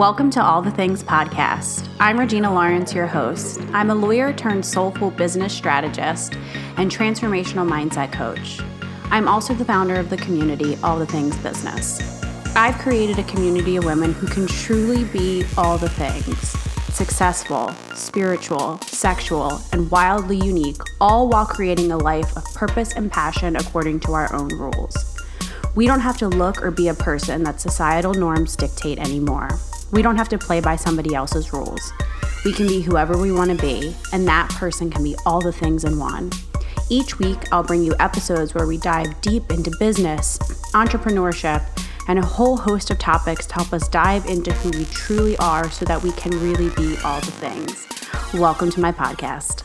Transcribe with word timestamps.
Welcome 0.00 0.30
to 0.30 0.42
All 0.42 0.62
the 0.62 0.70
Things 0.70 1.02
Podcast. 1.02 1.86
I'm 2.00 2.18
Regina 2.18 2.50
Lawrence, 2.50 2.94
your 2.94 3.06
host. 3.06 3.60
I'm 3.74 3.90
a 3.90 3.94
lawyer 3.94 4.32
turned 4.32 4.64
soulful 4.64 5.10
business 5.10 5.52
strategist 5.52 6.36
and 6.78 6.90
transformational 6.90 7.68
mindset 7.68 8.10
coach. 8.10 8.60
I'm 9.10 9.28
also 9.28 9.52
the 9.52 9.66
founder 9.66 9.96
of 9.96 10.08
the 10.08 10.16
community 10.16 10.78
All 10.82 10.98
the 10.98 11.04
Things 11.04 11.36
Business. 11.36 12.00
I've 12.56 12.78
created 12.78 13.18
a 13.18 13.24
community 13.24 13.76
of 13.76 13.84
women 13.84 14.14
who 14.14 14.26
can 14.26 14.46
truly 14.46 15.04
be 15.04 15.44
all 15.58 15.76
the 15.76 15.90
things 15.90 16.48
successful, 16.94 17.70
spiritual, 17.94 18.78
sexual, 18.78 19.60
and 19.72 19.90
wildly 19.90 20.38
unique, 20.38 20.80
all 20.98 21.28
while 21.28 21.44
creating 21.44 21.92
a 21.92 21.98
life 21.98 22.34
of 22.38 22.44
purpose 22.54 22.94
and 22.94 23.12
passion 23.12 23.54
according 23.54 24.00
to 24.00 24.14
our 24.14 24.34
own 24.34 24.48
rules. 24.48 25.20
We 25.74 25.86
don't 25.86 26.00
have 26.00 26.16
to 26.16 26.28
look 26.28 26.62
or 26.62 26.70
be 26.70 26.88
a 26.88 26.94
person 26.94 27.44
that 27.44 27.60
societal 27.60 28.14
norms 28.14 28.56
dictate 28.56 28.98
anymore. 28.98 29.60
We 29.92 30.02
don't 30.02 30.16
have 30.16 30.28
to 30.28 30.38
play 30.38 30.60
by 30.60 30.76
somebody 30.76 31.14
else's 31.16 31.52
rules. 31.52 31.92
We 32.44 32.52
can 32.52 32.68
be 32.68 32.80
whoever 32.80 33.18
we 33.18 33.32
want 33.32 33.50
to 33.50 33.56
be, 33.56 33.94
and 34.12 34.26
that 34.28 34.48
person 34.50 34.88
can 34.88 35.02
be 35.02 35.16
all 35.26 35.40
the 35.40 35.52
things 35.52 35.82
in 35.82 35.98
one. 35.98 36.30
Each 36.88 37.18
week, 37.18 37.52
I'll 37.52 37.64
bring 37.64 37.82
you 37.82 37.94
episodes 37.98 38.54
where 38.54 38.68
we 38.68 38.78
dive 38.78 39.20
deep 39.20 39.50
into 39.50 39.72
business, 39.80 40.38
entrepreneurship, 40.74 41.66
and 42.06 42.20
a 42.20 42.24
whole 42.24 42.56
host 42.56 42.90
of 42.92 42.98
topics 43.00 43.46
to 43.46 43.54
help 43.54 43.72
us 43.72 43.88
dive 43.88 44.26
into 44.26 44.52
who 44.52 44.70
we 44.78 44.84
truly 44.86 45.36
are 45.38 45.68
so 45.70 45.84
that 45.84 46.00
we 46.02 46.12
can 46.12 46.30
really 46.40 46.70
be 46.70 46.96
all 47.04 47.20
the 47.20 47.32
things. 47.32 47.86
Welcome 48.32 48.70
to 48.70 48.80
my 48.80 48.92
podcast. 48.92 49.64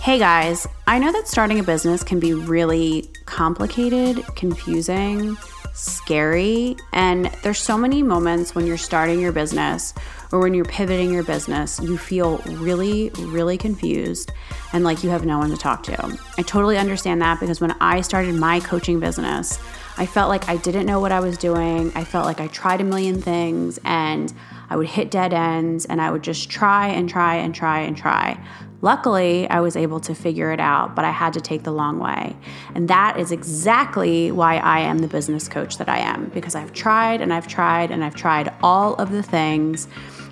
Hey 0.00 0.18
guys, 0.18 0.66
I 0.86 0.98
know 0.98 1.12
that 1.12 1.28
starting 1.28 1.58
a 1.60 1.62
business 1.64 2.02
can 2.02 2.18
be 2.18 2.34
really 2.34 3.08
complicated, 3.26 4.24
confusing, 4.34 5.36
scary. 5.72 6.76
And 6.92 7.26
there's 7.42 7.58
so 7.58 7.76
many 7.78 8.02
moments 8.02 8.54
when 8.54 8.66
you're 8.66 8.76
starting 8.76 9.20
your 9.20 9.32
business 9.32 9.94
or 10.30 10.40
when 10.40 10.54
you're 10.54 10.64
pivoting 10.64 11.12
your 11.12 11.22
business, 11.22 11.80
you 11.80 11.98
feel 11.98 12.38
really, 12.38 13.10
really 13.18 13.58
confused 13.58 14.32
and 14.72 14.84
like 14.84 15.04
you 15.04 15.10
have 15.10 15.24
no 15.24 15.38
one 15.38 15.50
to 15.50 15.56
talk 15.56 15.82
to. 15.84 16.18
I 16.38 16.42
totally 16.42 16.78
understand 16.78 17.20
that 17.22 17.40
because 17.40 17.60
when 17.60 17.72
I 17.80 18.00
started 18.00 18.34
my 18.34 18.60
coaching 18.60 19.00
business, 19.00 19.58
I 19.98 20.06
felt 20.06 20.28
like 20.30 20.48
I 20.48 20.56
didn't 20.56 20.86
know 20.86 21.00
what 21.00 21.12
I 21.12 21.20
was 21.20 21.36
doing. 21.36 21.92
I 21.94 22.04
felt 22.04 22.24
like 22.24 22.40
I 22.40 22.46
tried 22.48 22.80
a 22.80 22.84
million 22.84 23.20
things 23.20 23.78
and 23.84 24.32
I 24.70 24.76
would 24.76 24.88
hit 24.88 25.10
dead 25.10 25.32
ends 25.32 25.86
and 25.86 26.00
I 26.00 26.10
would 26.10 26.22
just 26.22 26.50
try 26.50 26.88
and 26.88 27.08
try 27.08 27.36
and 27.36 27.54
try 27.54 27.80
and 27.80 27.96
try. 27.96 28.38
Luckily, 28.82 29.48
I 29.48 29.60
was 29.60 29.76
able 29.76 30.00
to 30.00 30.12
figure 30.12 30.50
it 30.50 30.58
out, 30.58 30.96
but 30.96 31.04
I 31.04 31.12
had 31.12 31.32
to 31.34 31.40
take 31.40 31.62
the 31.62 31.70
long 31.70 32.00
way. 32.00 32.36
And 32.74 32.88
that 32.88 33.16
is 33.16 33.30
exactly 33.30 34.32
why 34.32 34.56
I 34.56 34.80
am 34.80 34.98
the 34.98 35.06
business 35.06 35.48
coach 35.48 35.78
that 35.78 35.88
I 35.88 35.98
am, 35.98 36.30
because 36.30 36.56
I've 36.56 36.72
tried 36.72 37.20
and 37.20 37.32
I've 37.32 37.46
tried 37.46 37.92
and 37.92 38.02
I've 38.02 38.16
tried 38.16 38.52
all 38.60 38.94
of 38.96 39.12
the 39.12 39.22
things. 39.22 39.86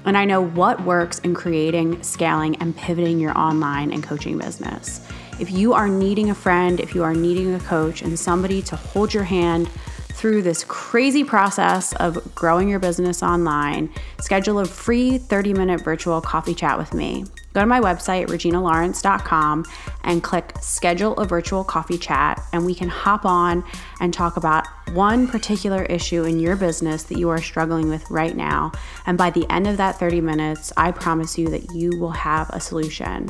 And 0.05 0.19
I 0.19 0.25
know 0.25 0.41
what 0.41 0.85
works 0.85 1.21
in 1.21 1.33
creating, 1.33 2.03
scaling, 2.03 2.57
and 2.57 2.77
pivoting 2.77 3.21
your 3.21 3.39
online 3.39 3.93
and 3.93 4.03
coaching 4.03 4.39
business. 4.39 5.01
If 5.39 5.53
you 5.53 5.73
are 5.73 5.89
needing 5.89 6.31
a 6.31 6.35
friend, 6.35 6.81
if 6.81 6.93
you 6.95 7.05
are 7.05 7.15
needing 7.15 7.55
a 7.55 7.61
coach, 7.61 8.03
and 8.03 8.19
somebody 8.19 8.63
to 8.63 8.77
hold 8.77 9.15
your 9.15 9.25
hand 9.25 9.71
through 10.13 10.43
this 10.43 10.65
crazy 10.65 11.25
process 11.25 11.93
of 11.95 12.35
growing 12.35 12.69
your 12.69 12.79
business 12.79 13.23
online, 13.23 13.91
schedule 14.21 14.59
a 14.59 14.65
free 14.65 15.19
30 15.19 15.55
minute 15.55 15.83
virtual 15.83 16.21
coffee 16.21 16.55
chat 16.55 16.79
with 16.79 16.95
me. 16.95 17.25
Go 17.53 17.61
to 17.61 17.67
my 17.67 17.81
website, 17.81 18.29
reginalawrence.com, 18.29 19.65
and 20.05 20.23
click 20.23 20.53
schedule 20.61 21.17
a 21.17 21.25
virtual 21.25 21.65
coffee 21.65 21.99
chat, 21.99 22.41
and 22.53 22.65
we 22.65 22.77
can 22.77 22.89
hop 22.89 23.25
on 23.25 23.65
and 24.01 24.15
talk 24.15 24.37
about 24.37 24.69
one 24.93 25.27
particular 25.27 25.83
issue 25.85 26.23
in 26.25 26.39
your 26.39 26.55
business 26.55 27.03
that 27.05 27.19
you 27.19 27.29
are 27.29 27.43
struggling 27.43 27.89
with 27.89 28.09
right 28.09 28.37
now. 28.37 28.71
And 29.07 29.19
by 29.19 29.31
the 29.31 29.51
end 29.51 29.67
of 29.67 29.79
that 29.79 29.99
30 29.99 30.21
minutes, 30.21 30.73
I 30.77 30.93
promise 30.93 31.37
you 31.37 31.49
that 31.49 31.75
you 31.75 31.99
will 31.99 32.13
have 32.13 32.49
a 32.51 32.61
solution. 32.61 33.29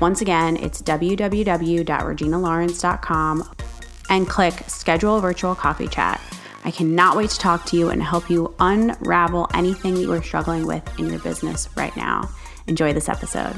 Once 0.00 0.20
again, 0.20 0.58
it's 0.58 0.82
www.reginalawrence.com 0.82 3.71
and 4.12 4.28
click 4.28 4.52
schedule 4.66 5.16
a 5.16 5.20
virtual 5.22 5.54
coffee 5.54 5.88
chat. 5.88 6.20
I 6.66 6.70
cannot 6.70 7.16
wait 7.16 7.30
to 7.30 7.38
talk 7.38 7.64
to 7.66 7.78
you 7.78 7.88
and 7.88 8.02
help 8.02 8.28
you 8.28 8.54
unravel 8.60 9.48
anything 9.54 9.96
you 9.96 10.12
are 10.12 10.22
struggling 10.22 10.66
with 10.66 10.86
in 10.98 11.08
your 11.08 11.18
business 11.20 11.66
right 11.76 11.96
now. 11.96 12.28
Enjoy 12.66 12.92
this 12.92 13.08
episode. 13.08 13.56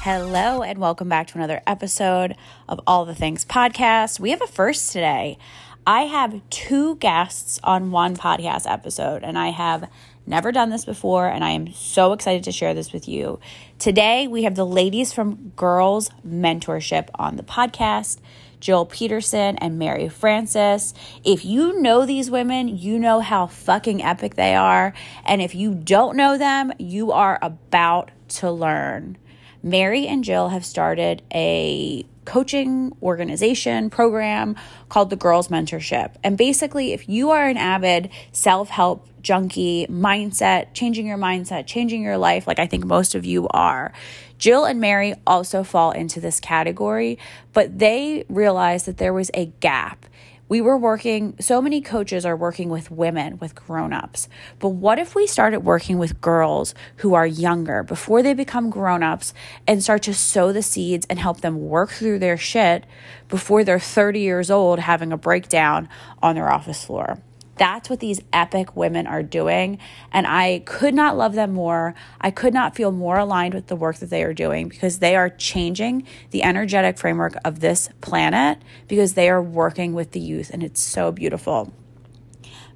Hello, 0.00 0.62
and 0.62 0.78
welcome 0.78 1.08
back 1.08 1.28
to 1.28 1.38
another 1.38 1.62
episode 1.66 2.36
of 2.68 2.78
All 2.86 3.06
the 3.06 3.14
Things 3.14 3.42
podcast. 3.42 4.20
We 4.20 4.28
have 4.30 4.42
a 4.42 4.46
first 4.46 4.92
today. 4.92 5.38
I 5.86 6.02
have 6.02 6.42
two 6.50 6.96
guests 6.96 7.58
on 7.64 7.90
one 7.90 8.16
podcast 8.16 8.70
episode, 8.70 9.22
and 9.22 9.38
I 9.38 9.48
have 9.48 9.88
never 10.26 10.52
done 10.52 10.70
this 10.70 10.84
before, 10.84 11.28
and 11.28 11.44
I 11.44 11.50
am 11.50 11.72
so 11.72 12.12
excited 12.12 12.44
to 12.44 12.52
share 12.52 12.74
this 12.74 12.92
with 12.92 13.08
you. 13.08 13.40
Today, 13.78 14.26
we 14.26 14.44
have 14.44 14.54
the 14.54 14.66
ladies 14.66 15.12
from 15.12 15.52
Girls 15.56 16.10
Mentorship 16.26 17.08
on 17.14 17.36
the 17.36 17.42
podcast. 17.42 18.18
Jill 18.64 18.86
Peterson, 18.86 19.58
and 19.58 19.78
Mary 19.78 20.08
Francis. 20.08 20.94
If 21.22 21.44
you 21.44 21.82
know 21.82 22.06
these 22.06 22.30
women, 22.30 22.66
you 22.66 22.98
know 22.98 23.20
how 23.20 23.46
fucking 23.46 24.02
epic 24.02 24.36
they 24.36 24.54
are. 24.54 24.94
And 25.26 25.42
if 25.42 25.54
you 25.54 25.74
don't 25.74 26.16
know 26.16 26.38
them, 26.38 26.72
you 26.78 27.12
are 27.12 27.38
about 27.42 28.10
to 28.28 28.50
learn. 28.50 29.18
Mary 29.62 30.06
and 30.06 30.24
Jill 30.24 30.48
have 30.48 30.64
started 30.64 31.22
a 31.30 32.06
coaching 32.24 32.96
organization 33.02 33.90
program 33.90 34.56
called 34.88 35.10
the 35.10 35.16
Girls 35.16 35.48
Mentorship. 35.48 36.14
And 36.22 36.36
basically, 36.36 36.92
if 36.92 37.08
you 37.08 37.30
are 37.30 37.46
an 37.46 37.56
avid 37.56 38.10
self 38.32 38.68
help 38.68 39.08
junkie 39.22 39.86
mindset, 39.88 40.74
changing 40.74 41.06
your 41.06 41.18
mindset, 41.18 41.66
changing 41.66 42.02
your 42.02 42.18
life, 42.18 42.46
like 42.46 42.58
I 42.58 42.66
think 42.66 42.84
most 42.84 43.14
of 43.14 43.24
you 43.24 43.48
are, 43.48 43.92
Jill 44.38 44.64
and 44.64 44.80
Mary 44.80 45.14
also 45.26 45.62
fall 45.62 45.92
into 45.92 46.20
this 46.20 46.40
category, 46.40 47.18
but 47.52 47.78
they 47.78 48.24
realized 48.28 48.86
that 48.86 48.98
there 48.98 49.14
was 49.14 49.30
a 49.32 49.46
gap. 49.60 50.06
We 50.54 50.60
were 50.60 50.78
working, 50.78 51.34
so 51.40 51.60
many 51.60 51.80
coaches 51.80 52.24
are 52.24 52.36
working 52.36 52.68
with 52.68 52.88
women, 52.88 53.40
with 53.40 53.56
grown 53.56 53.92
ups. 53.92 54.28
But 54.60 54.68
what 54.68 55.00
if 55.00 55.16
we 55.16 55.26
started 55.26 55.64
working 55.64 55.98
with 55.98 56.20
girls 56.20 56.76
who 56.98 57.14
are 57.14 57.26
younger 57.26 57.82
before 57.82 58.22
they 58.22 58.34
become 58.34 58.70
grown 58.70 59.02
ups 59.02 59.34
and 59.66 59.82
start 59.82 60.04
to 60.04 60.14
sow 60.14 60.52
the 60.52 60.62
seeds 60.62 61.08
and 61.10 61.18
help 61.18 61.40
them 61.40 61.68
work 61.68 61.90
through 61.90 62.20
their 62.20 62.36
shit 62.36 62.86
before 63.26 63.64
they're 63.64 63.80
30 63.80 64.20
years 64.20 64.48
old 64.48 64.78
having 64.78 65.10
a 65.10 65.16
breakdown 65.16 65.88
on 66.22 66.36
their 66.36 66.48
office 66.48 66.84
floor? 66.84 67.18
That's 67.56 67.88
what 67.88 68.00
these 68.00 68.20
epic 68.32 68.76
women 68.76 69.06
are 69.06 69.22
doing. 69.22 69.78
And 70.12 70.26
I 70.26 70.62
could 70.64 70.94
not 70.94 71.16
love 71.16 71.34
them 71.34 71.52
more. 71.52 71.94
I 72.20 72.30
could 72.30 72.52
not 72.52 72.74
feel 72.74 72.90
more 72.90 73.18
aligned 73.18 73.54
with 73.54 73.68
the 73.68 73.76
work 73.76 73.96
that 73.96 74.10
they 74.10 74.24
are 74.24 74.34
doing 74.34 74.68
because 74.68 74.98
they 74.98 75.14
are 75.16 75.30
changing 75.30 76.06
the 76.30 76.42
energetic 76.42 76.98
framework 76.98 77.34
of 77.44 77.60
this 77.60 77.88
planet 78.00 78.58
because 78.88 79.14
they 79.14 79.28
are 79.28 79.42
working 79.42 79.94
with 79.94 80.12
the 80.12 80.20
youth. 80.20 80.50
And 80.52 80.62
it's 80.62 80.82
so 80.82 81.12
beautiful. 81.12 81.72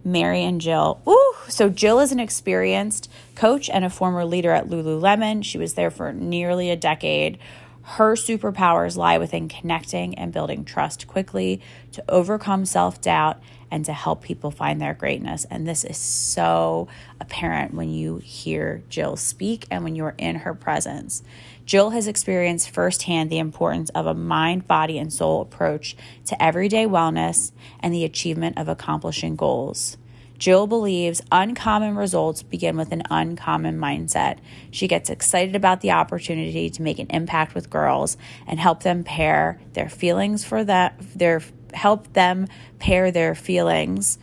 Mary 0.04 0.42
and 0.44 0.60
Jill. 0.60 1.00
Ooh, 1.08 1.34
so 1.48 1.68
Jill 1.68 2.00
is 2.00 2.12
an 2.12 2.20
experienced 2.20 3.10
coach 3.34 3.68
and 3.68 3.84
a 3.84 3.90
former 3.90 4.24
leader 4.24 4.52
at 4.52 4.68
Lululemon. 4.68 5.44
She 5.44 5.58
was 5.58 5.74
there 5.74 5.90
for 5.90 6.12
nearly 6.12 6.70
a 6.70 6.76
decade. 6.76 7.38
Her 7.82 8.14
superpowers 8.14 8.96
lie 8.96 9.18
within 9.18 9.48
connecting 9.48 10.14
and 10.14 10.32
building 10.32 10.64
trust 10.64 11.06
quickly 11.06 11.60
to 11.92 12.04
overcome 12.08 12.64
self 12.64 13.00
doubt 13.00 13.40
and 13.70 13.84
to 13.84 13.92
help 13.92 14.22
people 14.22 14.50
find 14.50 14.80
their 14.80 14.94
greatness. 14.94 15.46
And 15.50 15.66
this 15.66 15.84
is 15.84 15.96
so 15.96 16.88
apparent 17.20 17.74
when 17.74 17.90
you 17.90 18.18
hear 18.18 18.82
Jill 18.88 19.16
speak 19.16 19.66
and 19.70 19.84
when 19.84 19.94
you're 19.94 20.14
in 20.18 20.36
her 20.36 20.54
presence. 20.54 21.22
Jill 21.66 21.90
has 21.90 22.06
experienced 22.06 22.70
firsthand 22.70 23.30
the 23.30 23.38
importance 23.38 23.90
of 23.90 24.06
a 24.06 24.14
mind, 24.14 24.66
body, 24.66 24.98
and 24.98 25.12
soul 25.12 25.42
approach 25.42 25.96
to 26.26 26.42
everyday 26.42 26.86
wellness 26.86 27.52
and 27.80 27.92
the 27.92 28.04
achievement 28.04 28.58
of 28.58 28.68
accomplishing 28.68 29.36
goals. 29.36 29.98
Jill 30.38 30.68
believes 30.68 31.20
uncommon 31.32 31.96
results 31.96 32.44
begin 32.44 32.76
with 32.76 32.92
an 32.92 33.02
uncommon 33.10 33.76
mindset. 33.78 34.38
She 34.70 34.86
gets 34.86 35.10
excited 35.10 35.56
about 35.56 35.80
the 35.80 35.90
opportunity 35.90 36.70
to 36.70 36.82
make 36.82 37.00
an 37.00 37.08
impact 37.10 37.56
with 37.56 37.70
girls 37.70 38.16
and 38.46 38.60
help 38.60 38.84
them 38.84 39.02
pair 39.02 39.60
their 39.72 39.88
feelings 39.88 40.44
for 40.44 40.62
that 40.64 40.94
their 41.16 41.42
help 41.74 42.12
them 42.12 42.46
pair 42.78 43.10
their 43.10 43.34
feelings 43.34 44.18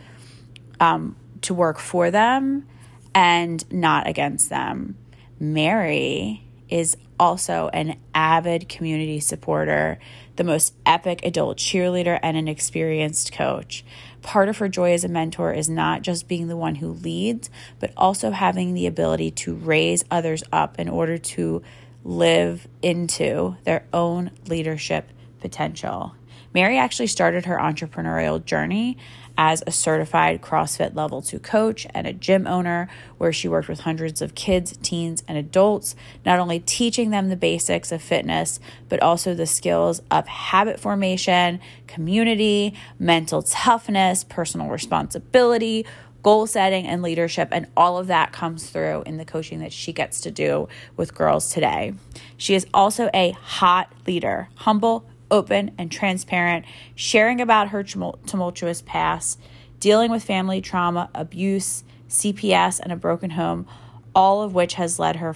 um, 0.80 1.16
to 1.42 1.54
work 1.54 1.80
for 1.80 2.12
them 2.12 2.68
and 3.14 3.72
not 3.72 4.08
against 4.08 4.50
them. 4.50 4.98
Mary 5.40 6.44
is 6.70 6.98
also 7.20 7.70
an 7.74 7.98
avid 8.14 8.68
community 8.68 9.20
supporter, 9.20 10.00
the 10.36 10.44
most 10.44 10.74
epic 10.86 11.22
adult 11.24 11.58
cheerleader, 11.58 12.20
and 12.22 12.36
an 12.36 12.48
experienced 12.48 13.32
coach. 13.32 13.86
Part 14.22 14.50
of 14.50 14.58
her 14.58 14.68
joy 14.68 14.94
as 14.94 15.04
a 15.04 15.08
mentor 15.08 15.54
is 15.54 15.70
not 15.70 16.02
just 16.02 16.28
being 16.28 16.48
the 16.48 16.58
one 16.58 16.76
who 16.76 16.90
leads, 16.90 17.50
but 17.80 17.94
also 17.96 18.32
having 18.32 18.74
the 18.74 18.88
ability 18.88 19.32
to 19.32 19.56
raise 19.56 20.04
others 20.10 20.44
up 20.52 20.80
in 20.80 20.90
order 20.90 21.18
to 21.18 21.62
live 22.04 22.68
into 22.82 23.56
their 23.64 23.86
own 23.94 24.32
leadership 24.48 25.10
potential. 25.40 26.16
Mary 26.56 26.78
actually 26.78 27.06
started 27.06 27.44
her 27.44 27.58
entrepreneurial 27.58 28.44
journey 28.44 28.98
as 29.38 29.62
a 29.68 29.72
certified 29.72 30.42
CrossFit 30.42 30.96
level 30.96 31.22
two 31.22 31.38
coach 31.38 31.86
and 31.94 32.08
a 32.08 32.14
gym 32.14 32.48
owner, 32.48 32.88
where 33.18 33.34
she 33.34 33.50
worked 33.50 33.68
with 33.68 33.82
hundreds 33.82 34.22
of 34.22 34.36
kids, 34.36 34.78
teens, 34.82 35.22
and 35.28 35.38
adults, 35.38 35.98
not 36.26 36.40
only 36.40 36.62
teaching 36.62 37.10
them 37.10 37.28
the 37.28 37.36
basics 37.36 37.92
of 37.92 38.02
fitness, 38.02 38.62
but 38.88 39.02
also 39.02 39.34
the 39.34 39.46
skills 39.46 40.02
of 40.10 40.28
habit 40.28 40.80
formation, 40.80 41.60
community, 41.88 42.74
mental 42.98 43.42
toughness, 43.42 44.24
personal 44.24 44.70
responsibility. 44.70 45.86
Goal 46.24 46.48
setting 46.48 46.88
and 46.88 47.04
leadership, 47.04 47.50
and 47.52 47.68
all 47.76 47.98
of 48.00 48.08
that 48.08 48.32
comes 48.32 48.68
through 48.70 49.04
in 49.06 49.18
the 49.18 49.26
coaching 49.26 49.60
that 49.60 49.72
she 49.74 49.92
gets 49.94 50.22
to 50.22 50.32
do 50.32 50.70
with 50.96 51.14
girls 51.14 51.52
today. 51.52 51.94
She 52.38 52.56
is 52.56 52.66
also 52.74 53.12
a 53.14 53.32
hot 53.32 53.92
leader, 54.08 54.48
humble, 54.56 55.06
open 55.32 55.72
and 55.78 55.92
transparent, 55.92 56.66
sharing 56.96 57.42
about 57.42 57.70
her 57.70 57.84
tumultuous 57.84 58.82
past, 58.82 59.40
dealing 59.80 60.12
with 60.12 60.24
family 60.24 60.62
trauma, 60.62 61.10
abuse, 61.14 61.84
CPS, 62.10 62.80
and 62.80 62.92
a 62.92 62.96
broken 62.96 63.32
home, 63.32 63.68
all 64.14 64.42
of 64.42 64.54
which 64.54 64.76
has 64.76 65.00
led 65.00 65.18
her 65.18 65.36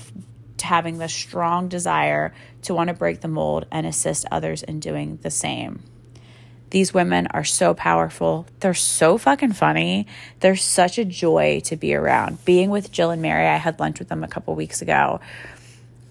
to 0.57 0.65
having 0.65 0.97
the 0.97 1.09
strong 1.09 1.68
desire 1.68 2.33
to 2.63 2.74
want 2.74 2.89
to 2.89 2.94
break 2.94 3.21
the 3.21 3.27
mold 3.27 3.65
and 3.71 3.88
assist 3.88 4.25
others 4.31 4.63
in 4.63 4.80
doing 4.80 5.19
the 5.21 5.31
same. 5.31 5.83
These 6.69 6.94
women 6.94 7.27
are 7.27 7.44
so 7.44 7.74
powerful. 7.74 8.45
They're 8.59 8.75
so 8.75 9.18
fucking 9.18 9.53
funny. 9.53 10.06
They're 10.39 10.56
such 10.56 11.00
a 11.00 11.06
joy 11.06 11.62
to 11.65 11.75
be 11.75 11.95
around. 11.95 12.45
Being 12.45 12.69
with 12.69 12.91
Jill 12.91 13.09
and 13.09 13.21
Mary, 13.21 13.47
I 13.47 13.57
had 13.57 13.80
lunch 13.80 13.97
with 13.97 14.09
them 14.09 14.24
a 14.24 14.27
couple 14.27 14.53
weeks 14.53 14.81
ago 14.81 15.19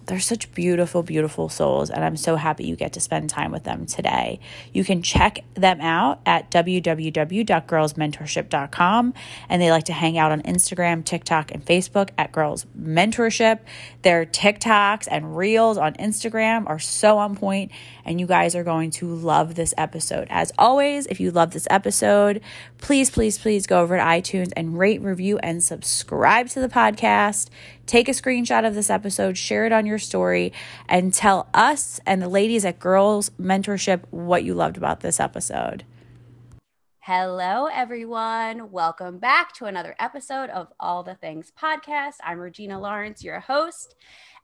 they're 0.08 0.18
such 0.20 0.50
beautiful, 0.52 1.02
beautiful 1.02 1.50
souls, 1.50 1.90
and 1.90 2.02
I'm 2.02 2.16
so 2.16 2.36
happy 2.36 2.66
you 2.66 2.76
get 2.76 2.94
to 2.94 3.00
spend 3.00 3.28
time 3.28 3.52
with 3.52 3.64
them 3.64 3.84
today. 3.84 4.40
You 4.72 4.82
can 4.82 5.02
check 5.02 5.44
them 5.54 5.82
out 5.82 6.20
at 6.24 6.50
www.girlsmentorship.com, 6.50 9.14
and 9.48 9.62
they 9.62 9.70
like 9.70 9.84
to 9.84 9.92
hang 9.92 10.16
out 10.16 10.32
on 10.32 10.40
Instagram, 10.42 11.04
TikTok, 11.04 11.52
and 11.52 11.62
Facebook 11.64 12.08
at 12.16 12.32
Girls 12.32 12.64
Mentorship. 12.76 13.58
Their 14.00 14.24
TikToks 14.24 15.08
and 15.10 15.36
Reels 15.36 15.76
on 15.76 15.92
Instagram 15.94 16.66
are 16.66 16.78
so 16.78 17.18
on 17.18 17.36
point, 17.36 17.70
and 18.06 18.18
you 18.18 18.26
guys 18.26 18.54
are 18.54 18.64
going 18.64 18.90
to 18.92 19.14
love 19.14 19.56
this 19.56 19.74
episode. 19.76 20.26
As 20.30 20.50
always, 20.58 21.04
if 21.06 21.20
you 21.20 21.30
love 21.30 21.50
this 21.50 21.66
episode, 21.68 22.40
please, 22.78 23.10
please, 23.10 23.36
please 23.36 23.66
go 23.66 23.82
over 23.82 23.98
to 23.98 24.02
iTunes 24.02 24.54
and 24.56 24.78
rate, 24.78 25.02
review, 25.02 25.36
and 25.38 25.62
subscribe 25.62 26.48
to 26.48 26.60
the 26.60 26.68
podcast. 26.68 27.50
Take 27.84 28.08
a 28.08 28.12
screenshot 28.12 28.66
of 28.66 28.74
this 28.74 28.88
episode, 28.90 29.38
share 29.38 29.64
it 29.64 29.72
on 29.72 29.86
your 29.86 29.97
story, 29.98 30.52
and 30.88 31.12
tell 31.12 31.48
us 31.52 32.00
and 32.06 32.22
the 32.22 32.28
ladies 32.28 32.64
at 32.64 32.78
Girls 32.78 33.30
Mentorship 33.40 34.02
what 34.10 34.44
you 34.44 34.54
loved 34.54 34.76
about 34.76 35.00
this 35.00 35.20
episode. 35.20 35.84
Hello, 37.00 37.68
everyone. 37.72 38.70
Welcome 38.70 39.18
back 39.18 39.54
to 39.54 39.64
another 39.64 39.96
episode 39.98 40.50
of 40.50 40.68
All 40.78 41.02
the 41.02 41.14
Things 41.14 41.50
Podcast. 41.58 42.16
I'm 42.22 42.38
Regina 42.38 42.78
Lawrence, 42.78 43.24
your 43.24 43.40
host. 43.40 43.94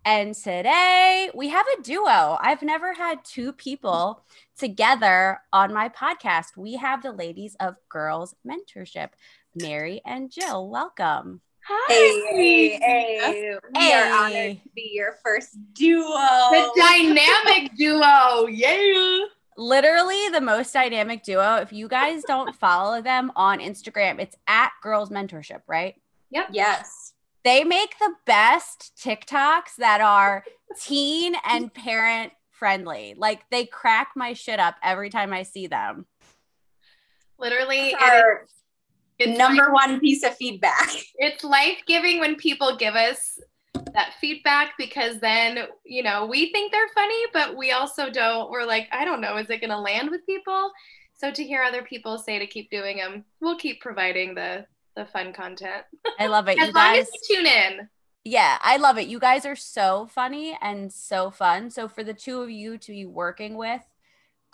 And 0.06 0.35
today 0.35 1.31
we 1.35 1.49
have 1.49 1.67
a 1.79 1.83
duo. 1.83 2.39
I've 2.41 2.62
never 2.62 2.93
had 2.93 3.25
two 3.25 3.53
people 3.53 4.23
together 4.59 5.41
on 5.53 5.73
my 5.73 5.89
podcast. 5.89 6.56
We 6.56 6.77
have 6.77 7.03
the 7.03 7.12
ladies 7.12 7.56
of 7.61 7.77
Girls 7.89 8.35
Mentorship, 8.47 9.11
Mary 9.55 10.01
and 10.05 10.31
Jill. 10.31 10.69
Welcome. 10.69 11.41
Hi. 11.66 11.84
Hey, 11.88 12.78
hey, 12.78 13.56
we 13.75 13.81
hey. 13.81 13.93
are 13.94 14.12
honored 14.12 14.62
to 14.62 14.69
be 14.75 14.90
your 14.93 15.14
first 15.25 15.56
duo. 15.72 16.05
The 16.05 16.70
dynamic 16.76 17.75
duo. 17.75 18.46
Yeah. 18.49 19.25
Literally 19.56 20.28
the 20.28 20.43
most 20.43 20.75
dynamic 20.75 21.22
duo. 21.22 21.56
If 21.56 21.72
you 21.72 21.88
guys 21.88 22.22
don't 22.26 22.55
follow 22.55 23.00
them 23.00 23.32
on 23.34 23.61
Instagram, 23.61 24.19
it's 24.19 24.37
at 24.46 24.72
Girls 24.82 25.08
Mentorship, 25.08 25.62
right? 25.66 25.94
Yep. 26.32 26.49
Yes. 26.52 27.14
They 27.44 27.64
make 27.64 27.99
the 27.99 28.12
best 28.26 28.93
TikToks 29.02 29.76
that 29.78 30.02
are 30.02 30.44
teen 30.78 31.34
and 31.46 31.72
parent 31.72 32.32
friendly. 32.50 33.14
Like 33.17 33.49
they 33.50 33.64
crack 33.64 34.10
my 34.17 34.34
shit 34.34 34.60
up 34.60 34.75
every 34.82 35.08
time 35.08 35.32
I 35.32 35.44
see 35.44 35.67
them. 35.67 36.05
Literally, 37.38 37.94
it's 37.99 38.52
number 39.20 39.64
like, 39.64 39.72
one 39.72 40.00
piece 40.00 40.22
of 40.22 40.37
feedback. 40.37 40.90
It's 41.16 41.44
life 41.44 41.78
giving 41.87 42.20
when 42.20 42.37
people 42.37 42.76
give 42.76 42.94
us 42.94 43.38
that 43.94 44.14
feedback 44.20 44.72
because 44.78 45.20
then, 45.20 45.66
you 45.84 46.02
know, 46.02 46.26
we 46.26 46.52
think 46.52 46.72
they're 46.72 46.88
funny, 46.94 47.25
but 47.32 47.56
we 47.56 47.72
also 47.72 48.11
don't. 48.11 48.50
We're 48.50 48.64
like, 48.64 48.88
I 48.93 49.05
don't 49.05 49.20
know, 49.20 49.37
is 49.37 49.49
it 49.50 49.61
going 49.61 49.70
to 49.70 49.78
land 49.78 50.11
with 50.11 50.26
people? 50.26 50.70
So 51.14 51.31
to 51.31 51.44
hear 51.44 51.62
other 51.62 51.82
people 51.82 52.19
say 52.19 52.38
to 52.38 52.46
keep 52.46 52.70
doing 52.70 52.96
them, 52.96 53.25
we'll 53.40 53.56
keep 53.56 53.81
providing 53.81 54.34
the 54.34 54.66
the 54.96 55.06
fun 55.06 55.32
content. 55.32 55.84
I 56.19 56.26
love 56.26 56.49
it. 56.49 56.58
as 56.58 56.69
you 56.69 56.72
long 56.72 56.94
guys, 56.94 57.08
as 57.08 57.28
you 57.28 57.37
tune 57.37 57.46
in. 57.46 57.88
Yeah, 58.25 58.58
I 58.62 58.76
love 58.76 58.96
it. 58.96 59.06
You 59.08 59.19
guys 59.19 59.44
are 59.44 59.56
so 59.56 60.08
funny 60.10 60.56
and 60.60 60.93
so 60.93 61.31
fun. 61.31 61.70
So 61.70 61.88
for 61.88 62.02
the 62.02 62.14
two 62.14 62.40
of 62.40 62.50
you 62.50 62.78
to 62.78 62.93
be 62.93 63.05
working 63.05 63.56
with 63.56 63.82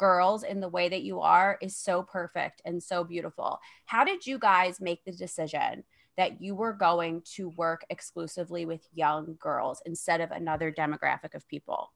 girls 0.00 0.42
in 0.42 0.60
the 0.60 0.68
way 0.68 0.88
that 0.88 1.02
you 1.02 1.20
are 1.20 1.58
is 1.60 1.76
so 1.76 2.02
perfect 2.02 2.62
and 2.64 2.82
so 2.82 3.04
beautiful. 3.04 3.60
How 3.84 4.02
did 4.02 4.26
you 4.26 4.38
guys 4.38 4.80
make 4.80 5.04
the 5.04 5.12
decision 5.12 5.84
that 6.16 6.40
you 6.40 6.54
were 6.54 6.72
going 6.72 7.22
to 7.34 7.50
work 7.50 7.84
exclusively 7.90 8.64
with 8.64 8.80
young 8.94 9.36
girls 9.38 9.82
instead 9.84 10.22
of 10.22 10.30
another 10.30 10.72
demographic 10.72 11.34
of 11.34 11.46
people? 11.48 11.92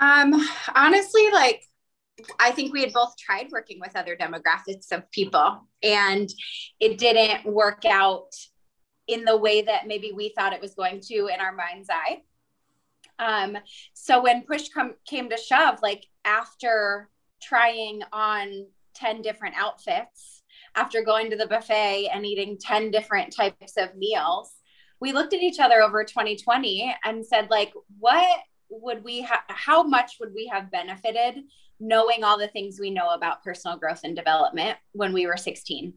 Um, 0.00 0.34
honestly, 0.74 1.30
like 1.32 1.62
I 2.40 2.50
think 2.50 2.72
we 2.72 2.82
had 2.82 2.92
both 2.92 3.16
tried 3.16 3.48
working 3.52 3.78
with 3.78 3.94
other 3.94 4.16
demographics 4.16 4.90
of 4.90 5.08
people 5.12 5.68
and 5.80 6.28
it 6.80 6.98
didn't 6.98 7.46
work 7.46 7.84
out 7.84 8.30
in 9.06 9.24
the 9.24 9.36
way 9.36 9.62
that 9.62 9.86
maybe 9.86 10.10
we 10.12 10.32
thought 10.36 10.52
it 10.52 10.60
was 10.60 10.74
going 10.74 11.00
to 11.02 11.28
in 11.28 11.38
our 11.40 11.54
mind's 11.54 11.88
eye. 11.88 12.22
Um, 13.20 13.56
so 13.94 14.22
when 14.22 14.42
push 14.42 14.70
come 14.70 14.94
came 15.06 15.30
to 15.30 15.36
shove, 15.36 15.78
like 15.82 16.04
after 16.24 17.10
trying 17.42 18.02
on 18.12 18.66
10 18.94 19.22
different 19.22 19.54
outfits, 19.56 20.42
after 20.74 21.02
going 21.02 21.30
to 21.30 21.36
the 21.36 21.46
buffet 21.46 22.08
and 22.12 22.24
eating 22.24 22.58
10 22.58 22.90
different 22.90 23.34
types 23.34 23.76
of 23.76 23.94
meals, 23.96 24.52
we 25.00 25.12
looked 25.12 25.34
at 25.34 25.42
each 25.42 25.58
other 25.58 25.82
over 25.82 26.04
2020 26.04 26.94
and 27.04 27.26
said, 27.26 27.50
like, 27.50 27.72
what 27.98 28.40
would 28.70 29.04
we 29.04 29.22
have, 29.22 29.40
how 29.48 29.82
much 29.82 30.16
would 30.20 30.32
we 30.34 30.46
have 30.46 30.70
benefited 30.70 31.42
knowing 31.80 32.22
all 32.22 32.38
the 32.38 32.48
things 32.48 32.78
we 32.78 32.90
know 32.90 33.08
about 33.08 33.42
personal 33.42 33.76
growth 33.76 34.00
and 34.04 34.16
development 34.16 34.78
when 34.92 35.12
we 35.12 35.26
were 35.26 35.36
16? 35.36 35.92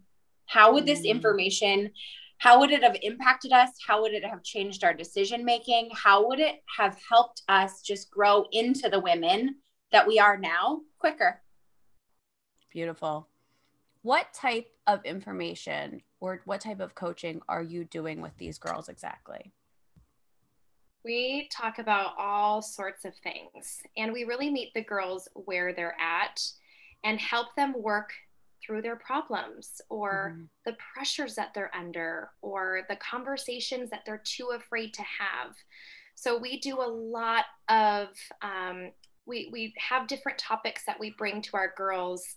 How 0.48 0.74
would 0.74 0.86
this 0.86 1.02
mm. 1.02 1.10
information 1.10 1.92
how 2.38 2.60
would 2.60 2.72
it 2.72 2.84
have 2.84 2.98
impacted 3.02 3.52
us? 3.54 3.70
How 3.86 4.02
would 4.02 4.14
it 4.14 4.26
have 4.26 4.44
changed 4.44 4.84
our 4.84 4.94
decision 4.94 5.46
making? 5.46 5.90
How 5.94 6.28
would 6.28 6.40
it 6.40 6.56
have 6.78 6.98
helped 7.10 7.44
us 7.48 7.82
just 7.82 8.12
grow 8.12 8.46
into 8.52 8.90
the 8.90 9.00
women 9.00 9.56
that 9.92 10.08
we 10.08 10.20
are 10.20 10.38
now 10.38 10.82
quicker? 11.00 11.42
Beautiful. 12.72 13.28
What 14.02 14.34
type 14.34 14.70
of 14.86 15.04
information 15.06 16.02
or 16.20 16.42
what 16.46 16.62
type 16.62 16.80
of 16.80 16.96
coaching 16.96 17.42
are 17.48 17.64
you 17.64 17.86
doing 17.86 18.22
with 18.22 18.38
these 18.38 18.58
girls 18.58 18.90
exactly? 18.90 19.52
We 21.04 21.50
talk 21.52 21.80
about 21.80 22.14
all 22.18 22.62
sorts 22.62 23.06
of 23.06 23.16
things 23.16 23.82
and 23.96 24.12
we 24.12 24.24
really 24.24 24.50
meet 24.50 24.74
the 24.74 24.84
girls 24.84 25.28
where 25.34 25.74
they're 25.74 25.96
at 26.00 26.42
and 27.04 27.20
help 27.20 27.56
them 27.56 27.74
work 27.78 28.12
through 28.66 28.82
their 28.82 28.96
problems 28.96 29.82
or 29.90 30.34
mm-hmm. 30.34 30.44
the 30.66 30.76
pressures 30.94 31.36
that 31.36 31.54
they're 31.54 31.76
under 31.76 32.30
or 32.42 32.82
the 32.90 32.96
conversations 32.98 33.90
that 33.90 34.02
they're 34.06 34.24
too 34.24 34.52
afraid 34.56 34.94
to 34.94 35.04
have. 35.04 35.56
So 36.16 36.38
we 36.38 36.60
do 36.60 36.82
a 36.82 36.88
lot 36.88 37.46
of, 37.70 38.08
um, 38.42 38.92
we, 39.26 39.50
we 39.52 39.74
have 39.78 40.08
different 40.08 40.38
topics 40.38 40.84
that 40.86 41.00
we 41.00 41.12
bring 41.18 41.42
to 41.44 41.58
our 41.58 41.74
girls. 41.76 42.36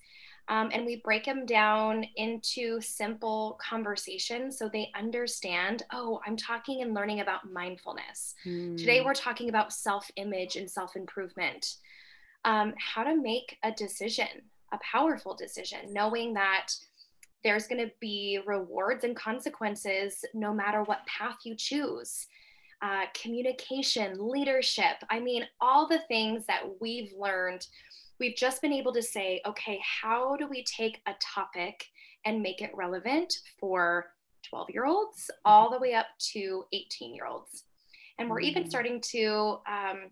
Um, 0.51 0.71
and 0.73 0.87
we 0.87 1.03
break 1.05 1.27
them 1.27 1.45
down 1.45 2.07
into 2.17 2.81
simple 2.81 3.59
conversations 3.63 4.57
so 4.57 4.67
they 4.67 4.91
understand 4.99 5.83
oh 5.93 6.23
i'm 6.27 6.39
talking 6.39 6.81
and 6.81 6.95
learning 6.95 7.21
about 7.21 7.53
mindfulness 7.53 8.35
mm. 8.47 8.75
today 8.79 9.03
we're 9.05 9.13
talking 9.13 9.51
about 9.51 9.75
self-image 9.75 10.57
and 10.57 10.71
self-improvement 10.71 11.75
um, 12.47 12.73
how 12.79 13.05
to 13.05 13.15
make 13.15 13.59
a 13.63 13.73
decision 13.73 14.41
a 14.73 14.79
powerful 14.79 15.35
decision, 15.35 15.93
knowing 15.93 16.35
that 16.35 16.69
there's 17.45 17.67
going 17.67 17.85
to 17.85 17.93
be 18.01 18.41
rewards 18.47 19.05
and 19.05 19.17
consequences 19.17 20.25
no 20.35 20.53
matter 20.53 20.83
what 20.83 21.07
path 21.07 21.39
you 21.45 21.55
choose. 21.57 22.27
Uh, 22.81 23.07
communication, 23.21 24.17
leadership. 24.31 24.97
I 25.11 25.19
mean, 25.19 25.45
all 25.61 25.89
the 25.89 26.01
things 26.07 26.47
that 26.47 26.63
we've 26.81 27.13
learned, 27.19 27.67
we've 28.21 28.37
just 28.37 28.63
been 28.63 28.73
able 28.73 28.93
to 28.93 29.03
say, 29.03 29.41
okay, 29.45 29.81
how 29.83 30.37
do 30.37 30.47
we 30.47 30.63
take 30.63 31.01
a 31.07 31.13
topic 31.21 31.87
and 32.25 32.41
make 32.41 32.63
it 32.63 32.71
relevant 32.75 33.35
for 33.59 34.13
12 34.49 34.71
year 34.71 34.87
olds 34.87 35.29
all 35.45 35.71
the 35.71 35.79
way 35.79 35.95
up 35.95 36.07
to 36.33 36.65
18 36.73 37.15
year 37.15 37.27
olds? 37.27 37.65
And 38.19 38.31
we're 38.31 38.41
even 38.41 38.65
mm. 38.65 38.69
starting 38.69 39.01
to 39.13 39.59
um, 39.69 40.11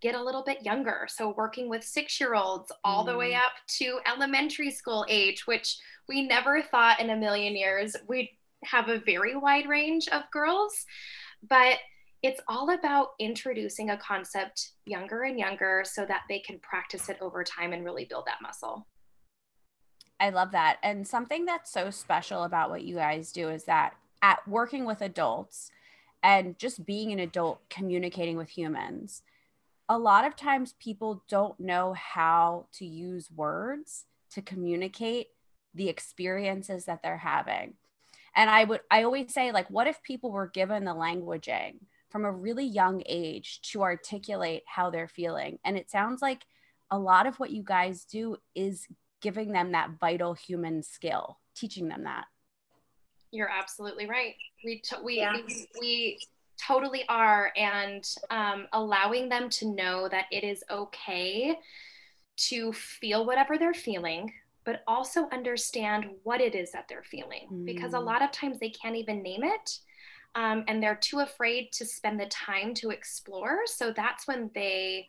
get 0.00 0.14
a 0.14 0.22
little 0.22 0.42
bit 0.42 0.64
younger. 0.64 1.06
So, 1.08 1.34
working 1.36 1.68
with 1.68 1.82
six 1.82 2.20
year 2.20 2.34
olds 2.34 2.70
all 2.84 3.04
the 3.04 3.16
way 3.16 3.32
mm. 3.32 3.38
up 3.38 3.52
to 3.78 4.00
elementary 4.06 4.70
school 4.70 5.04
age, 5.08 5.46
which 5.46 5.78
we 6.08 6.26
never 6.26 6.62
thought 6.62 7.00
in 7.00 7.10
a 7.10 7.16
million 7.16 7.56
years 7.56 7.96
we'd 8.06 8.30
have 8.64 8.88
a 8.88 8.98
very 8.98 9.36
wide 9.36 9.68
range 9.68 10.08
of 10.08 10.22
girls. 10.32 10.86
But 11.48 11.78
it's 12.22 12.40
all 12.48 12.70
about 12.70 13.10
introducing 13.18 13.90
a 13.90 13.96
concept 13.98 14.72
younger 14.84 15.22
and 15.22 15.38
younger 15.38 15.84
so 15.86 16.04
that 16.06 16.22
they 16.28 16.38
can 16.40 16.58
practice 16.60 17.08
it 17.08 17.18
over 17.20 17.44
time 17.44 17.72
and 17.72 17.84
really 17.84 18.04
build 18.04 18.26
that 18.26 18.42
muscle. 18.42 18.86
I 20.18 20.30
love 20.30 20.52
that. 20.52 20.78
And 20.82 21.06
something 21.06 21.44
that's 21.44 21.70
so 21.70 21.90
special 21.90 22.44
about 22.44 22.70
what 22.70 22.82
you 22.82 22.96
guys 22.96 23.32
do 23.32 23.48
is 23.48 23.64
that 23.64 23.94
at 24.22 24.46
working 24.48 24.86
with 24.86 25.02
adults 25.02 25.70
and 26.22 26.58
just 26.58 26.86
being 26.86 27.12
an 27.12 27.18
adult 27.18 27.60
communicating 27.68 28.36
with 28.36 28.48
humans, 28.48 29.22
a 29.88 29.98
lot 29.98 30.24
of 30.24 30.34
times 30.34 30.74
people 30.80 31.22
don't 31.28 31.60
know 31.60 31.92
how 31.92 32.66
to 32.72 32.86
use 32.86 33.30
words 33.30 34.06
to 34.30 34.42
communicate 34.42 35.28
the 35.74 35.88
experiences 35.88 36.86
that 36.86 37.02
they're 37.02 37.18
having. 37.18 37.74
And 38.36 38.50
I 38.50 38.64
would 38.64 38.80
I 38.90 39.02
always 39.02 39.32
say 39.32 39.50
like 39.50 39.68
what 39.70 39.86
if 39.86 40.02
people 40.02 40.30
were 40.30 40.48
given 40.48 40.84
the 40.84 40.94
languaging 40.94 41.78
from 42.10 42.24
a 42.24 42.30
really 42.30 42.66
young 42.66 43.02
age 43.06 43.60
to 43.72 43.82
articulate 43.82 44.62
how 44.66 44.90
they're 44.90 45.08
feeling? 45.08 45.58
And 45.64 45.76
it 45.76 45.90
sounds 45.90 46.22
like 46.22 46.44
a 46.90 46.98
lot 46.98 47.26
of 47.26 47.40
what 47.40 47.50
you 47.50 47.62
guys 47.64 48.04
do 48.04 48.36
is 48.54 48.86
giving 49.20 49.52
them 49.52 49.72
that 49.72 49.90
vital 49.98 50.34
human 50.34 50.82
skill, 50.82 51.38
teaching 51.54 51.88
them 51.88 52.04
that. 52.04 52.26
You're 53.32 53.50
absolutely 53.50 54.06
right. 54.06 54.34
We 54.64 54.80
t- 54.80 54.96
we, 55.02 55.16
yeah. 55.16 55.34
we, 55.34 55.66
we 55.80 56.18
totally 56.64 57.04
are 57.08 57.52
and 57.56 58.08
um, 58.30 58.66
allowing 58.72 59.28
them 59.28 59.48
to 59.50 59.66
know 59.74 60.08
that 60.08 60.26
it 60.30 60.44
is 60.44 60.62
okay 60.70 61.58
to 62.36 62.72
feel 62.72 63.26
whatever 63.26 63.58
they're 63.58 63.74
feeling 63.74 64.32
but 64.66 64.82
also 64.86 65.28
understand 65.32 66.06
what 66.24 66.42
it 66.42 66.54
is 66.54 66.72
that 66.72 66.86
they're 66.88 67.04
feeling 67.04 67.48
mm. 67.50 67.64
because 67.64 67.94
a 67.94 67.98
mm. 67.98 68.04
lot 68.04 68.20
of 68.20 68.30
times 68.32 68.58
they 68.58 68.68
can't 68.68 68.96
even 68.96 69.22
name 69.22 69.42
it 69.42 69.78
um, 70.34 70.64
and 70.68 70.82
they're 70.82 70.98
too 71.00 71.20
afraid 71.20 71.72
to 71.72 71.86
spend 71.86 72.20
the 72.20 72.26
time 72.26 72.74
to 72.74 72.90
explore 72.90 73.60
so 73.64 73.92
that's 73.92 74.26
when 74.26 74.50
they 74.54 75.06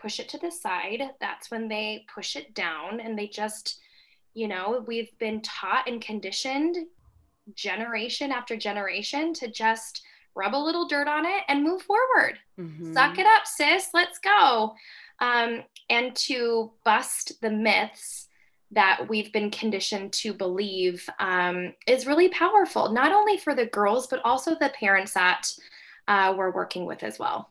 push 0.00 0.18
it 0.18 0.28
to 0.28 0.38
the 0.38 0.50
side 0.50 1.02
that's 1.20 1.50
when 1.50 1.68
they 1.68 2.06
push 2.12 2.36
it 2.36 2.54
down 2.54 3.00
and 3.00 3.18
they 3.18 3.26
just 3.26 3.80
you 4.32 4.48
know 4.48 4.82
we've 4.86 5.16
been 5.18 5.42
taught 5.42 5.88
and 5.88 6.00
conditioned 6.00 6.76
generation 7.54 8.32
after 8.32 8.56
generation 8.56 9.34
to 9.34 9.50
just 9.50 10.02
rub 10.34 10.54
a 10.54 10.56
little 10.56 10.88
dirt 10.88 11.08
on 11.08 11.24
it 11.24 11.42
and 11.48 11.62
move 11.62 11.82
forward. 11.82 12.38
Mm-hmm. 12.58 12.92
Suck 12.92 13.18
it 13.18 13.26
up, 13.26 13.46
sis. 13.46 13.90
Let's 13.94 14.18
go. 14.18 14.74
Um, 15.20 15.62
and 15.88 16.14
to 16.16 16.72
bust 16.84 17.40
the 17.40 17.50
myths 17.50 18.28
that 18.74 19.06
we've 19.08 19.32
been 19.32 19.50
conditioned 19.50 20.12
to 20.12 20.32
believe 20.32 21.08
um, 21.18 21.72
is 21.86 22.06
really 22.06 22.28
powerful, 22.28 22.92
not 22.92 23.12
only 23.12 23.36
for 23.36 23.54
the 23.54 23.66
girls, 23.66 24.06
but 24.06 24.20
also 24.24 24.52
the 24.52 24.72
parents 24.78 25.12
that 25.14 25.48
uh, 26.08 26.34
we're 26.36 26.52
working 26.52 26.84
with 26.84 27.02
as 27.02 27.18
well. 27.18 27.50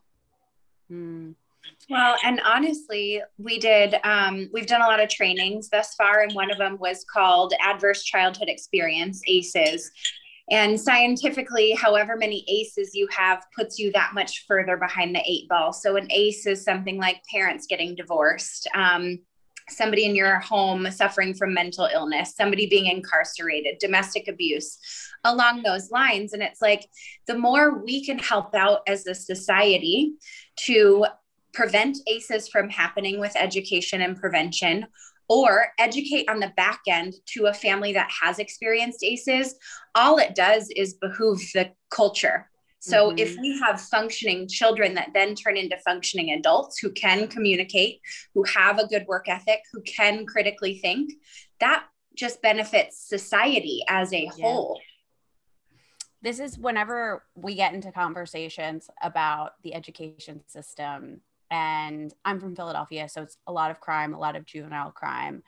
Mm. 0.90 1.34
Well, 1.88 2.16
and 2.24 2.40
honestly, 2.44 3.22
we 3.38 3.58
did, 3.58 3.96
um, 4.04 4.48
we've 4.52 4.66
done 4.66 4.82
a 4.82 4.86
lot 4.86 5.02
of 5.02 5.08
trainings 5.08 5.68
thus 5.68 5.94
far, 5.94 6.20
and 6.20 6.32
one 6.34 6.50
of 6.50 6.58
them 6.58 6.78
was 6.78 7.04
called 7.04 7.52
Adverse 7.62 8.04
Childhood 8.04 8.48
Experience, 8.48 9.22
ACEs. 9.26 9.90
And 10.50 10.78
scientifically, 10.78 11.72
however 11.72 12.16
many 12.16 12.44
ACEs 12.48 12.94
you 12.94 13.08
have 13.16 13.44
puts 13.56 13.78
you 13.78 13.90
that 13.92 14.12
much 14.12 14.44
further 14.46 14.76
behind 14.76 15.14
the 15.14 15.22
eight 15.26 15.48
ball. 15.48 15.72
So, 15.72 15.96
an 15.96 16.06
ACE 16.10 16.46
is 16.46 16.62
something 16.62 16.98
like 16.98 17.22
parents 17.32 17.66
getting 17.66 17.94
divorced, 17.94 18.68
um, 18.74 19.18
somebody 19.68 20.04
in 20.04 20.14
your 20.14 20.40
home 20.40 20.90
suffering 20.90 21.34
from 21.34 21.54
mental 21.54 21.88
illness, 21.92 22.34
somebody 22.36 22.66
being 22.66 22.86
incarcerated, 22.86 23.78
domestic 23.78 24.28
abuse, 24.28 24.78
along 25.24 25.62
those 25.62 25.90
lines. 25.90 26.32
And 26.32 26.42
it's 26.42 26.60
like 26.60 26.86
the 27.26 27.38
more 27.38 27.82
we 27.82 28.04
can 28.04 28.18
help 28.18 28.54
out 28.54 28.80
as 28.86 29.06
a 29.06 29.14
society 29.14 30.14
to 30.66 31.06
prevent 31.52 31.98
ACEs 32.06 32.48
from 32.48 32.68
happening 32.68 33.20
with 33.20 33.32
education 33.36 34.02
and 34.02 34.16
prevention, 34.18 34.86
or 35.28 35.68
educate 35.78 36.28
on 36.28 36.38
the 36.38 36.52
back 36.56 36.80
end 36.86 37.14
to 37.24 37.46
a 37.46 37.54
family 37.54 37.94
that 37.94 38.10
has 38.22 38.38
experienced 38.38 39.02
ACEs, 39.02 39.54
all 39.94 40.18
it 40.18 40.34
does 40.34 40.68
is 40.76 40.94
behoove 40.94 41.40
the 41.54 41.70
culture. 41.90 42.50
So 42.84 43.08
mm-hmm. 43.08 43.18
if 43.18 43.38
we 43.38 43.58
have 43.60 43.80
functioning 43.80 44.46
children 44.46 44.92
that 44.94 45.14
then 45.14 45.34
turn 45.34 45.56
into 45.56 45.78
functioning 45.78 46.32
adults 46.32 46.78
who 46.78 46.90
can 46.90 47.28
communicate, 47.28 48.02
who 48.34 48.42
have 48.42 48.78
a 48.78 48.86
good 48.86 49.06
work 49.08 49.26
ethic, 49.26 49.60
who 49.72 49.80
can 49.80 50.26
critically 50.26 50.76
think, 50.80 51.14
that 51.60 51.86
just 52.14 52.42
benefits 52.42 52.98
society 52.98 53.82
as 53.88 54.12
a 54.12 54.24
yeah. 54.24 54.30
whole. 54.42 54.78
This 56.20 56.38
is 56.38 56.58
whenever 56.58 57.24
we 57.34 57.54
get 57.54 57.72
into 57.72 57.90
conversations 57.90 58.90
about 59.02 59.54
the 59.62 59.74
education 59.74 60.42
system 60.46 61.22
and 61.50 62.12
I'm 62.22 62.38
from 62.38 62.54
Philadelphia, 62.54 63.08
so 63.08 63.22
it's 63.22 63.38
a 63.46 63.52
lot 63.52 63.70
of 63.70 63.80
crime, 63.80 64.12
a 64.12 64.18
lot 64.18 64.36
of 64.36 64.44
juvenile 64.44 64.90
crime. 64.90 65.42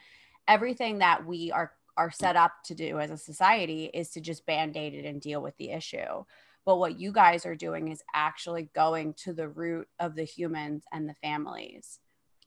Everything 0.48 0.98
that 0.98 1.26
we 1.26 1.52
are 1.52 1.72
are 1.98 2.10
set 2.10 2.36
up 2.36 2.52
to 2.64 2.74
do 2.74 2.98
as 2.98 3.10
a 3.10 3.16
society 3.16 3.90
is 3.92 4.10
to 4.10 4.20
just 4.20 4.44
band-aid 4.44 4.92
it 4.92 5.06
and 5.06 5.20
deal 5.20 5.40
with 5.40 5.56
the 5.56 5.70
issue. 5.70 6.24
But 6.66 6.78
what 6.78 6.98
you 6.98 7.12
guys 7.12 7.46
are 7.46 7.54
doing 7.54 7.88
is 7.88 8.02
actually 8.12 8.68
going 8.74 9.14
to 9.18 9.32
the 9.32 9.48
root 9.48 9.88
of 10.00 10.16
the 10.16 10.24
humans 10.24 10.84
and 10.92 11.08
the 11.08 11.14
families 11.14 12.00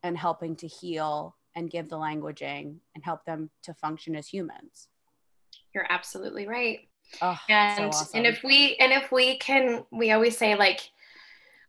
and 0.04 0.18
helping 0.18 0.58
to 0.58 0.68
heal 0.68 1.38
and 1.56 1.72
give 1.72 1.90
the 1.90 1.98
languaging 1.98 2.76
and 2.94 3.04
help 3.04 3.24
them 3.26 3.50
to 3.64 3.74
function 3.74 4.16
as 4.16 4.28
humans. 4.28 4.90
You're 5.74 5.88
absolutely 5.90 6.48
right. 6.48 6.82
Oh, 7.22 7.40
and 7.48 7.78
so 7.78 8.00
awesome. 8.00 8.18
and 8.20 8.28
if 8.28 8.44
we 8.44 8.76
and 8.76 8.92
if 8.92 9.12
we 9.12 9.38
can 9.40 9.84
we 9.92 10.12
always 10.12 10.38
say 10.38 10.56
like 10.56 10.92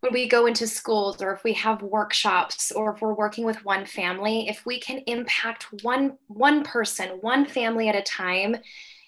when 0.00 0.12
we 0.12 0.28
go 0.28 0.44
into 0.44 0.66
schools 0.66 1.22
or 1.22 1.32
if 1.32 1.44
we 1.44 1.54
have 1.54 1.80
workshops 1.80 2.70
or 2.72 2.94
if 2.94 3.00
we're 3.00 3.14
working 3.14 3.46
with 3.46 3.64
one 3.64 3.86
family 3.86 4.50
if 4.50 4.66
we 4.66 4.78
can 4.78 4.98
impact 5.06 5.66
one 5.82 6.18
one 6.26 6.62
person 6.62 7.08
one 7.22 7.46
family 7.46 7.88
at 7.88 7.96
a 7.96 8.02
time 8.02 8.54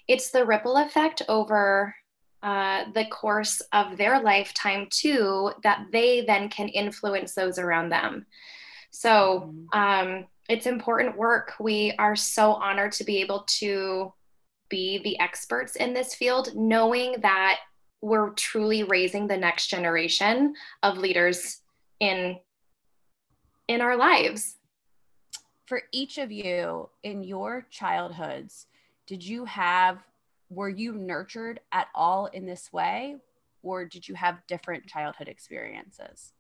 it's 0.09 0.31
the 0.31 0.43
ripple 0.43 0.79
effect 0.79 1.21
over 1.29 1.95
uh, 2.43 2.85
the 2.93 3.05
course 3.07 3.63
of 3.73 3.97
their 3.97 4.21
lifetime 4.21 4.89
too 4.91 5.53
that 5.63 5.87
they 5.93 6.23
then 6.23 6.49
can 6.49 6.69
influence 6.69 7.35
those 7.35 7.59
around 7.59 7.89
them. 7.89 8.27
So 8.91 9.53
mm-hmm. 9.73 9.79
um, 9.79 10.27
it's 10.49 10.67
important 10.67 11.17
work. 11.17 11.55
We 11.61 11.95
are 11.99 12.17
so 12.17 12.53
honored 12.53 12.93
to 12.93 13.05
be 13.05 13.21
able 13.21 13.45
to 13.59 14.13
be 14.69 14.99
the 15.05 15.19
experts 15.21 15.77
in 15.77 15.95
this 15.95 16.15
field 16.15 16.51
knowing 16.55 17.17
that 17.21 17.61
we're 18.01 18.31
truly 18.31 18.83
raising 18.83 19.29
the 19.29 19.37
next 19.37 19.69
generation 19.69 20.55
of 20.83 20.99
leaders 20.99 21.61
in 22.01 22.39
in 23.69 23.81
our 23.81 23.97
lives. 23.97 24.57
For 25.67 25.83
each 25.93 26.19
of 26.19 26.33
you 26.33 26.91
in 27.03 27.23
your 27.23 27.67
childhoods 27.71 28.67
did 29.07 29.25
you 29.25 29.45
have 29.45 29.99
were 30.53 30.69
you 30.69 30.93
nurtured 30.93 31.61
at 31.73 31.89
all 31.95 32.27
in 32.27 32.47
this 32.47 32.73
way 32.73 33.17
or 33.63 33.85
did 33.85 34.07
you 34.07 34.15
have 34.15 34.47
different 34.47 34.87
childhood 34.87 35.29
experiences 35.29 36.33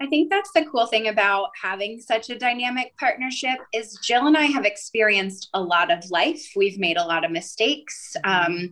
I 0.00 0.06
think 0.06 0.30
that's 0.30 0.52
the 0.52 0.64
cool 0.64 0.86
thing 0.86 1.08
about 1.08 1.48
having 1.60 2.00
such 2.00 2.30
a 2.30 2.38
dynamic 2.38 2.96
partnership 2.98 3.58
is 3.74 3.98
Jill 4.00 4.28
and 4.28 4.36
I 4.36 4.44
have 4.44 4.64
experienced 4.64 5.48
a 5.54 5.60
lot 5.60 5.90
of 5.90 6.08
life. 6.08 6.52
We've 6.54 6.78
made 6.78 6.96
a 6.96 7.04
lot 7.04 7.24
of 7.24 7.32
mistakes. 7.32 8.16
Um, 8.22 8.70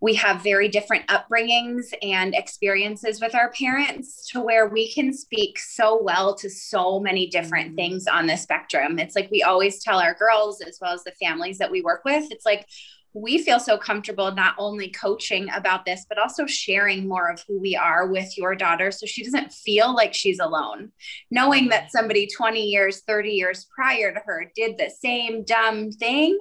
we 0.00 0.14
have 0.14 0.42
very 0.42 0.68
different 0.68 1.06
upbringings 1.08 1.92
and 2.02 2.34
experiences 2.34 3.20
with 3.20 3.34
our 3.34 3.50
parents 3.50 4.28
to 4.30 4.40
where 4.40 4.68
we 4.68 4.92
can 4.92 5.12
speak 5.12 5.58
so 5.58 6.00
well 6.02 6.34
to 6.36 6.48
so 6.48 7.00
many 7.00 7.26
different 7.26 7.68
mm-hmm. 7.68 7.76
things 7.76 8.06
on 8.06 8.26
the 8.26 8.36
spectrum. 8.36 8.98
It's 8.98 9.16
like 9.16 9.28
we 9.30 9.42
always 9.42 9.82
tell 9.82 9.98
our 9.98 10.14
girls, 10.14 10.60
as 10.60 10.78
well 10.80 10.92
as 10.92 11.02
the 11.02 11.14
families 11.20 11.58
that 11.58 11.70
we 11.70 11.82
work 11.82 12.04
with, 12.04 12.30
it's 12.30 12.46
like 12.46 12.66
we 13.14 13.38
feel 13.38 13.58
so 13.58 13.78
comfortable 13.78 14.32
not 14.32 14.54
only 14.58 14.90
coaching 14.90 15.48
about 15.54 15.84
this, 15.84 16.04
but 16.08 16.18
also 16.18 16.46
sharing 16.46 17.08
more 17.08 17.30
of 17.30 17.42
who 17.48 17.58
we 17.58 17.74
are 17.74 18.06
with 18.06 18.36
your 18.36 18.54
daughter 18.54 18.90
so 18.90 19.06
she 19.06 19.24
doesn't 19.24 19.52
feel 19.52 19.94
like 19.94 20.14
she's 20.14 20.38
alone. 20.38 20.92
Knowing 21.30 21.68
that 21.68 21.90
somebody 21.90 22.26
20 22.26 22.62
years, 22.62 23.02
30 23.06 23.30
years 23.30 23.66
prior 23.74 24.12
to 24.12 24.20
her 24.24 24.52
did 24.54 24.76
the 24.76 24.90
same 24.90 25.42
dumb 25.44 25.90
thing 25.90 26.38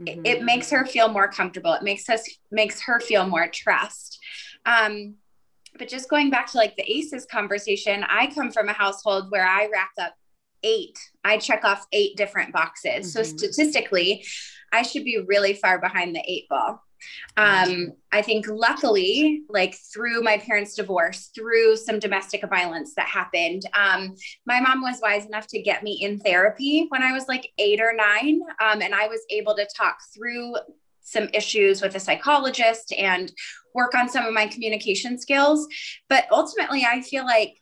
mm-hmm. 0.00 0.24
it, 0.24 0.38
it, 0.38 0.42
makes 0.42 0.70
her 0.70 0.84
feel 0.84 1.08
more 1.08 1.28
comfortable 1.28 1.72
it 1.72 1.82
makes 1.82 2.08
us 2.08 2.28
makes 2.50 2.80
her 2.80 3.00
feel 3.00 3.26
more 3.26 3.48
trust 3.48 4.18
um, 4.64 5.14
but 5.78 5.88
just 5.88 6.08
going 6.08 6.30
back 6.30 6.50
to 6.50 6.56
like 6.56 6.76
the 6.76 6.90
aces 6.90 7.26
conversation 7.26 8.04
i 8.08 8.26
come 8.28 8.50
from 8.50 8.68
a 8.68 8.72
household 8.72 9.26
where 9.30 9.46
i 9.46 9.68
rack 9.72 9.92
up 10.00 10.14
eight 10.62 10.98
i 11.24 11.36
check 11.36 11.64
off 11.64 11.86
eight 11.92 12.16
different 12.16 12.52
boxes 12.52 12.90
mm-hmm. 12.90 13.02
so 13.02 13.22
statistically 13.22 14.24
I 14.72 14.82
should 14.82 15.04
be 15.04 15.24
really 15.26 15.54
far 15.54 15.78
behind 15.80 16.14
the 16.14 16.22
eight 16.26 16.48
ball. 16.48 16.82
Um, 17.36 17.92
I 18.10 18.22
think 18.22 18.46
luckily, 18.48 19.42
like 19.48 19.74
through 19.92 20.22
my 20.22 20.38
parents' 20.38 20.74
divorce, 20.74 21.30
through 21.34 21.76
some 21.76 21.98
domestic 21.98 22.42
violence 22.48 22.94
that 22.96 23.06
happened, 23.06 23.62
um, 23.74 24.14
my 24.46 24.60
mom 24.60 24.82
was 24.82 25.00
wise 25.02 25.26
enough 25.26 25.46
to 25.48 25.62
get 25.62 25.82
me 25.82 25.98
in 26.02 26.18
therapy 26.18 26.86
when 26.88 27.02
I 27.02 27.12
was 27.12 27.28
like 27.28 27.48
eight 27.58 27.80
or 27.80 27.92
nine. 27.92 28.40
Um, 28.60 28.80
and 28.80 28.94
I 28.94 29.08
was 29.08 29.20
able 29.30 29.54
to 29.56 29.68
talk 29.76 29.98
through 30.14 30.56
some 31.00 31.28
issues 31.32 31.82
with 31.82 31.94
a 31.94 32.00
psychologist 32.00 32.92
and 32.92 33.30
work 33.74 33.94
on 33.94 34.08
some 34.08 34.24
of 34.24 34.34
my 34.34 34.46
communication 34.46 35.18
skills. 35.18 35.66
But 36.08 36.26
ultimately, 36.32 36.84
I 36.84 37.02
feel 37.02 37.24
like 37.24 37.60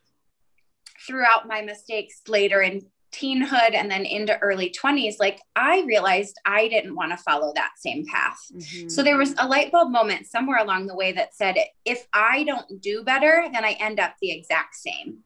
throughout 1.06 1.46
my 1.46 1.60
mistakes 1.60 2.22
later 2.28 2.62
in 2.62 2.82
teenhood 3.14 3.74
and 3.74 3.90
then 3.90 4.04
into 4.04 4.38
early 4.40 4.70
20s 4.70 5.14
like 5.20 5.40
i 5.56 5.82
realized 5.86 6.38
i 6.44 6.66
didn't 6.68 6.94
want 6.94 7.10
to 7.10 7.16
follow 7.16 7.52
that 7.54 7.72
same 7.76 8.04
path 8.06 8.38
mm-hmm. 8.52 8.88
so 8.88 9.02
there 9.02 9.16
was 9.16 9.34
a 9.38 9.46
light 9.46 9.70
bulb 9.70 9.90
moment 9.90 10.26
somewhere 10.26 10.58
along 10.58 10.86
the 10.86 10.94
way 10.94 11.12
that 11.12 11.34
said 11.34 11.56
if 11.84 12.06
i 12.12 12.44
don't 12.44 12.80
do 12.80 13.04
better 13.04 13.46
then 13.52 13.64
i 13.64 13.72
end 13.80 14.00
up 14.00 14.14
the 14.20 14.30
exact 14.30 14.74
same 14.74 15.18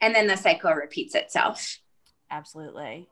and 0.00 0.14
then 0.14 0.26
the 0.26 0.36
cycle 0.36 0.72
repeats 0.72 1.14
itself 1.14 1.78
absolutely 2.30 3.08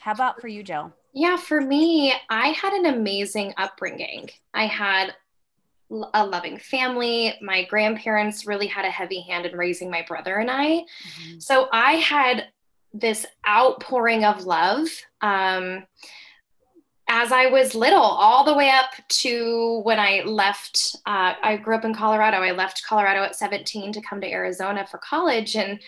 how 0.00 0.12
about 0.12 0.40
for 0.40 0.48
you 0.48 0.62
jill 0.62 0.92
yeah 1.14 1.36
for 1.36 1.60
me 1.60 2.12
i 2.28 2.48
had 2.48 2.72
an 2.72 2.86
amazing 2.86 3.54
upbringing 3.56 4.28
i 4.54 4.66
had 4.66 5.14
a 6.14 6.24
loving 6.24 6.58
family. 6.58 7.34
My 7.42 7.64
grandparents 7.64 8.46
really 8.46 8.66
had 8.66 8.84
a 8.84 8.90
heavy 8.90 9.20
hand 9.22 9.46
in 9.46 9.56
raising 9.56 9.90
my 9.90 10.04
brother 10.06 10.36
and 10.36 10.50
I. 10.50 10.66
Mm-hmm. 10.66 11.40
So 11.40 11.68
I 11.72 11.94
had 11.94 12.46
this 12.92 13.26
outpouring 13.48 14.24
of 14.24 14.44
love 14.44 14.88
um, 15.20 15.84
as 17.08 17.32
I 17.32 17.46
was 17.46 17.74
little, 17.74 17.98
all 17.98 18.44
the 18.44 18.54
way 18.54 18.70
up 18.70 18.90
to 19.08 19.80
when 19.82 19.98
I 19.98 20.22
left. 20.24 20.94
Uh, 21.04 21.34
I 21.42 21.56
grew 21.56 21.74
up 21.74 21.84
in 21.84 21.92
Colorado. 21.92 22.38
I 22.38 22.52
left 22.52 22.84
Colorado 22.86 23.24
at 23.24 23.34
17 23.34 23.92
to 23.92 24.00
come 24.00 24.20
to 24.20 24.30
Arizona 24.30 24.86
for 24.86 24.98
college. 24.98 25.56
And 25.56 25.80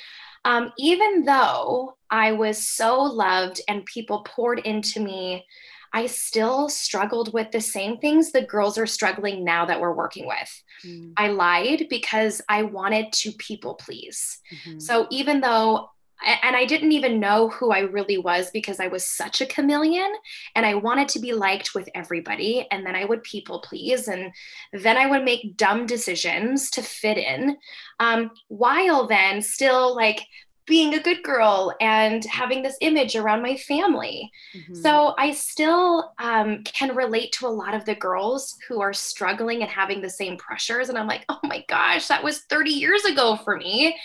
um, 0.44 0.72
even 0.78 1.24
though 1.24 1.96
I 2.10 2.32
was 2.32 2.66
so 2.66 3.00
loved 3.02 3.60
and 3.68 3.86
people 3.86 4.24
poured 4.26 4.58
into 4.60 4.98
me, 4.98 5.46
I 5.92 6.06
still 6.06 6.68
struggled 6.68 7.32
with 7.32 7.52
the 7.52 7.60
same 7.60 7.98
things 7.98 8.32
the 8.32 8.42
girls 8.42 8.76
are 8.76 8.86
struggling 8.86 9.44
now 9.44 9.66
that 9.66 9.80
we're 9.80 9.94
working 9.94 10.26
with. 10.26 10.62
Mm. 10.84 11.12
I 11.16 11.28
lied 11.28 11.86
because 11.88 12.40
I 12.48 12.62
wanted 12.62 13.12
to 13.12 13.32
people 13.32 13.74
please. 13.74 14.40
Mm-hmm. 14.52 14.80
So 14.80 15.06
even 15.10 15.40
though 15.40 15.90
and 16.24 16.56
I 16.56 16.64
didn't 16.64 16.92
even 16.92 17.20
know 17.20 17.48
who 17.48 17.70
I 17.70 17.80
really 17.80 18.18
was 18.18 18.50
because 18.50 18.80
I 18.80 18.88
was 18.88 19.04
such 19.04 19.40
a 19.40 19.46
chameleon 19.46 20.12
and 20.54 20.64
I 20.64 20.74
wanted 20.74 21.08
to 21.10 21.18
be 21.18 21.32
liked 21.32 21.74
with 21.74 21.88
everybody. 21.94 22.66
And 22.70 22.86
then 22.86 22.94
I 22.94 23.04
would 23.04 23.22
people 23.22 23.60
please. 23.60 24.08
And 24.08 24.32
then 24.72 24.96
I 24.96 25.06
would 25.06 25.24
make 25.24 25.56
dumb 25.56 25.86
decisions 25.86 26.70
to 26.72 26.82
fit 26.82 27.18
in, 27.18 27.56
um, 28.00 28.30
while 28.48 29.06
then 29.06 29.42
still 29.42 29.94
like 29.94 30.26
being 30.66 30.94
a 30.94 31.02
good 31.02 31.22
girl 31.22 31.74
and 31.80 32.24
having 32.24 32.62
this 32.62 32.76
image 32.80 33.16
around 33.16 33.42
my 33.42 33.56
family. 33.56 34.30
Mm-hmm. 34.56 34.74
So 34.74 35.14
I 35.18 35.32
still 35.32 36.12
um, 36.18 36.62
can 36.64 36.94
relate 36.94 37.32
to 37.32 37.46
a 37.46 37.48
lot 37.48 37.74
of 37.74 37.84
the 37.84 37.96
girls 37.96 38.56
who 38.68 38.80
are 38.80 38.92
struggling 38.92 39.62
and 39.62 39.70
having 39.70 40.00
the 40.00 40.10
same 40.10 40.36
pressures. 40.36 40.88
And 40.88 40.96
I'm 40.96 41.08
like, 41.08 41.24
oh 41.28 41.40
my 41.42 41.64
gosh, 41.68 42.06
that 42.08 42.22
was 42.22 42.42
30 42.42 42.70
years 42.70 43.04
ago 43.04 43.36
for 43.42 43.56
me. 43.56 43.96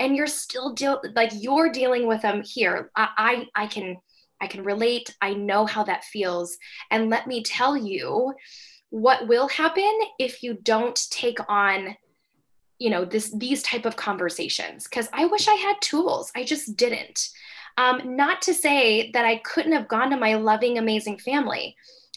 And 0.00 0.16
you're 0.16 0.26
still 0.26 0.72
deal 0.72 1.00
like 1.14 1.30
you're 1.34 1.70
dealing 1.70 2.06
with 2.06 2.22
them 2.22 2.42
here. 2.44 2.90
I, 2.96 3.46
I 3.54 3.62
I 3.62 3.66
can 3.66 3.96
I 4.40 4.46
can 4.46 4.64
relate. 4.64 5.14
I 5.20 5.34
know 5.34 5.66
how 5.66 5.84
that 5.84 6.04
feels. 6.04 6.58
And 6.90 7.10
let 7.10 7.26
me 7.26 7.42
tell 7.42 7.76
you 7.76 8.34
what 8.92 9.26
will 9.26 9.48
happen 9.48 9.90
if 10.18 10.42
you 10.42 10.52
don't 10.52 11.00
take 11.10 11.38
on 11.48 11.96
you 12.78 12.90
know 12.90 13.06
this 13.06 13.32
these 13.38 13.62
type 13.62 13.86
of 13.86 13.96
conversations 13.96 14.84
because 14.84 15.08
i 15.14 15.24
wish 15.24 15.48
i 15.48 15.54
had 15.54 15.76
tools 15.80 16.30
i 16.36 16.44
just 16.44 16.76
didn't 16.76 17.30
um, 17.78 18.16
not 18.16 18.42
to 18.42 18.52
say 18.52 19.10
that 19.12 19.24
i 19.24 19.36
couldn't 19.36 19.72
have 19.72 19.88
gone 19.88 20.10
to 20.10 20.16
my 20.18 20.34
loving 20.34 20.76
amazing 20.76 21.16
family 21.16 21.74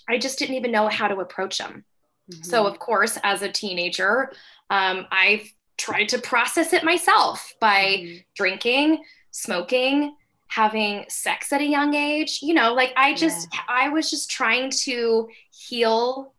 i 0.10 0.18
just 0.18 0.38
didn't 0.38 0.56
even 0.56 0.72
know 0.72 0.90
how 0.90 1.08
to 1.08 1.20
approach 1.20 1.60
them 1.60 1.86
mm-hmm. 2.30 2.44
so 2.44 2.68
of 2.68 2.78
course 2.78 3.18
as 3.24 3.42
a 3.42 3.52
teenager 3.52 4.34
um, 4.70 5.06
i 5.12 5.46
tried 5.78 6.10
to 6.10 6.20
process 6.20 6.74
it 6.74 6.84
myself 6.84 7.54
by 7.60 7.98
mm-hmm. 8.00 8.18
drinking 8.36 9.04
smoking 9.32 10.16
having 10.48 11.04
sex 11.10 11.52
at 11.52 11.62
a 11.62 11.66
young 11.66 11.94
age 11.94 12.40
you 12.42 12.54
know 12.54 12.74
like 12.74 12.94
i 12.96 13.14
just 13.14 13.48
yeah. 13.54 13.60
i 13.68 13.90
was 13.90 14.10
just 14.10 14.30
trying 14.30 14.70
to 14.70 15.28
heal 15.52 16.34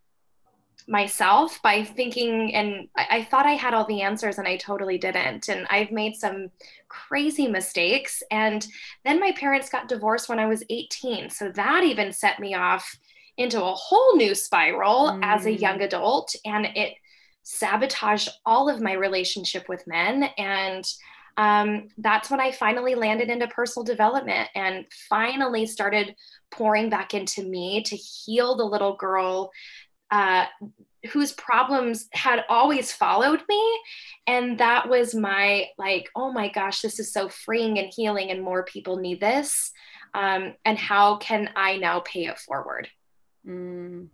myself 0.88 1.60
by 1.62 1.82
thinking 1.82 2.54
and 2.54 2.88
I, 2.96 3.06
I, 3.10 3.24
thought 3.24 3.46
I 3.46 3.52
had 3.52 3.74
all 3.74 3.86
the 3.86 4.02
answers 4.02 4.38
and 4.38 4.46
I 4.46 4.56
totally 4.56 4.98
didn't. 4.98 5.48
And 5.48 5.66
I've 5.68 5.90
made 5.90 6.14
some 6.14 6.50
crazy 6.88 7.48
mistakes. 7.48 8.22
And 8.30 8.66
then 9.04 9.18
my 9.18 9.32
parents 9.32 9.68
got 9.68 9.88
divorced 9.88 10.28
when 10.28 10.38
I 10.38 10.46
was 10.46 10.62
18. 10.70 11.30
So 11.30 11.50
that 11.50 11.82
even 11.82 12.12
set 12.12 12.38
me 12.38 12.54
off 12.54 12.98
into 13.36 13.62
a 13.62 13.74
whole 13.74 14.16
new 14.16 14.34
spiral 14.34 15.10
mm. 15.10 15.20
as 15.22 15.46
a 15.46 15.52
young 15.52 15.80
mm. 15.80 15.84
adult. 15.84 16.34
And 16.44 16.66
it 16.76 16.94
sabotaged 17.48 18.28
all 18.44 18.68
of 18.68 18.80
my 18.80 18.92
relationship 18.92 19.68
with 19.68 19.86
men. 19.86 20.24
And 20.36 20.84
um, 21.36 21.88
that's 21.96 22.28
when 22.28 22.40
I 22.40 22.50
finally 22.50 22.96
landed 22.96 23.30
into 23.30 23.46
personal 23.46 23.84
development 23.84 24.48
and 24.56 24.84
finally 25.08 25.64
started 25.64 26.16
pouring 26.50 26.90
back 26.90 27.14
into 27.14 27.44
me 27.44 27.84
to 27.84 27.94
heal 27.94 28.56
the 28.56 28.64
little 28.64 28.96
girl 28.96 29.52
uh, 30.10 30.46
whose 31.12 31.32
problems 31.32 32.08
had 32.12 32.44
always 32.48 32.90
followed 32.90 33.42
me. 33.48 33.80
And 34.26 34.58
that 34.58 34.88
was 34.88 35.14
my, 35.14 35.66
like, 35.78 36.08
oh 36.16 36.32
my 36.32 36.48
gosh, 36.48 36.80
this 36.80 36.98
is 36.98 37.12
so 37.12 37.28
freeing 37.28 37.78
and 37.78 37.92
healing, 37.94 38.30
and 38.30 38.42
more 38.42 38.64
people 38.64 38.96
need 38.96 39.20
this. 39.20 39.70
Um, 40.14 40.54
and 40.64 40.76
how 40.76 41.18
can 41.18 41.50
I 41.54 41.76
now 41.76 42.00
pay 42.00 42.26
it 42.26 42.38
forward? 42.38 42.88
Mm. 43.46 44.08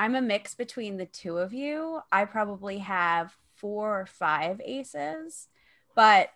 I'm 0.00 0.14
a 0.14 0.22
mix 0.22 0.54
between 0.54 0.96
the 0.96 1.04
two 1.04 1.36
of 1.36 1.52
you. 1.52 2.00
I 2.10 2.24
probably 2.24 2.78
have 2.78 3.36
four 3.56 4.00
or 4.00 4.06
five 4.06 4.58
aces, 4.64 5.48
but 5.94 6.30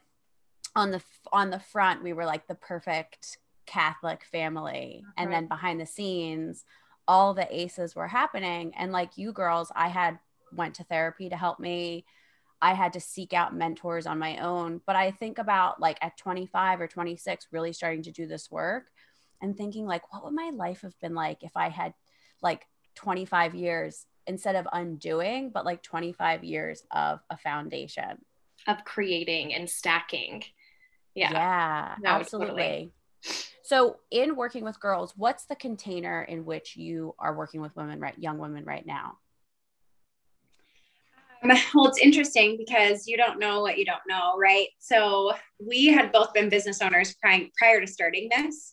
on 0.76 0.90
the 0.90 1.00
on 1.32 1.48
the 1.48 1.60
front 1.60 2.02
we 2.02 2.12
were 2.12 2.26
like 2.26 2.46
the 2.46 2.56
perfect 2.56 3.38
Catholic 3.64 4.22
family, 4.30 5.02
and 5.16 5.32
then 5.32 5.48
behind 5.48 5.80
the 5.80 5.86
scenes 5.86 6.66
all 7.08 7.32
the 7.32 7.48
aces 7.50 7.96
were 7.96 8.06
happening. 8.06 8.74
And 8.76 8.92
like 8.92 9.16
you 9.16 9.32
girls 9.32 9.72
i 9.74 9.88
had 9.88 10.18
went 10.52 10.74
to 10.74 10.84
therapy 10.84 11.30
to 11.30 11.36
help 11.36 11.58
me. 11.58 12.04
I 12.60 12.74
had 12.74 12.92
to 12.92 13.00
seek 13.00 13.32
out 13.32 13.56
mentors 13.56 14.06
on 14.06 14.18
my 14.18 14.36
own. 14.40 14.82
But 14.84 14.96
i 14.96 15.10
think 15.10 15.38
about 15.38 15.80
like 15.80 15.96
at 16.02 16.18
25 16.18 16.82
or 16.82 16.86
26 16.86 17.48
really 17.50 17.72
starting 17.72 18.02
to 18.02 18.12
do 18.12 18.26
this 18.26 18.50
work 18.50 18.88
and 19.40 19.56
thinking 19.56 19.86
like 19.86 20.12
what 20.12 20.22
would 20.22 20.34
my 20.34 20.50
life 20.52 20.82
have 20.82 21.00
been 21.00 21.14
like 21.14 21.42
if 21.42 21.52
i 21.56 21.70
had 21.70 21.94
like 22.42 22.66
25 22.94 23.54
years 23.54 24.06
instead 24.26 24.56
of 24.56 24.66
undoing 24.72 25.50
but 25.50 25.64
like 25.64 25.82
25 25.82 26.44
years 26.44 26.82
of 26.90 27.20
a 27.30 27.36
foundation 27.36 28.18
of 28.66 28.84
creating 28.84 29.54
and 29.54 29.68
stacking 29.68 30.42
yeah 31.14 31.32
yeah 31.32 31.94
no, 32.00 32.10
absolutely 32.10 32.62
totally. 32.62 32.92
So, 33.62 33.96
in 34.10 34.36
working 34.36 34.62
with 34.62 34.78
girls, 34.78 35.14
what's 35.16 35.46
the 35.46 35.56
container 35.56 36.22
in 36.22 36.44
which 36.44 36.76
you 36.76 37.14
are 37.18 37.34
working 37.34 37.62
with 37.62 37.74
women, 37.76 37.98
right, 37.98 38.14
young 38.18 38.36
women 38.36 38.64
right 38.64 38.84
now? 38.84 39.18
Um, 41.42 41.52
well, 41.74 41.86
it's 41.86 41.98
interesting 41.98 42.58
because 42.58 43.06
you 43.06 43.16
don't 43.16 43.38
know 43.38 43.62
what 43.62 43.78
you 43.78 43.86
don't 43.86 44.02
know, 44.06 44.36
right? 44.38 44.68
So, 44.80 45.32
we 45.58 45.86
had 45.86 46.12
both 46.12 46.34
been 46.34 46.50
business 46.50 46.82
owners 46.82 47.14
prior, 47.14 47.46
prior 47.56 47.80
to 47.80 47.86
starting 47.86 48.28
this. 48.36 48.72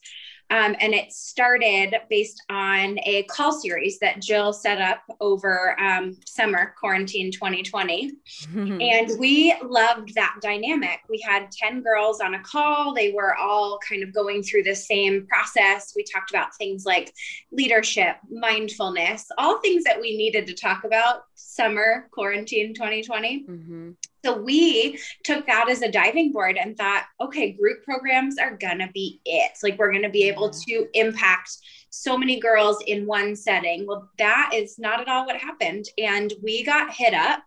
Um, 0.51 0.75
and 0.81 0.93
it 0.93 1.13
started 1.13 1.95
based 2.09 2.43
on 2.49 2.99
a 3.05 3.23
call 3.23 3.53
series 3.53 3.99
that 3.99 4.21
Jill 4.21 4.51
set 4.51 4.81
up 4.81 5.01
over 5.21 5.79
um, 5.79 6.17
summer 6.27 6.75
quarantine 6.77 7.31
2020. 7.31 8.11
and 8.55 9.17
we 9.17 9.55
loved 9.63 10.13
that 10.15 10.35
dynamic. 10.41 10.99
We 11.09 11.23
had 11.25 11.51
10 11.53 11.81
girls 11.81 12.19
on 12.19 12.33
a 12.33 12.43
call. 12.43 12.93
They 12.93 13.13
were 13.13 13.37
all 13.37 13.79
kind 13.87 14.03
of 14.03 14.13
going 14.13 14.43
through 14.43 14.63
the 14.63 14.75
same 14.75 15.25
process. 15.27 15.93
We 15.95 16.03
talked 16.03 16.31
about 16.31 16.53
things 16.57 16.85
like 16.85 17.13
leadership, 17.53 18.17
mindfulness, 18.29 19.27
all 19.37 19.61
things 19.61 19.85
that 19.85 20.01
we 20.01 20.17
needed 20.17 20.45
to 20.47 20.53
talk 20.53 20.83
about 20.83 21.23
summer 21.35 22.09
quarantine 22.11 22.73
2020. 22.73 23.45
Mm-hmm. 23.49 23.91
So 24.23 24.39
we 24.39 24.99
took 25.23 25.45
that 25.47 25.69
as 25.69 25.81
a 25.81 25.91
diving 25.91 26.31
board 26.31 26.57
and 26.57 26.77
thought, 26.77 27.05
okay, 27.19 27.51
group 27.51 27.83
programs 27.83 28.37
are 28.37 28.55
gonna 28.55 28.89
be 28.93 29.19
it. 29.25 29.51
Like 29.63 29.77
we're 29.79 29.91
gonna 29.91 30.09
be 30.09 30.27
able 30.27 30.49
to 30.49 30.87
impact 30.93 31.51
so 31.89 32.17
many 32.17 32.39
girls 32.39 32.83
in 32.87 33.05
one 33.05 33.35
setting. 33.35 33.85
Well, 33.87 34.09
that 34.17 34.51
is 34.53 34.79
not 34.79 35.01
at 35.01 35.07
all 35.07 35.25
what 35.25 35.37
happened. 35.37 35.85
And 35.97 36.31
we 36.43 36.63
got 36.63 36.93
hit 36.93 37.13
up 37.13 37.41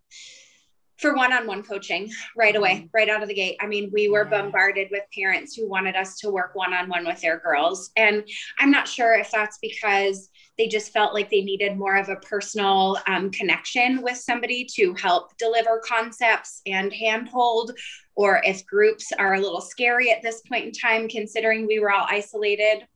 for 0.99 1.15
one-on-one 1.15 1.63
coaching 1.63 2.11
right 2.37 2.55
away, 2.55 2.77
mm-hmm. 2.77 2.87
right 2.93 3.09
out 3.09 3.23
of 3.23 3.29
the 3.29 3.35
gate. 3.35 3.57
I 3.61 3.67
mean, 3.67 3.91
we 3.93 4.09
were 4.09 4.25
bombarded 4.25 4.89
with 4.91 5.03
parents 5.17 5.55
who 5.55 5.69
wanted 5.69 5.97
us 5.97 6.19
to 6.21 6.31
work 6.31 6.55
one-on-one 6.55 7.05
with 7.05 7.21
their 7.21 7.39
girls. 7.39 7.91
And 7.97 8.25
I'm 8.59 8.71
not 8.71 8.87
sure 8.87 9.15
if 9.15 9.31
that's 9.31 9.59
because 9.61 10.31
they 10.59 10.69
just 10.69 10.93
felt 10.93 11.15
like 11.15 11.31
they 11.31 11.43
needed 11.43 11.77
more 11.77 11.97
of 11.97 12.09
a 12.09 12.17
personal 12.17 12.99
um, 13.07 13.31
connection 13.31 14.03
with 14.03 14.17
somebody 14.17 14.65
to 14.77 14.95
help 14.95 15.37
deliver 15.37 15.83
concepts 15.85 16.61
and 16.67 16.93
handhold 16.93 17.73
or 18.15 18.41
if 18.45 18.65
groups 18.67 19.13
are 19.19 19.35
a 19.35 19.41
little 19.41 19.61
scary 19.61 20.11
at 20.11 20.23
this 20.23 20.43
point 20.43 20.65
in 20.67 20.73
time 20.73 21.09
considering 21.09 21.67
we 21.67 21.81
were 21.81 21.91
all 21.91 22.07
isolated 22.09 22.87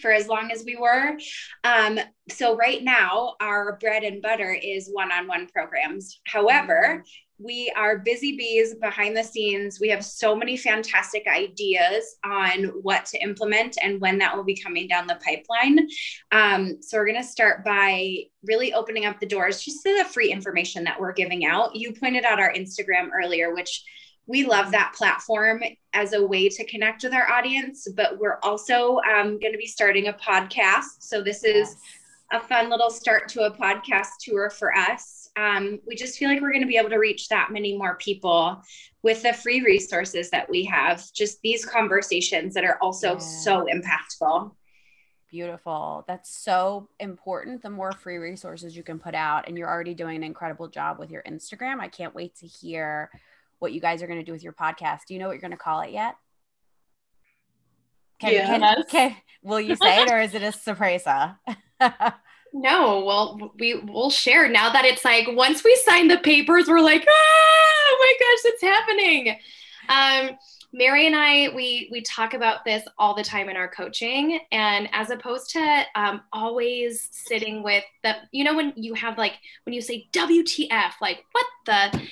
for 0.00 0.12
as 0.12 0.28
long 0.28 0.50
as 0.52 0.64
we 0.64 0.76
were. 0.76 1.18
Um, 1.64 1.98
so 2.28 2.56
right 2.56 2.82
now, 2.82 3.34
our 3.40 3.78
bread 3.80 4.04
and 4.04 4.20
butter 4.20 4.52
is 4.52 4.90
one-on-one 4.92 5.48
programs. 5.48 6.20
However, 6.26 7.02
we 7.38 7.72
are 7.76 7.98
busy 7.98 8.36
bees 8.36 8.74
behind 8.74 9.16
the 9.16 9.22
scenes. 9.22 9.78
We 9.78 9.88
have 9.90 10.04
so 10.04 10.34
many 10.34 10.56
fantastic 10.56 11.26
ideas 11.26 12.16
on 12.24 12.64
what 12.82 13.04
to 13.06 13.18
implement 13.18 13.76
and 13.82 14.00
when 14.00 14.18
that 14.18 14.34
will 14.34 14.44
be 14.44 14.56
coming 14.56 14.88
down 14.88 15.06
the 15.06 15.20
pipeline. 15.24 15.86
Um, 16.32 16.80
so, 16.80 16.96
we're 16.96 17.06
going 17.06 17.22
to 17.22 17.28
start 17.28 17.64
by 17.64 18.24
really 18.44 18.72
opening 18.72 19.04
up 19.04 19.20
the 19.20 19.26
doors 19.26 19.62
just 19.62 19.82
to 19.84 19.96
the 19.98 20.04
free 20.04 20.32
information 20.32 20.84
that 20.84 20.98
we're 20.98 21.12
giving 21.12 21.44
out. 21.44 21.76
You 21.76 21.92
pointed 21.92 22.24
out 22.24 22.40
our 22.40 22.52
Instagram 22.52 23.08
earlier, 23.14 23.54
which 23.54 23.84
we 24.26 24.44
love 24.44 24.72
that 24.72 24.94
platform 24.96 25.62
as 25.92 26.14
a 26.14 26.26
way 26.26 26.48
to 26.48 26.66
connect 26.66 27.04
with 27.04 27.12
our 27.12 27.30
audience, 27.30 27.86
but 27.96 28.18
we're 28.18 28.38
also 28.42 28.98
um, 29.00 29.38
going 29.38 29.52
to 29.52 29.58
be 29.58 29.66
starting 29.66 30.08
a 30.08 30.14
podcast. 30.14 31.00
So, 31.00 31.22
this 31.22 31.44
is 31.44 31.68
yes. 31.68 31.76
a 32.32 32.40
fun 32.40 32.70
little 32.70 32.90
start 32.90 33.28
to 33.30 33.42
a 33.42 33.54
podcast 33.54 34.08
tour 34.22 34.48
for 34.48 34.74
us. 34.74 35.25
Um, 35.36 35.80
we 35.86 35.94
just 35.94 36.18
feel 36.18 36.30
like 36.30 36.40
we're 36.40 36.52
going 36.52 36.62
to 36.62 36.68
be 36.68 36.78
able 36.78 36.90
to 36.90 36.96
reach 36.96 37.28
that 37.28 37.50
many 37.52 37.76
more 37.76 37.96
people 37.96 38.62
with 39.02 39.22
the 39.22 39.32
free 39.32 39.62
resources 39.62 40.30
that 40.30 40.48
we 40.48 40.64
have, 40.64 41.04
just 41.12 41.40
these 41.42 41.64
conversations 41.64 42.54
that 42.54 42.64
are 42.64 42.78
also 42.80 43.12
yeah. 43.12 43.18
so 43.18 43.66
impactful. 43.66 44.52
Beautiful. 45.30 46.04
That's 46.08 46.34
so 46.42 46.88
important. 47.00 47.62
The 47.62 47.70
more 47.70 47.92
free 47.92 48.16
resources 48.16 48.76
you 48.76 48.82
can 48.82 48.98
put 48.98 49.14
out, 49.14 49.46
and 49.46 49.58
you're 49.58 49.68
already 49.68 49.94
doing 49.94 50.16
an 50.16 50.22
incredible 50.22 50.68
job 50.68 50.98
with 50.98 51.10
your 51.10 51.22
Instagram. 51.22 51.80
I 51.80 51.88
can't 51.88 52.14
wait 52.14 52.36
to 52.36 52.46
hear 52.46 53.10
what 53.58 53.72
you 53.72 53.80
guys 53.80 54.02
are 54.02 54.06
going 54.06 54.20
to 54.20 54.24
do 54.24 54.32
with 54.32 54.42
your 54.42 54.52
podcast. 54.52 55.00
Do 55.06 55.14
you 55.14 55.20
know 55.20 55.26
what 55.26 55.32
you're 55.32 55.40
going 55.40 55.50
to 55.50 55.56
call 55.56 55.80
it 55.82 55.90
yet? 55.90 56.16
Can, 58.18 58.32
yes. 58.32 58.48
can, 58.48 58.84
can, 58.88 59.16
will 59.42 59.60
you 59.60 59.76
say 59.76 60.02
it 60.02 60.10
or 60.10 60.20
is 60.20 60.34
it 60.34 60.42
a 60.42 60.52
surprise? 60.52 61.04
no, 62.56 63.04
well, 63.04 63.52
we 63.58 63.74
will 63.74 64.10
share 64.10 64.48
now 64.48 64.72
that 64.72 64.86
it's 64.86 65.04
like 65.04 65.28
once 65.28 65.62
we 65.62 65.76
sign 65.84 66.08
the 66.08 66.16
papers, 66.18 66.68
we're 66.68 66.80
like, 66.80 67.04
ah, 67.06 67.12
oh 67.12 67.96
my 68.00 68.12
gosh, 68.18 68.52
it's 68.52 68.62
happening. 68.62 69.38
Um, 69.88 70.38
Mary 70.72 71.06
and 71.06 71.14
I, 71.14 71.54
we 71.54 71.88
we 71.92 72.00
talk 72.02 72.34
about 72.34 72.64
this 72.64 72.82
all 72.98 73.14
the 73.14 73.22
time 73.22 73.48
in 73.50 73.56
our 73.56 73.68
coaching, 73.68 74.40
and 74.52 74.88
as 74.92 75.10
opposed 75.10 75.50
to 75.50 75.82
um, 75.94 76.22
always 76.32 77.08
sitting 77.12 77.62
with 77.62 77.84
the, 78.02 78.16
you 78.32 78.42
know, 78.42 78.54
when 78.54 78.72
you 78.76 78.94
have 78.94 79.18
like 79.18 79.34
when 79.64 79.74
you 79.74 79.82
say 79.82 80.08
WTF, 80.12 80.92
like 81.00 81.24
what 81.32 81.46
the, 81.66 82.02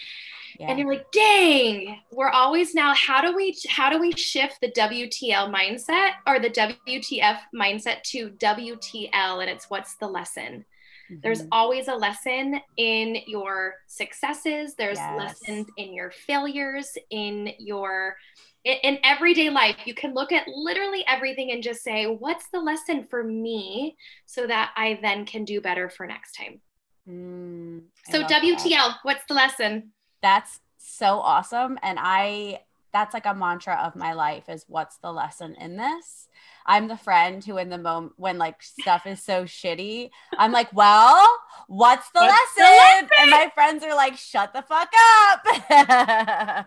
yeah. 0.58 0.68
and 0.68 0.78
you're 0.78 0.88
like 0.88 1.10
dang 1.12 1.98
we're 2.12 2.30
always 2.30 2.74
now 2.74 2.94
how 2.94 3.20
do 3.20 3.34
we 3.34 3.56
how 3.68 3.90
do 3.90 4.00
we 4.00 4.12
shift 4.12 4.58
the 4.60 4.70
wtl 4.72 5.52
mindset 5.52 6.10
or 6.26 6.38
the 6.38 6.50
wtf 6.50 7.38
mindset 7.54 8.02
to 8.02 8.30
wtl 8.30 9.40
and 9.40 9.50
it's 9.50 9.68
what's 9.70 9.96
the 9.96 10.06
lesson 10.06 10.64
mm-hmm. 11.10 11.16
there's 11.22 11.42
always 11.52 11.88
a 11.88 11.94
lesson 11.94 12.60
in 12.76 13.16
your 13.26 13.74
successes 13.86 14.74
there's 14.76 14.98
yes. 14.98 15.18
lessons 15.18 15.66
in 15.76 15.92
your 15.92 16.10
failures 16.10 16.96
in 17.10 17.50
your 17.58 18.16
in 18.64 18.98
everyday 19.04 19.50
life, 19.50 19.76
you 19.84 19.94
can 19.94 20.14
look 20.14 20.32
at 20.32 20.48
literally 20.48 21.04
everything 21.06 21.52
and 21.52 21.62
just 21.62 21.82
say, 21.82 22.06
what's 22.06 22.48
the 22.48 22.58
lesson 22.60 23.04
for 23.04 23.22
me 23.22 23.96
so 24.24 24.46
that 24.46 24.72
I 24.74 24.98
then 25.02 25.26
can 25.26 25.44
do 25.44 25.60
better 25.60 25.90
for 25.90 26.06
next 26.06 26.32
time? 26.32 26.60
Mm, 27.06 27.82
so, 28.10 28.22
WTL, 28.22 28.68
that. 28.70 28.96
what's 29.02 29.24
the 29.28 29.34
lesson? 29.34 29.92
That's 30.24 30.60
so 30.78 31.20
awesome. 31.20 31.78
And 31.82 31.98
I, 32.00 32.60
that's 32.94 33.12
like 33.12 33.26
a 33.26 33.34
mantra 33.34 33.74
of 33.74 33.94
my 33.94 34.14
life 34.14 34.48
is 34.48 34.64
what's 34.68 34.96
the 34.96 35.12
lesson 35.12 35.54
in 35.60 35.76
this? 35.76 36.28
I'm 36.64 36.88
the 36.88 36.96
friend 36.96 37.44
who 37.44 37.58
in 37.58 37.68
the 37.68 37.76
moment 37.76 38.14
when 38.16 38.38
like 38.38 38.62
stuff 38.62 39.06
is 39.06 39.20
so 39.20 39.44
shitty, 39.44 40.08
I'm 40.38 40.50
like, 40.50 40.72
well, 40.72 41.28
what's 41.66 42.08
the, 42.10 42.20
what's 42.20 42.56
lesson? 42.56 42.56
the 42.56 42.62
lesson? 42.62 43.08
And 43.20 43.30
my 43.30 43.52
friends 43.54 43.84
are 43.84 43.94
like, 43.94 44.16
shut 44.16 44.54
the 44.54 44.62
fuck 44.62 44.90
up. 45.28 46.66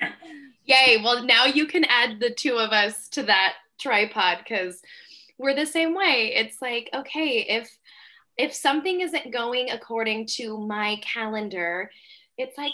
Yay. 0.64 1.02
Well, 1.04 1.22
now 1.24 1.44
you 1.44 1.66
can 1.66 1.84
add 1.84 2.18
the 2.18 2.30
two 2.30 2.56
of 2.56 2.70
us 2.70 3.08
to 3.10 3.24
that 3.24 3.56
tripod 3.78 4.38
because 4.38 4.80
we're 5.36 5.54
the 5.54 5.66
same 5.66 5.94
way. 5.94 6.32
It's 6.34 6.62
like, 6.62 6.88
okay, 6.94 7.44
if 7.46 7.70
if 8.38 8.54
something 8.54 9.00
isn't 9.00 9.32
going 9.32 9.70
according 9.70 10.26
to 10.26 10.58
my 10.58 11.00
calendar, 11.02 11.90
it's 12.38 12.58
like 12.58 12.72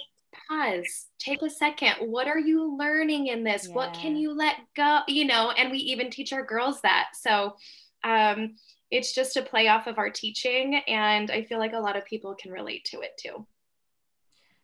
pause 0.48 1.06
take 1.18 1.42
a 1.42 1.50
second. 1.50 1.94
What 2.00 2.26
are 2.26 2.38
you 2.38 2.76
learning 2.76 3.28
in 3.28 3.44
this? 3.44 3.68
Yeah. 3.68 3.74
what 3.74 3.94
can 3.94 4.16
you 4.16 4.34
let 4.34 4.56
go 4.76 5.00
you 5.08 5.24
know 5.24 5.50
and 5.50 5.70
we 5.70 5.78
even 5.78 6.10
teach 6.10 6.32
our 6.32 6.44
girls 6.44 6.80
that. 6.82 7.10
So 7.14 7.56
um, 8.04 8.56
it's 8.90 9.14
just 9.14 9.36
a 9.36 9.42
play 9.42 9.68
off 9.68 9.86
of 9.86 9.98
our 9.98 10.10
teaching 10.10 10.74
and 10.86 11.30
i 11.30 11.42
feel 11.44 11.58
like 11.58 11.72
a 11.72 11.78
lot 11.78 11.96
of 11.96 12.04
people 12.04 12.34
can 12.34 12.52
relate 12.52 12.84
to 12.86 13.00
it 13.00 13.12
too. 13.18 13.46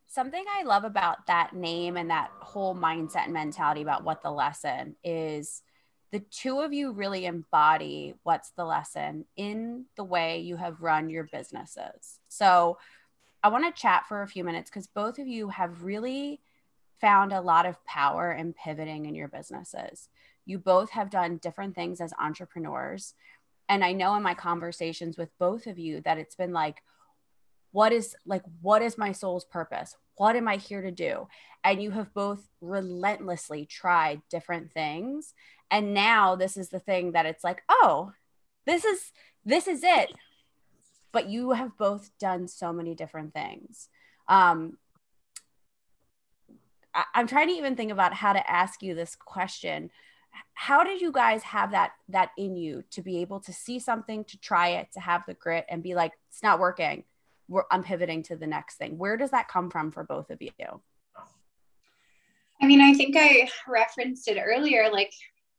Something 0.07 0.44
i 0.59 0.62
love 0.62 0.85
about 0.85 1.26
that 1.26 1.54
name 1.54 1.96
and 1.96 2.11
that 2.11 2.31
whole 2.40 2.74
mindset 2.74 3.24
and 3.24 3.33
mentality 3.33 3.83
about 3.83 4.04
what 4.04 4.22
the 4.22 4.31
lesson 4.31 4.96
is 5.04 5.62
the 6.11 6.20
two 6.20 6.61
of 6.61 6.72
you 6.72 6.92
really 6.92 7.26
embody 7.26 8.14
what's 8.22 8.50
the 8.52 8.64
lesson 8.64 9.26
in 9.37 9.85
the 9.96 10.04
way 10.04 10.40
you 10.40 10.57
have 10.57 10.81
run 10.81 11.11
your 11.11 11.28
businesses. 11.31 12.18
So 12.28 12.78
I 13.42 13.48
want 13.48 13.64
to 13.64 13.81
chat 13.81 14.07
for 14.09 14.22
a 14.22 14.29
few 14.29 14.44
minutes 14.44 14.70
because 14.70 14.87
both 14.87 15.18
of 15.18 15.27
you 15.27 15.48
have 15.48 15.85
really 15.85 16.40
found 17.01 17.33
a 17.33 17.40
lot 17.40 17.66
of 17.66 17.85
power 17.85 18.33
in 18.33 18.53
pivoting 18.53 19.07
in 19.07 19.14
your 19.14 19.29
businesses. 19.29 20.09
You 20.44 20.59
both 20.59 20.90
have 20.90 21.11
done 21.11 21.38
different 21.38 21.74
things 21.74 22.01
as 22.01 22.12
entrepreneurs. 22.18 23.14
And 23.68 23.85
I 23.85 23.92
know 23.92 24.14
in 24.16 24.22
my 24.22 24.35
conversations 24.35 25.16
with 25.16 25.29
both 25.38 25.66
of 25.66 25.79
you 25.79 26.01
that 26.01 26.18
it's 26.18 26.35
been 26.35 26.53
like, 26.53 26.83
what 27.70 27.92
is 27.92 28.16
like, 28.27 28.42
what 28.62 28.83
is 28.83 28.98
my 28.98 29.12
soul's 29.12 29.44
purpose? 29.44 29.94
What 30.16 30.35
am 30.35 30.48
I 30.48 30.57
here 30.57 30.83
to 30.83 30.90
do? 30.90 31.29
And 31.62 31.83
you 31.83 31.90
have 31.92 32.12
both 32.14 32.48
relentlessly 32.61 33.66
tried 33.66 34.22
different 34.31 34.72
things. 34.72 35.35
And 35.70 35.92
now 35.94 36.35
this 36.35 36.57
is 36.57 36.70
the 36.70 36.81
thing 36.81 37.12
that 37.12 37.27
it's 37.27 37.44
like, 37.44 37.62
oh, 37.68 38.12
this 38.66 38.85
is 38.85 39.12
this 39.44 39.68
is 39.68 39.83
it 39.85 40.11
but 41.12 41.29
you 41.29 41.53
have 41.53 41.77
both 41.77 42.11
done 42.18 42.49
so 42.49 42.73
many 42.73 42.94
different 42.94 43.33
things. 43.33 43.88
Um, 44.29 44.79
I, 46.94 47.05
I'm 47.14 47.27
trying 47.27 47.49
to 47.49 47.55
even 47.55 47.77
think 47.77 47.92
about 47.92 48.14
how 48.14 48.33
to 48.33 48.51
ask 48.51 48.83
you 48.83 48.94
this 48.94 49.16
question. 49.16 49.90
How 50.55 50.85
did 50.85 51.01
you 51.01 51.11
guys 51.11 51.42
have 51.42 51.71
that 51.73 51.92
that 52.09 52.31
in 52.37 52.57
you 52.57 52.85
to 52.90 53.03
be 53.03 53.18
able 53.18 53.40
to 53.40 53.53
see 53.53 53.79
something, 53.79 54.25
to 54.25 54.38
try 54.38 54.68
it, 54.68 54.92
to 54.92 55.01
have 55.01 55.25
the 55.27 55.35
grit, 55.35 55.64
and 55.68 55.83
be 55.83 55.94
like, 55.94 56.12
it's 56.29 56.42
not 56.42 56.61
working. 56.61 57.05
We're, 57.49 57.64
I'm 57.71 57.83
pivoting 57.83 58.23
to 58.25 58.37
the 58.37 58.47
next 58.47 58.77
thing. 58.77 58.99
Where 58.99 59.16
does 59.16 59.31
that 59.31 59.49
come 59.49 59.71
from 59.71 59.90
for 59.90 60.05
both 60.05 60.31
of 60.31 60.42
you? 60.42 60.51
I 62.61 62.66
mean, 62.66 62.81
I 62.81 62.92
think 62.92 63.16
I 63.16 63.49
referenced 63.66 64.29
it 64.29 64.38
earlier. 64.38 64.90
Like, 64.92 65.12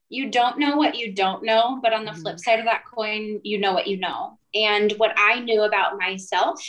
you 0.09 0.31
don't 0.31 0.57
know 0.57 0.75
what 0.75 0.95
you 0.95 1.13
don't 1.13 1.43
know, 1.43 1.79
but 1.81 1.93
on 1.93 2.03
the 2.03 2.13
flip 2.13 2.35
mm-hmm. 2.35 2.37
side 2.37 2.59
of 2.59 2.65
that 2.65 2.83
coin, 2.85 3.39
you 3.43 3.59
know 3.59 3.73
what 3.73 3.87
you 3.87 3.97
know. 3.97 4.37
And 4.55 4.91
what 4.93 5.13
I 5.15 5.39
knew 5.39 5.61
about 5.61 5.99
myself 5.99 6.59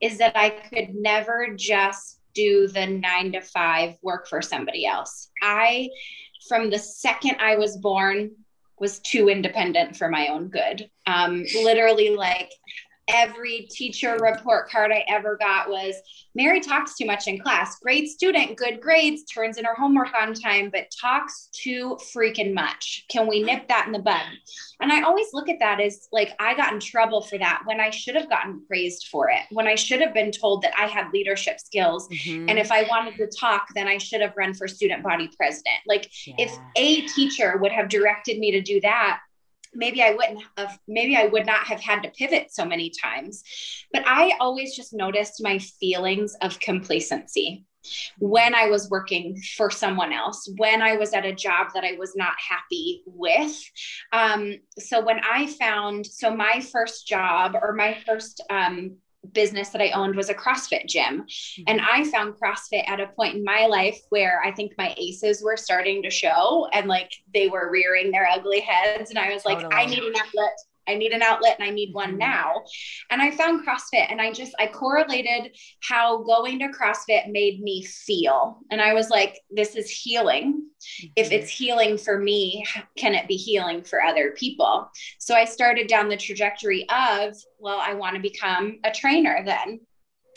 is 0.00 0.18
that 0.18 0.36
I 0.36 0.50
could 0.50 0.94
never 0.94 1.54
just 1.56 2.20
do 2.34 2.68
the 2.68 2.86
nine 2.86 3.32
to 3.32 3.40
five 3.40 3.94
work 4.02 4.28
for 4.28 4.42
somebody 4.42 4.86
else. 4.86 5.30
I, 5.42 5.90
from 6.48 6.70
the 6.70 6.78
second 6.78 7.36
I 7.40 7.56
was 7.56 7.76
born, 7.76 8.32
was 8.78 8.98
too 9.00 9.28
independent 9.28 9.94
for 9.94 10.08
my 10.08 10.28
own 10.28 10.48
good. 10.48 10.90
Um, 11.06 11.44
literally, 11.54 12.16
like 12.16 12.50
every 13.12 13.68
teacher 13.70 14.16
report 14.20 14.70
card 14.70 14.92
I 14.92 15.04
ever 15.08 15.36
got 15.36 15.68
was 15.68 15.94
Mary 16.34 16.60
talks 16.60 16.96
too 16.96 17.06
much 17.06 17.26
in 17.26 17.38
class. 17.38 17.78
Great 17.80 18.08
student, 18.08 18.56
good 18.56 18.80
grades, 18.80 19.24
turns 19.24 19.58
in 19.58 19.64
her 19.64 19.74
homework 19.74 20.10
on 20.14 20.32
time, 20.32 20.70
but 20.72 20.86
talks 21.00 21.48
too 21.52 21.98
freaking 22.14 22.54
much. 22.54 23.04
Can 23.10 23.26
we 23.26 23.42
nip 23.42 23.66
that 23.68 23.86
in 23.86 23.92
the 23.92 23.98
bud? 23.98 24.22
And 24.80 24.92
I 24.92 25.02
always 25.02 25.26
look 25.32 25.48
at 25.48 25.58
that 25.58 25.80
as 25.80 26.08
like 26.12 26.32
I 26.38 26.54
got 26.54 26.72
in 26.72 26.80
trouble 26.80 27.20
for 27.20 27.36
that 27.38 27.62
when 27.64 27.80
I 27.80 27.90
should 27.90 28.14
have 28.14 28.28
gotten 28.28 28.64
praised 28.66 29.08
for 29.10 29.28
it, 29.28 29.40
when 29.50 29.66
I 29.66 29.74
should 29.74 30.00
have 30.00 30.14
been 30.14 30.30
told 30.30 30.62
that 30.62 30.72
I 30.78 30.86
had 30.86 31.12
leadership 31.12 31.58
skills. 31.58 32.08
Mm-hmm. 32.08 32.48
And 32.48 32.58
if 32.58 32.70
I 32.70 32.84
wanted 32.84 33.16
to 33.16 33.26
talk, 33.26 33.68
then 33.74 33.88
I 33.88 33.98
should 33.98 34.20
have 34.20 34.34
run 34.36 34.54
for 34.54 34.68
student 34.68 35.02
body 35.02 35.30
president. 35.36 35.76
Like 35.86 36.10
yeah. 36.26 36.34
if 36.38 36.58
a 36.76 37.06
teacher 37.08 37.56
would 37.58 37.72
have 37.72 37.88
directed 37.88 38.38
me 38.38 38.52
to 38.52 38.60
do 38.60 38.80
that, 38.82 39.20
maybe 39.74 40.02
I 40.02 40.12
wouldn't 40.12 40.42
have, 40.56 40.78
maybe 40.88 41.16
I 41.16 41.26
would 41.26 41.46
not 41.46 41.66
have 41.66 41.80
had 41.80 42.02
to 42.02 42.10
pivot 42.10 42.52
so 42.52 42.64
many 42.64 42.90
times. 42.90 43.42
But 43.92 44.04
I 44.06 44.32
always 44.40 44.74
just 44.74 44.92
noticed 44.92 45.42
my 45.42 45.58
feelings 45.58 46.34
of 46.42 46.60
complacency. 46.60 47.64
when 48.18 48.54
I 48.54 48.66
was 48.68 48.90
working 48.90 49.40
for 49.56 49.70
someone 49.70 50.12
else, 50.12 50.48
when 50.56 50.82
I 50.82 50.96
was 50.96 51.12
at 51.12 51.24
a 51.24 51.34
job 51.34 51.68
that 51.74 51.84
I 51.84 51.92
was 51.98 52.14
not 52.16 52.34
happy 52.36 53.02
with. 53.06 53.56
Um, 54.12 54.56
so 54.78 55.04
when 55.04 55.20
I 55.20 55.46
found, 55.46 56.06
so 56.06 56.34
my 56.34 56.60
first 56.72 57.06
job 57.06 57.56
or 57.60 57.72
my 57.72 57.96
first 58.06 58.42
um, 58.50 58.96
business 59.32 59.68
that 59.70 59.82
I 59.82 59.90
owned 59.90 60.16
was 60.16 60.28
a 60.28 60.34
CrossFit 60.34 60.86
gym. 60.86 61.22
Mm-hmm. 61.22 61.62
And 61.66 61.80
I 61.80 62.04
found 62.04 62.34
CrossFit 62.34 62.88
at 62.88 63.00
a 63.00 63.08
point 63.08 63.36
in 63.36 63.44
my 63.44 63.66
life 63.66 64.00
where 64.08 64.42
I 64.44 64.52
think 64.52 64.72
my 64.78 64.94
aces 64.96 65.42
were 65.42 65.56
starting 65.56 66.02
to 66.02 66.10
show 66.10 66.68
and 66.72 66.88
like 66.88 67.12
they 67.34 67.48
were 67.48 67.70
rearing 67.70 68.10
their 68.10 68.28
ugly 68.28 68.60
heads. 68.60 69.10
And 69.10 69.18
I 69.18 69.32
was 69.32 69.44
like, 69.44 69.60
totally. 69.60 69.74
I 69.74 69.86
need 69.86 70.02
an 70.02 70.14
outlet 70.16 70.58
I 70.88 70.94
need 70.94 71.12
an 71.12 71.22
outlet 71.22 71.56
and 71.58 71.68
I 71.68 71.72
need 71.72 71.94
one 71.94 72.10
mm-hmm. 72.10 72.18
now. 72.18 72.62
And 73.10 73.22
I 73.22 73.30
found 73.30 73.66
CrossFit 73.66 74.10
and 74.10 74.20
I 74.20 74.32
just 74.32 74.54
I 74.58 74.66
correlated 74.66 75.56
how 75.82 76.22
going 76.22 76.58
to 76.60 76.68
CrossFit 76.68 77.30
made 77.30 77.60
me 77.60 77.84
feel. 77.84 78.58
And 78.70 78.80
I 78.80 78.94
was 78.94 79.10
like, 79.10 79.38
this 79.50 79.76
is 79.76 79.90
healing. 79.90 80.66
If 81.16 81.26
mm-hmm. 81.26 81.34
it's 81.34 81.50
healing 81.50 81.98
for 81.98 82.18
me, 82.18 82.64
can 82.96 83.14
it 83.14 83.28
be 83.28 83.36
healing 83.36 83.82
for 83.82 84.02
other 84.02 84.32
people? 84.32 84.90
So 85.18 85.34
I 85.34 85.44
started 85.44 85.86
down 85.86 86.08
the 86.08 86.16
trajectory 86.16 86.86
of, 86.88 87.36
well, 87.58 87.80
I 87.80 87.94
want 87.94 88.16
to 88.16 88.22
become 88.22 88.78
a 88.84 88.90
trainer 88.90 89.42
then 89.44 89.80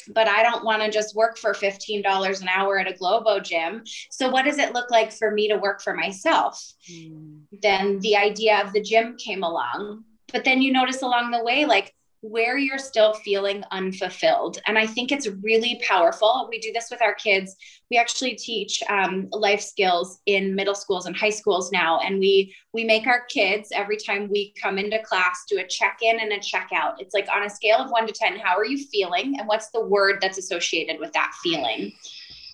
but 0.09 0.27
I 0.27 0.43
don't 0.43 0.65
want 0.65 0.81
to 0.81 0.91
just 0.91 1.15
work 1.15 1.37
for 1.37 1.53
$15 1.53 2.41
an 2.41 2.47
hour 2.47 2.79
at 2.79 2.91
a 2.91 2.97
Globo 2.97 3.39
gym. 3.39 3.83
So, 4.11 4.29
what 4.29 4.45
does 4.45 4.57
it 4.57 4.73
look 4.73 4.91
like 4.91 5.11
for 5.11 5.31
me 5.31 5.47
to 5.47 5.57
work 5.57 5.81
for 5.81 5.93
myself? 5.93 6.61
Mm. 6.91 7.41
Then 7.61 7.99
the 7.99 8.17
idea 8.17 8.61
of 8.63 8.73
the 8.73 8.81
gym 8.81 9.15
came 9.17 9.43
along. 9.43 10.03
But 10.33 10.43
then 10.43 10.61
you 10.61 10.73
notice 10.73 11.01
along 11.01 11.31
the 11.31 11.43
way, 11.43 11.65
like 11.65 11.93
where 12.23 12.57
you're 12.57 12.77
still 12.77 13.13
feeling 13.15 13.65
unfulfilled. 13.71 14.57
And 14.65 14.77
I 14.77 14.87
think 14.87 15.11
it's 15.11 15.27
really 15.27 15.81
powerful. 15.85 16.47
We 16.49 16.57
do 16.57 16.71
this 16.71 16.87
with 16.89 17.01
our 17.01 17.13
kids. 17.13 17.57
We 17.91 17.97
actually 17.97 18.35
teach 18.35 18.81
um, 18.89 19.27
life 19.31 19.59
skills 19.59 20.19
in 20.25 20.55
middle 20.55 20.73
schools 20.73 21.05
and 21.05 21.15
high 21.15 21.29
schools 21.29 21.69
now. 21.73 21.99
And 21.99 22.19
we 22.19 22.55
we 22.71 22.85
make 22.85 23.07
our 23.07 23.25
kids 23.25 23.69
every 23.73 23.97
time 23.97 24.29
we 24.29 24.53
come 24.59 24.77
into 24.77 25.03
class 25.03 25.43
do 25.49 25.59
a 25.59 25.67
check-in 25.67 26.21
and 26.21 26.31
a 26.31 26.39
check-out. 26.39 27.01
It's 27.01 27.13
like 27.13 27.27
on 27.33 27.43
a 27.43 27.49
scale 27.49 27.79
of 27.79 27.91
one 27.91 28.07
to 28.07 28.13
10, 28.13 28.37
how 28.37 28.57
are 28.57 28.65
you 28.65 28.77
feeling? 28.87 29.37
And 29.37 29.47
what's 29.47 29.69
the 29.71 29.85
word 29.85 30.19
that's 30.21 30.37
associated 30.37 31.01
with 31.01 31.11
that 31.11 31.33
feeling? 31.43 31.91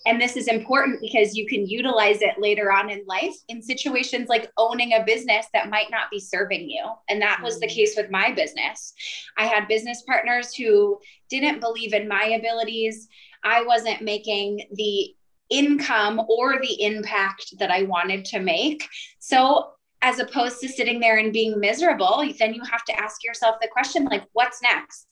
And 0.05 0.21
this 0.21 0.37
is 0.37 0.47
important 0.47 1.01
because 1.01 1.35
you 1.35 1.45
can 1.45 1.67
utilize 1.67 2.21
it 2.21 2.39
later 2.39 2.71
on 2.71 2.89
in 2.89 3.03
life 3.05 3.35
in 3.49 3.61
situations 3.61 4.29
like 4.29 4.51
owning 4.57 4.93
a 4.93 5.03
business 5.03 5.47
that 5.53 5.69
might 5.69 5.91
not 5.91 6.09
be 6.09 6.19
serving 6.19 6.69
you. 6.69 6.83
And 7.09 7.21
that 7.21 7.41
was 7.43 7.59
the 7.59 7.67
mm. 7.67 7.75
case 7.75 7.95
with 7.97 8.09
my 8.09 8.31
business. 8.31 8.93
I 9.37 9.45
had 9.45 9.67
business 9.67 10.01
partners 10.03 10.53
who 10.53 10.99
didn't 11.29 11.59
believe 11.59 11.93
in 11.93 12.07
my 12.07 12.23
abilities. 12.23 13.07
I 13.43 13.63
wasn't 13.63 14.01
making 14.01 14.65
the 14.73 15.13
income 15.49 16.21
or 16.29 16.61
the 16.61 16.83
impact 16.83 17.55
that 17.59 17.71
I 17.71 17.83
wanted 17.83 18.23
to 18.25 18.39
make. 18.39 18.87
So 19.19 19.71
as 20.01 20.19
opposed 20.19 20.61
to 20.61 20.69
sitting 20.69 20.99
there 20.99 21.17
and 21.17 21.33
being 21.33 21.59
miserable, 21.59 22.23
then 22.39 22.53
you 22.53 22.61
have 22.71 22.85
to 22.85 22.97
ask 22.97 23.23
yourself 23.23 23.57
the 23.61 23.67
question 23.67 24.05
like, 24.05 24.23
what's 24.33 24.61
next? 24.61 25.07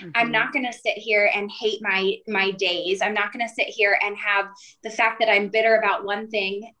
Mm-hmm. 0.00 0.10
I'm 0.14 0.30
not 0.30 0.52
going 0.52 0.66
to 0.66 0.72
sit 0.72 0.96
here 0.96 1.30
and 1.34 1.50
hate 1.50 1.80
my 1.82 2.16
my 2.26 2.50
days. 2.52 3.02
I'm 3.02 3.14
not 3.14 3.32
going 3.32 3.46
to 3.46 3.52
sit 3.52 3.66
here 3.66 3.98
and 4.02 4.16
have 4.16 4.46
the 4.82 4.90
fact 4.90 5.20
that 5.20 5.30
I'm 5.30 5.48
bitter 5.48 5.76
about 5.76 6.04
one 6.04 6.28
thing 6.28 6.72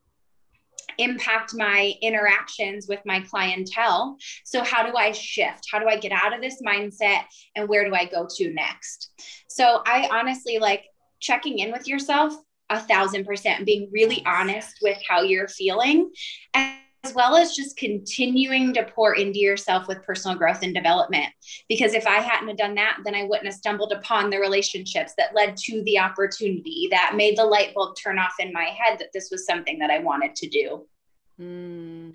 impact 0.98 1.54
my 1.54 1.94
interactions 2.02 2.88
with 2.88 3.00
my 3.04 3.20
clientele. 3.20 4.16
So 4.44 4.64
how 4.64 4.84
do 4.84 4.96
I 4.96 5.12
shift? 5.12 5.64
How 5.70 5.78
do 5.78 5.86
I 5.86 5.96
get 5.96 6.12
out 6.12 6.34
of 6.34 6.40
this 6.40 6.60
mindset 6.60 7.22
and 7.54 7.68
where 7.68 7.84
do 7.84 7.94
I 7.94 8.04
go 8.04 8.26
to 8.36 8.52
next? 8.52 9.10
So 9.48 9.82
I 9.86 10.08
honestly 10.10 10.58
like 10.58 10.84
checking 11.20 11.60
in 11.60 11.72
with 11.72 11.86
yourself 11.86 12.34
a 12.70 12.80
thousand 12.80 13.24
percent, 13.24 13.64
being 13.64 13.88
really 13.92 14.24
honest 14.26 14.78
with 14.82 14.98
how 15.08 15.22
you're 15.22 15.48
feeling. 15.48 16.10
And 16.52 16.74
as 17.04 17.14
well 17.14 17.36
as 17.36 17.54
just 17.54 17.76
continuing 17.76 18.72
to 18.74 18.84
pour 18.84 19.14
into 19.14 19.38
yourself 19.38 19.86
with 19.86 20.02
personal 20.02 20.36
growth 20.36 20.62
and 20.62 20.74
development. 20.74 21.26
Because 21.68 21.94
if 21.94 22.06
I 22.06 22.16
hadn't 22.16 22.48
have 22.48 22.56
done 22.56 22.74
that, 22.74 22.98
then 23.04 23.14
I 23.14 23.24
wouldn't 23.24 23.46
have 23.46 23.54
stumbled 23.54 23.92
upon 23.92 24.30
the 24.30 24.38
relationships 24.38 25.14
that 25.16 25.34
led 25.34 25.56
to 25.58 25.82
the 25.84 25.98
opportunity 25.98 26.88
that 26.90 27.14
made 27.16 27.38
the 27.38 27.44
light 27.44 27.72
bulb 27.74 27.96
turn 27.96 28.18
off 28.18 28.34
in 28.40 28.52
my 28.52 28.64
head 28.64 28.98
that 28.98 29.12
this 29.14 29.30
was 29.30 29.46
something 29.46 29.78
that 29.78 29.90
I 29.90 30.00
wanted 30.00 30.34
to 30.36 30.48
do. 30.48 30.86
Mm, 31.40 32.12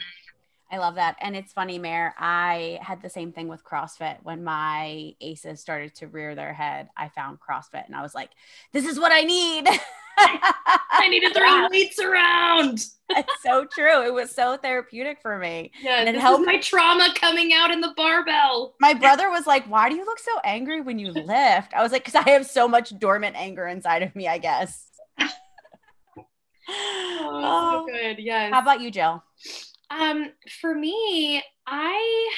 I 0.73 0.77
love 0.77 0.95
that. 0.95 1.17
And 1.21 1.35
it's 1.35 1.53
funny, 1.53 1.77
Mare, 1.77 2.15
I 2.17 2.79
had 2.81 3.03
the 3.03 3.09
same 3.09 3.31
thing 3.31 3.47
with 3.47 3.63
CrossFit. 3.63 4.17
When 4.23 4.43
my 4.43 5.13
aces 5.21 5.61
started 5.61 5.93
to 5.97 6.07
rear 6.07 6.33
their 6.33 6.51
head, 6.51 6.89
I 6.97 7.09
found 7.09 7.37
CrossFit 7.39 7.85
and 7.85 7.95
I 7.95 8.01
was 8.01 8.15
like, 8.15 8.31
this 8.71 8.87
is 8.87 8.99
what 8.99 9.11
I 9.11 9.21
need. 9.21 9.67
I 10.17 11.07
need 11.11 11.19
to 11.19 11.31
throw 11.31 11.69
weights 11.69 11.99
around. 11.99 12.85
It's 13.09 13.43
so 13.43 13.67
true. 13.71 14.03
It 14.03 14.13
was 14.15 14.33
so 14.33 14.57
therapeutic 14.57 15.21
for 15.21 15.37
me. 15.37 15.71
Yeah, 15.79 15.99
and 15.99 16.09
it 16.09 16.19
helped 16.19 16.43
my 16.43 16.57
trauma 16.59 17.13
coming 17.13 17.53
out 17.53 17.69
in 17.69 17.79
the 17.79 17.93
barbell. 17.95 18.73
My 18.79 18.95
brother 18.95 19.29
was 19.29 19.45
like, 19.45 19.65
"Why 19.65 19.89
do 19.89 19.95
you 19.95 20.05
look 20.05 20.19
so 20.19 20.39
angry 20.43 20.81
when 20.81 20.97
you 20.97 21.11
lift?" 21.11 21.73
I 21.75 21.83
was 21.83 21.91
like, 21.91 22.05
"Cause 22.05 22.15
I 22.15 22.27
have 22.29 22.47
so 22.47 22.67
much 22.67 22.97
dormant 22.97 23.35
anger 23.35 23.67
inside 23.67 24.01
of 24.01 24.15
me, 24.15 24.27
I 24.27 24.37
guess." 24.39 24.87
oh, 25.19 25.29
oh, 26.69 27.27
so 27.29 27.37
oh. 27.39 27.85
good. 27.91 28.17
Yes. 28.19 28.53
How 28.53 28.61
about 28.61 28.81
you, 28.81 28.89
Jill? 28.89 29.23
Um, 29.99 30.31
for 30.61 30.73
me, 30.73 31.43
I 31.67 32.31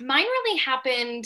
mine 0.00 0.24
really 0.24 0.58
happened. 0.58 1.24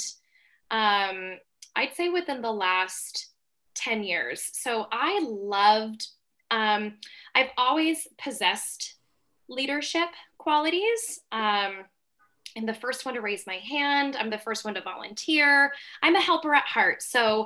Um, 0.71 1.39
I'd 1.77 1.95
say 1.95 2.09
within 2.09 2.43
the 2.43 2.53
last 2.53 3.31
10 3.75 4.05
years. 4.05 4.49
So 4.53 4.87
I 4.93 5.21
loved, 5.23 6.07
um, 6.51 6.95
I've 7.35 7.51
always 7.57 8.07
possessed 8.19 8.97
leadership 9.49 10.09
qualities. 10.39 11.21
Um, 11.31 11.85
I'm 12.57 12.67
the 12.67 12.75
first 12.75 13.07
one 13.07 13.15
to 13.15 13.21
raise 13.21 13.47
my 13.47 13.57
hand. 13.57 14.17
I'm 14.17 14.29
the 14.29 14.39
first 14.39 14.65
one 14.65 14.75
to 14.75 14.83
volunteer. 14.83 15.73
I'm 16.03 16.15
a 16.15 16.21
helper 16.21 16.55
at 16.55 16.65
heart. 16.65 17.03
So 17.03 17.45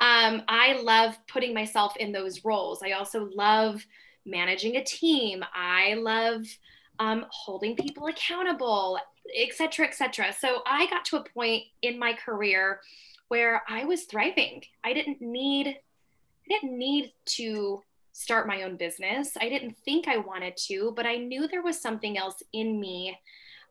um, 0.00 0.42
I 0.48 0.80
love 0.82 1.16
putting 1.28 1.54
myself 1.54 1.96
in 1.96 2.10
those 2.10 2.44
roles. 2.44 2.82
I 2.82 2.92
also 2.92 3.28
love 3.34 3.84
managing 4.26 4.76
a 4.76 4.84
team. 4.84 5.44
I 5.54 5.94
love 5.94 6.42
um, 6.98 7.26
holding 7.30 7.76
people 7.76 8.06
accountable, 8.06 8.98
et 9.36 9.52
cetera, 9.54 9.86
et 9.86 9.94
cetera. 9.94 10.32
So 10.32 10.62
I 10.66 10.86
got 10.86 11.04
to 11.06 11.16
a 11.16 11.24
point 11.24 11.64
in 11.82 11.98
my 11.98 12.12
career 12.12 12.80
where 13.28 13.62
I 13.68 13.84
was 13.84 14.04
thriving. 14.04 14.62
I 14.84 14.92
didn't 14.92 15.20
need 15.20 15.68
I 15.68 16.48
didn't 16.48 16.78
need 16.78 17.12
to 17.36 17.82
start 18.12 18.48
my 18.48 18.62
own 18.62 18.76
business. 18.76 19.36
I 19.38 19.48
didn't 19.48 19.76
think 19.84 20.08
I 20.08 20.16
wanted 20.16 20.56
to, 20.68 20.92
but 20.96 21.06
I 21.06 21.16
knew 21.16 21.46
there 21.46 21.62
was 21.62 21.80
something 21.80 22.16
else 22.16 22.42
in 22.52 22.80
me 22.80 23.18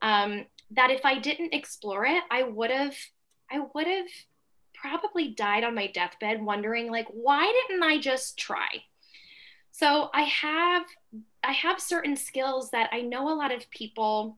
um, 0.01 0.45
that 0.71 0.91
if 0.91 1.03
I 1.03 1.17
didn't 1.17 1.53
explore 1.53 2.05
it, 2.05 2.23
I 2.29 2.43
would 2.43 2.71
have 2.71 2.95
I 3.51 3.61
would 3.73 3.87
have 3.87 4.07
probably 4.73 5.29
died 5.29 5.63
on 5.63 5.73
my 5.73 5.87
deathbed 5.87 6.41
wondering 6.41 6.91
like 6.91 7.07
why 7.11 7.51
didn't 7.67 7.83
I 7.83 7.99
just 7.99 8.37
try? 8.37 8.83
So 9.71 10.09
I 10.13 10.23
have 10.23 10.83
I 11.43 11.51
have 11.53 11.79
certain 11.79 12.15
skills 12.15 12.71
that 12.71 12.89
I 12.91 13.01
know 13.01 13.29
a 13.29 13.35
lot 13.35 13.53
of 13.53 13.69
people 13.69 14.37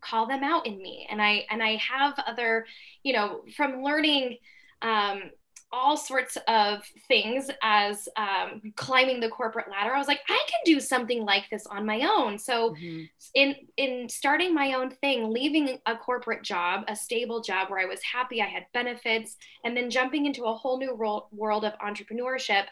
call 0.00 0.26
them 0.26 0.44
out 0.44 0.66
in 0.66 0.80
me 0.80 1.06
and 1.10 1.20
I 1.20 1.46
and 1.50 1.62
I 1.62 1.76
have 1.76 2.18
other, 2.26 2.66
you 3.02 3.12
know, 3.12 3.42
from 3.56 3.82
learning 3.82 4.38
um, 4.82 5.30
all 5.70 5.96
sorts 5.96 6.38
of 6.48 6.82
things 7.08 7.50
as 7.62 8.08
um, 8.16 8.72
climbing 8.76 9.20
the 9.20 9.28
corporate 9.28 9.70
ladder. 9.70 9.94
I 9.94 9.98
was 9.98 10.08
like, 10.08 10.20
I 10.28 10.42
can 10.48 10.60
do 10.64 10.80
something 10.80 11.24
like 11.24 11.44
this 11.50 11.66
on 11.66 11.84
my 11.84 12.08
own. 12.10 12.38
So, 12.38 12.70
mm-hmm. 12.70 13.04
in 13.34 13.54
in 13.76 14.08
starting 14.08 14.54
my 14.54 14.72
own 14.74 14.90
thing, 14.90 15.30
leaving 15.30 15.78
a 15.86 15.96
corporate 15.96 16.42
job, 16.42 16.84
a 16.88 16.96
stable 16.96 17.42
job 17.42 17.70
where 17.70 17.80
I 17.80 17.84
was 17.84 18.00
happy, 18.02 18.40
I 18.40 18.46
had 18.46 18.66
benefits, 18.72 19.36
and 19.64 19.76
then 19.76 19.90
jumping 19.90 20.26
into 20.26 20.44
a 20.44 20.54
whole 20.54 20.78
new 20.78 20.94
ro- 20.94 21.26
world 21.32 21.64
of 21.64 21.74
entrepreneurship, 21.80 22.64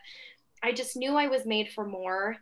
I 0.62 0.72
just 0.72 0.96
knew 0.96 1.16
I 1.16 1.26
was 1.26 1.44
made 1.44 1.70
for 1.74 1.86
more. 1.86 2.36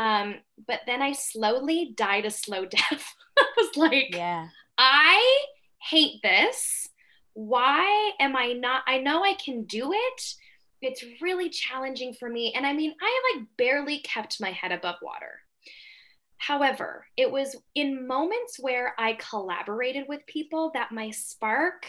Um, 0.00 0.36
but 0.66 0.80
then 0.86 1.02
I 1.02 1.12
slowly 1.12 1.92
died 1.96 2.24
a 2.24 2.30
slow 2.30 2.64
death. 2.66 3.14
I 3.38 3.46
was 3.56 3.76
like, 3.76 4.14
yeah, 4.14 4.48
I 4.78 5.44
hate 5.78 6.20
this 6.22 6.88
why 7.34 8.12
am 8.20 8.36
I 8.36 8.52
not? 8.52 8.82
I 8.86 8.98
know 8.98 9.22
I 9.22 9.34
can 9.34 9.64
do 9.64 9.92
it. 9.92 10.34
It's 10.82 11.04
really 11.20 11.50
challenging 11.50 12.14
for 12.14 12.28
me. 12.28 12.52
And 12.54 12.66
I 12.66 12.72
mean, 12.72 12.94
I 13.00 13.34
like 13.34 13.46
barely 13.56 14.00
kept 14.00 14.40
my 14.40 14.50
head 14.50 14.72
above 14.72 14.96
water. 15.02 15.40
However, 16.38 17.06
it 17.16 17.30
was 17.30 17.56
in 17.74 18.06
moments 18.06 18.58
where 18.58 18.94
I 18.98 19.14
collaborated 19.14 20.06
with 20.08 20.26
people 20.26 20.70
that 20.74 20.90
my 20.90 21.10
spark 21.10 21.84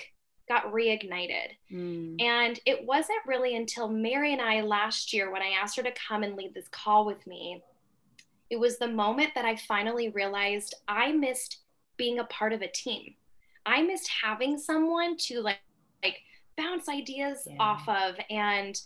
got 0.49 0.73
reignited. 0.73 1.55
Mm. 1.71 2.21
And 2.21 2.59
it 2.65 2.85
wasn't 2.85 3.19
really 3.25 3.55
until 3.55 3.87
Mary 3.87 4.33
and 4.33 4.41
I 4.41 4.61
last 4.61 5.13
year, 5.13 5.31
when 5.31 5.41
I 5.41 5.55
asked 5.61 5.77
her 5.77 5.83
to 5.83 5.93
come 6.07 6.23
and 6.23 6.35
lead 6.35 6.53
this 6.53 6.67
call 6.67 7.05
with 7.05 7.25
me, 7.25 7.61
it 8.51 8.59
was 8.59 8.77
the 8.77 8.87
moment 8.87 9.31
that 9.33 9.45
I 9.45 9.55
finally 9.55 10.09
realized 10.09 10.75
I 10.87 11.11
missed 11.13 11.61
being 11.97 12.19
a 12.19 12.25
part 12.25 12.53
of 12.53 12.61
a 12.61 12.67
team. 12.67 13.15
I 13.65 13.81
missed 13.81 14.09
having 14.23 14.59
someone 14.59 15.17
to 15.17 15.41
like 15.41 15.59
like 16.03 16.17
bounce 16.57 16.89
ideas 16.89 17.47
yeah. 17.49 17.55
off 17.59 17.87
of 17.87 18.15
and 18.29 18.79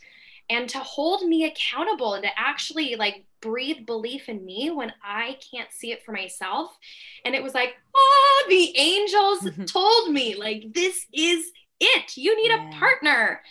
and 0.49 0.69
to 0.69 0.79
hold 0.79 1.27
me 1.27 1.45
accountable 1.45 2.13
and 2.13 2.23
to 2.23 2.29
actually 2.37 2.95
like 2.95 3.25
breathe 3.41 3.85
belief 3.85 4.29
in 4.29 4.45
me 4.45 4.69
when 4.69 4.93
I 5.03 5.37
can't 5.51 5.71
see 5.71 5.91
it 5.91 6.03
for 6.03 6.11
myself. 6.11 6.77
And 7.23 7.35
it 7.35 7.43
was 7.43 7.53
like, 7.53 7.75
oh, 7.95 8.45
the 8.49 8.77
angels 8.77 9.47
told 9.71 10.11
me, 10.11 10.35
like, 10.35 10.73
this 10.73 11.05
is 11.13 11.51
it. 11.79 12.17
You 12.17 12.35
need 12.35 12.49
yeah. 12.49 12.69
a 12.69 12.79
partner. 12.79 13.41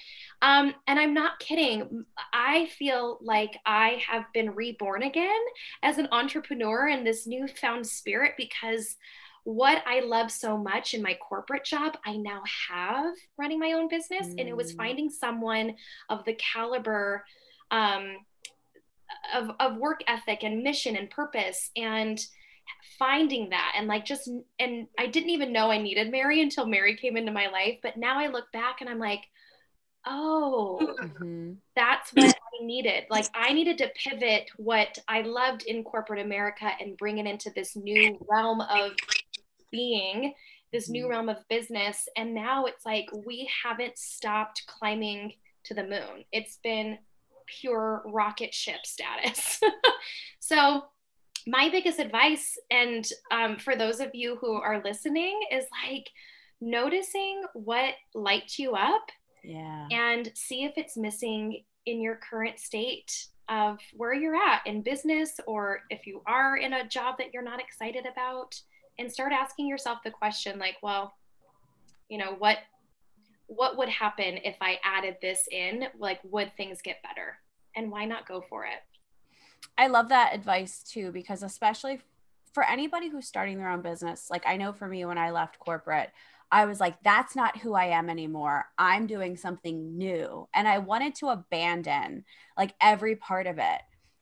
Um, 0.44 0.74
and 0.87 1.00
I'm 1.00 1.14
not 1.14 1.38
kidding. 1.38 2.04
I 2.35 2.66
feel 2.66 3.18
like 3.22 3.59
I 3.64 4.02
have 4.07 4.24
been 4.35 4.54
reborn 4.54 5.02
again 5.02 5.40
as 5.83 5.96
an 5.96 6.09
entrepreneur 6.12 6.88
in 6.88 7.02
this 7.02 7.26
newfound 7.26 7.87
spirit 7.87 8.33
because 8.37 8.96
what 9.44 9.83
I 9.87 10.00
love 10.00 10.30
so 10.30 10.59
much 10.59 10.92
in 10.92 11.00
my 11.00 11.14
corporate 11.14 11.64
job, 11.64 11.96
I 12.04 12.18
now 12.18 12.42
have 12.70 13.14
running 13.38 13.59
my 13.59 13.72
own 13.72 13.88
business. 13.88 14.26
Mm. 14.28 14.40
And 14.40 14.48
it 14.50 14.57
was 14.57 14.74
mm. 14.74 14.76
finding 14.76 15.09
someone 15.09 15.76
of 16.11 16.26
the 16.26 16.35
caliber 16.35 17.24
um, 17.70 18.18
of, 19.35 19.50
of 19.59 19.78
work 19.78 20.02
ethic 20.07 20.42
and 20.42 20.62
mission 20.62 20.94
and 20.94 21.09
purpose 21.09 21.70
and 21.74 22.22
finding 22.98 23.50
that 23.50 23.74
and 23.76 23.87
like 23.87 24.07
just 24.07 24.30
and 24.59 24.87
I 24.98 25.07
didn't 25.07 25.30
even 25.30 25.52
know 25.52 25.70
I 25.70 25.76
needed 25.76 26.11
Mary 26.11 26.40
until 26.40 26.64
Mary 26.64 26.96
came 26.96 27.16
into 27.16 27.30
my 27.30 27.48
life 27.48 27.78
but 27.83 27.98
now 27.98 28.18
I 28.18 28.28
look 28.28 28.50
back 28.52 28.80
and 28.80 28.88
I'm 28.88 28.98
like 28.98 29.20
oh 30.06 30.94
mm-hmm. 31.02 31.52
that's 31.74 32.12
what 32.12 32.34
I 32.34 32.64
needed 32.64 33.04
like 33.10 33.26
I 33.34 33.52
needed 33.52 33.78
to 33.78 33.90
pivot 33.94 34.50
what 34.56 34.98
I 35.08 35.22
loved 35.22 35.62
in 35.62 35.84
corporate 35.84 36.24
America 36.24 36.70
and 36.80 36.96
bring 36.96 37.18
it 37.18 37.26
into 37.26 37.50
this 37.54 37.76
new 37.76 38.18
realm 38.28 38.60
of 38.60 38.92
being 39.70 40.34
this 40.72 40.88
new 40.88 41.04
mm-hmm. 41.04 41.10
realm 41.10 41.28
of 41.28 41.48
business 41.48 42.08
and 42.16 42.34
now 42.34 42.66
it's 42.66 42.84
like 42.84 43.08
we 43.26 43.48
haven't 43.64 43.98
stopped 43.98 44.62
climbing 44.66 45.32
to 45.64 45.74
the 45.74 45.84
moon 45.84 46.24
it's 46.32 46.58
been 46.62 46.98
pure 47.46 48.02
rocket 48.06 48.54
ship 48.54 48.84
status 48.84 49.60
so 50.40 50.84
my 51.46 51.68
biggest 51.68 51.98
advice 51.98 52.58
and 52.70 53.08
um, 53.30 53.56
for 53.56 53.76
those 53.76 54.00
of 54.00 54.10
you 54.14 54.36
who 54.36 54.54
are 54.54 54.82
listening 54.82 55.38
is 55.52 55.64
like 55.86 56.08
noticing 56.60 57.42
what 57.52 57.94
lights 58.14 58.58
you 58.58 58.72
up 58.74 59.06
yeah. 59.44 59.87
and 59.90 60.30
see 60.35 60.64
if 60.64 60.72
it's 60.76 60.96
missing 60.96 61.62
in 61.87 62.00
your 62.00 62.18
current 62.28 62.59
state 62.59 63.28
of 63.48 63.78
where 63.94 64.14
you're 64.14 64.37
at 64.37 64.62
in 64.66 64.83
business 64.83 65.38
or 65.46 65.80
if 65.90 66.07
you 66.07 66.22
are 66.26 66.57
in 66.57 66.72
a 66.72 66.88
job 66.88 67.16
that 67.18 67.33
you're 67.33 67.42
not 67.42 67.61
excited 67.61 68.07
about 68.11 68.59
and 68.98 69.12
start 69.12 69.33
asking 69.33 69.66
yourself 69.68 69.98
the 70.02 70.11
question 70.11 70.59
like 70.59 70.76
well 70.83 71.14
you 72.09 72.16
know 72.16 72.37
what 72.38 72.59
what 73.46 73.76
would 73.76 73.88
happen 73.88 74.38
if 74.44 74.57
i 74.61 74.78
added 74.85 75.16
this 75.20 75.46
in? 75.50 75.87
Like 75.98 76.20
would 76.24 76.57
things 76.57 76.80
get 76.83 77.02
better? 77.02 77.38
And 77.76 77.90
why 77.90 78.04
not 78.04 78.26
go 78.26 78.42
for 78.48 78.64
it? 78.64 78.80
I 79.76 79.88
love 79.88 80.09
that 80.09 80.35
advice 80.35 80.83
too 80.83 81.11
because 81.12 81.42
especially 81.42 82.00
for 82.52 82.64
anybody 82.64 83.09
who's 83.11 83.26
starting 83.26 83.59
their 83.59 83.68
own 83.68 83.83
business 83.83 84.28
like 84.30 84.44
i 84.46 84.57
know 84.57 84.72
for 84.72 84.87
me 84.87 85.04
when 85.04 85.18
i 85.18 85.30
left 85.30 85.59
corporate 85.59 86.11
I 86.54 86.66
was 86.66 86.78
like, 86.78 87.02
that's 87.02 87.34
not 87.34 87.58
who 87.58 87.74
I 87.74 87.86
am 87.86 88.08
anymore. 88.08 88.66
I'm 88.78 89.08
doing 89.08 89.36
something 89.36 89.98
new. 89.98 90.48
And 90.54 90.68
I 90.68 90.78
wanted 90.78 91.16
to 91.16 91.30
abandon 91.30 92.24
like 92.56 92.76
every 92.80 93.16
part 93.16 93.48
of 93.48 93.58
it. 93.58 93.80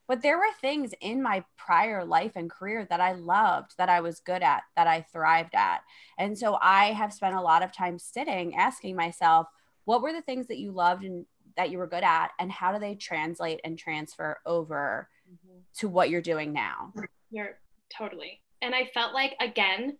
But 0.08 0.22
there 0.22 0.38
were 0.38 0.44
things 0.58 0.94
in 1.02 1.22
my 1.22 1.44
prior 1.58 2.06
life 2.06 2.32
and 2.34 2.50
career 2.50 2.86
that 2.88 3.02
I 3.02 3.12
loved, 3.12 3.74
that 3.76 3.90
I 3.90 4.00
was 4.00 4.20
good 4.20 4.42
at, 4.42 4.62
that 4.76 4.86
I 4.86 5.02
thrived 5.12 5.54
at. 5.54 5.82
And 6.18 6.36
so 6.38 6.56
I 6.62 6.86
have 6.92 7.12
spent 7.12 7.36
a 7.36 7.40
lot 7.42 7.62
of 7.62 7.70
time 7.70 7.98
sitting 7.98 8.54
asking 8.56 8.96
myself, 8.96 9.46
what 9.84 10.00
were 10.00 10.14
the 10.14 10.22
things 10.22 10.46
that 10.46 10.58
you 10.58 10.72
loved 10.72 11.04
and 11.04 11.26
that 11.58 11.70
you 11.70 11.76
were 11.76 11.86
good 11.86 12.02
at? 12.02 12.30
And 12.40 12.50
how 12.50 12.72
do 12.72 12.78
they 12.78 12.94
translate 12.94 13.60
and 13.62 13.78
transfer 13.78 14.38
over 14.46 15.06
mm-hmm. 15.30 15.58
to 15.80 15.88
what 15.88 16.08
you're 16.08 16.22
doing 16.22 16.54
now? 16.54 16.94
You're 17.30 17.58
totally. 17.94 18.40
And 18.62 18.74
I 18.74 18.90
felt 18.94 19.12
like, 19.12 19.36
again, 19.38 19.98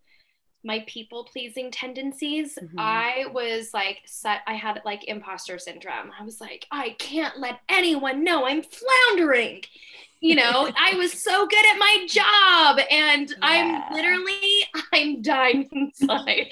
my 0.63 0.83
people 0.87 1.23
pleasing 1.25 1.69
tendencies 1.71 2.57
mm-hmm. 2.61 2.79
i 2.79 3.25
was 3.33 3.73
like 3.73 3.99
set 4.05 4.41
i 4.47 4.53
had 4.53 4.81
like 4.85 5.03
imposter 5.05 5.59
syndrome 5.59 6.11
i 6.19 6.23
was 6.23 6.39
like 6.39 6.65
i 6.71 6.91
can't 6.99 7.39
let 7.39 7.59
anyone 7.69 8.23
know 8.23 8.45
i'm 8.45 8.63
floundering 8.63 9.61
you 10.19 10.35
know 10.35 10.71
i 10.77 10.95
was 10.95 11.13
so 11.13 11.45
good 11.47 11.65
at 11.65 11.77
my 11.77 12.05
job 12.07 12.79
and 12.89 13.29
yeah. 13.29 13.35
i'm 13.41 13.93
literally 13.93 14.63
i'm 14.93 15.21
dying 15.21 15.69
inside 15.71 16.51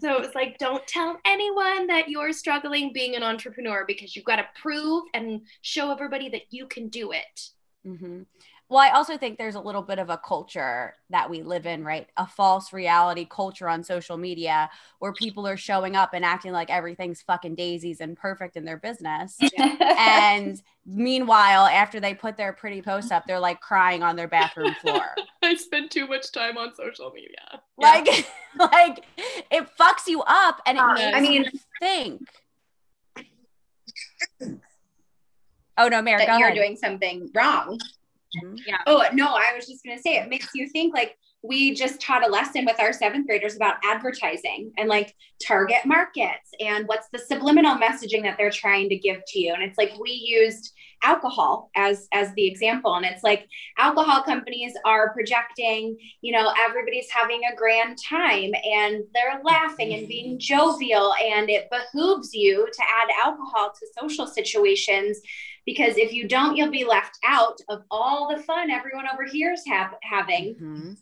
so 0.00 0.18
it's 0.18 0.34
like 0.34 0.56
don't 0.58 0.86
tell 0.86 1.18
anyone 1.24 1.86
that 1.88 2.08
you're 2.08 2.32
struggling 2.32 2.92
being 2.92 3.16
an 3.16 3.22
entrepreneur 3.22 3.84
because 3.86 4.14
you've 4.14 4.24
got 4.24 4.36
to 4.36 4.46
prove 4.60 5.04
and 5.14 5.42
show 5.62 5.90
everybody 5.90 6.28
that 6.28 6.42
you 6.50 6.66
can 6.66 6.88
do 6.88 7.12
it 7.12 7.48
mm-hmm. 7.86 8.22
Well, 8.70 8.78
I 8.78 8.90
also 8.90 9.18
think 9.18 9.36
there's 9.36 9.56
a 9.56 9.60
little 9.60 9.82
bit 9.82 9.98
of 9.98 10.10
a 10.10 10.16
culture 10.16 10.94
that 11.10 11.28
we 11.28 11.42
live 11.42 11.66
in, 11.66 11.82
right? 11.82 12.06
A 12.16 12.24
false 12.24 12.72
reality 12.72 13.26
culture 13.28 13.68
on 13.68 13.82
social 13.82 14.16
media 14.16 14.70
where 15.00 15.12
people 15.12 15.44
are 15.44 15.56
showing 15.56 15.96
up 15.96 16.10
and 16.14 16.24
acting 16.24 16.52
like 16.52 16.70
everything's 16.70 17.20
fucking 17.20 17.56
daisies 17.56 18.00
and 18.00 18.16
perfect 18.16 18.56
in 18.56 18.64
their 18.64 18.76
business. 18.76 19.36
and 19.58 20.62
meanwhile, 20.86 21.66
after 21.66 21.98
they 21.98 22.14
put 22.14 22.36
their 22.36 22.52
pretty 22.52 22.80
post 22.80 23.10
up, 23.10 23.26
they're 23.26 23.40
like 23.40 23.60
crying 23.60 24.04
on 24.04 24.14
their 24.14 24.28
bathroom 24.28 24.72
floor. 24.80 25.02
I 25.42 25.56
spend 25.56 25.90
too 25.90 26.06
much 26.06 26.30
time 26.30 26.56
on 26.56 26.72
social 26.72 27.10
media. 27.10 27.60
Like, 27.76 28.06
yeah. 28.06 28.22
like 28.56 29.04
it 29.50 29.68
fucks 29.80 30.06
you 30.06 30.22
up 30.22 30.62
and 30.64 30.78
it 30.78 30.84
uh, 30.84 30.94
makes 30.94 31.16
I 31.16 31.20
mean, 31.20 31.44
you 31.44 31.60
think. 31.80 32.20
Oh 35.76 35.88
no, 35.88 36.00
Mary, 36.02 36.22
you're 36.22 36.36
ahead. 36.36 36.54
doing 36.54 36.76
something 36.76 37.30
wrong. 37.34 37.76
Mm-hmm. 38.36 38.56
Yeah. 38.66 38.78
Oh, 38.86 39.04
no, 39.12 39.26
I 39.26 39.52
was 39.54 39.66
just 39.66 39.84
going 39.84 39.96
to 39.96 40.02
say 40.02 40.16
it 40.16 40.28
makes 40.28 40.48
you 40.54 40.68
think 40.68 40.94
like 40.94 41.16
we 41.42 41.74
just 41.74 42.00
taught 42.00 42.26
a 42.26 42.30
lesson 42.30 42.66
with 42.66 42.78
our 42.80 42.92
seventh 42.92 43.26
graders 43.26 43.56
about 43.56 43.76
advertising 43.82 44.72
and 44.76 44.88
like 44.88 45.14
target 45.42 45.86
markets 45.86 46.50
and 46.60 46.86
what's 46.86 47.08
the 47.12 47.18
subliminal 47.18 47.76
messaging 47.76 48.22
that 48.22 48.36
they're 48.36 48.50
trying 48.50 48.88
to 48.90 48.96
give 48.96 49.20
to 49.26 49.40
you. 49.40 49.54
And 49.54 49.62
it's 49.62 49.78
like 49.78 49.92
we 49.98 50.10
used 50.10 50.72
alcohol 51.02 51.70
as 51.76 52.08
as 52.12 52.32
the 52.34 52.46
example 52.46 52.94
and 52.94 53.06
it's 53.06 53.22
like 53.22 53.48
alcohol 53.78 54.22
companies 54.22 54.74
are 54.84 55.14
projecting 55.14 55.96
you 56.20 56.32
know 56.32 56.52
everybody's 56.58 57.08
having 57.10 57.40
a 57.50 57.56
grand 57.56 57.96
time 58.06 58.50
and 58.64 59.02
they're 59.14 59.40
laughing 59.42 59.94
and 59.94 60.06
being 60.08 60.38
jovial 60.38 61.14
and 61.14 61.48
it 61.48 61.70
behooves 61.70 62.34
you 62.34 62.68
to 62.72 62.82
add 62.82 63.08
alcohol 63.24 63.72
to 63.72 63.86
social 63.98 64.26
situations 64.26 65.20
because 65.66 65.96
if 65.96 66.12
you 66.12 66.28
don't, 66.28 66.56
you'll 66.56 66.70
be 66.70 66.84
left 66.84 67.18
out 67.24 67.58
of 67.68 67.82
all 67.90 68.34
the 68.34 68.42
fun 68.42 68.70
everyone 68.70 69.06
over 69.12 69.24
here 69.24 69.52
is 69.52 69.62
have, 69.66 69.94
having. 70.02 70.54
Mm-hmm. 70.54 70.92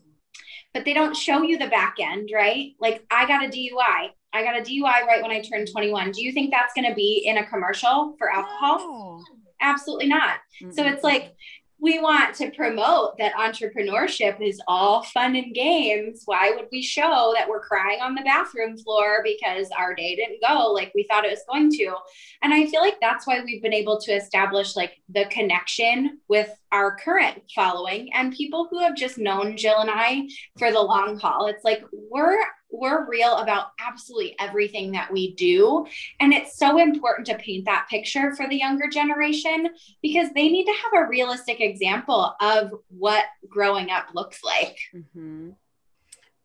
But 0.74 0.84
they 0.84 0.92
don't 0.92 1.16
show 1.16 1.42
you 1.42 1.58
the 1.58 1.68
back 1.68 1.96
end, 2.00 2.30
right? 2.32 2.72
Like 2.78 3.04
I 3.10 3.26
got 3.26 3.44
a 3.44 3.48
DUI. 3.48 4.10
I 4.32 4.42
got 4.42 4.58
a 4.58 4.62
DUI 4.62 5.06
right 5.06 5.22
when 5.22 5.30
I 5.30 5.40
turned 5.40 5.70
21. 5.72 6.12
Do 6.12 6.22
you 6.22 6.32
think 6.32 6.50
that's 6.50 6.74
going 6.74 6.88
to 6.88 6.94
be 6.94 7.22
in 7.24 7.38
a 7.38 7.46
commercial 7.46 8.14
for 8.18 8.30
alcohol? 8.30 8.78
No. 8.78 9.24
Absolutely 9.60 10.08
not. 10.08 10.38
Mm-hmm. 10.62 10.72
So 10.72 10.84
it's 10.84 11.02
like 11.02 11.34
we 11.80 12.00
want 12.00 12.34
to 12.36 12.50
promote 12.50 13.16
that 13.18 13.34
entrepreneurship 13.34 14.40
is 14.40 14.60
all 14.66 15.04
fun 15.04 15.36
and 15.36 15.54
games. 15.54 16.22
Why 16.24 16.52
would 16.54 16.66
we 16.72 16.82
show 16.82 17.32
that 17.36 17.48
we're 17.48 17.60
crying 17.60 18.00
on 18.00 18.14
the 18.14 18.22
bathroom 18.22 18.76
floor 18.76 19.20
because 19.22 19.68
our 19.76 19.94
day 19.94 20.16
didn't 20.16 20.42
go 20.46 20.72
like 20.72 20.90
we 20.94 21.04
thought 21.04 21.24
it 21.24 21.30
was 21.30 21.44
going 21.48 21.70
to? 21.70 21.94
And 22.42 22.52
I 22.52 22.66
feel 22.66 22.80
like 22.80 22.98
that's 23.00 23.26
why 23.26 23.42
we've 23.44 23.62
been 23.62 23.72
able 23.72 24.00
to 24.00 24.12
establish 24.12 24.74
like 24.74 25.00
the 25.08 25.26
connection 25.26 26.18
with 26.28 26.50
our 26.72 26.96
current 26.96 27.42
following 27.54 28.12
and 28.12 28.34
people 28.34 28.66
who 28.70 28.80
have 28.80 28.96
just 28.96 29.18
known 29.18 29.56
Jill 29.56 29.78
and 29.78 29.90
I 29.92 30.28
for 30.58 30.72
the 30.72 30.80
long 30.80 31.18
haul. 31.18 31.46
It's 31.46 31.64
like 31.64 31.82
we're 31.92 32.42
we're 32.70 33.08
real 33.08 33.36
about 33.36 33.68
absolutely 33.80 34.36
everything 34.38 34.92
that 34.92 35.12
we 35.12 35.34
do. 35.34 35.86
And 36.20 36.32
it's 36.32 36.58
so 36.58 36.78
important 36.78 37.26
to 37.28 37.36
paint 37.36 37.64
that 37.64 37.86
picture 37.90 38.34
for 38.34 38.48
the 38.48 38.56
younger 38.56 38.88
generation 38.88 39.70
because 40.02 40.28
they 40.34 40.48
need 40.48 40.66
to 40.66 40.74
have 40.82 41.04
a 41.04 41.08
realistic 41.08 41.60
example 41.60 42.34
of 42.40 42.72
what 42.88 43.24
growing 43.48 43.90
up 43.90 44.08
looks 44.14 44.44
like. 44.44 44.78
Mm-hmm. 44.94 45.50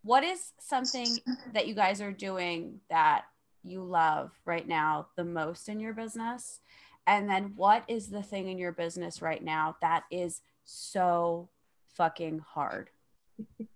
What 0.03 0.23
is 0.23 0.51
something 0.59 1.19
that 1.53 1.67
you 1.67 1.75
guys 1.75 2.01
are 2.01 2.11
doing 2.11 2.79
that 2.89 3.25
you 3.63 3.83
love 3.83 4.31
right 4.45 4.67
now 4.67 5.07
the 5.15 5.23
most 5.23 5.69
in 5.69 5.79
your 5.79 5.93
business? 5.93 6.59
And 7.05 7.29
then 7.29 7.53
what 7.55 7.83
is 7.87 8.07
the 8.09 8.23
thing 8.23 8.47
in 8.47 8.57
your 8.57 8.71
business 8.71 9.21
right 9.21 9.43
now 9.43 9.75
that 9.81 10.03
is 10.09 10.41
so 10.63 11.49
fucking 11.95 12.39
hard? 12.39 12.89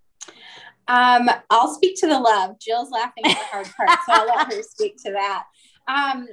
Um, 0.87 1.29
I'll 1.49 1.73
speak 1.73 1.99
to 1.99 2.07
the 2.07 2.19
love. 2.19 2.59
Jill's 2.59 2.91
laughing 2.91 3.25
at 3.25 3.37
the 3.37 3.45
hard 3.51 3.67
part, 3.75 3.89
so 4.05 4.13
I'll 4.13 4.27
let 4.27 4.53
her 4.53 4.61
speak 4.63 4.97
to 5.05 5.11
that. 5.11 5.43
Um, 5.87 6.27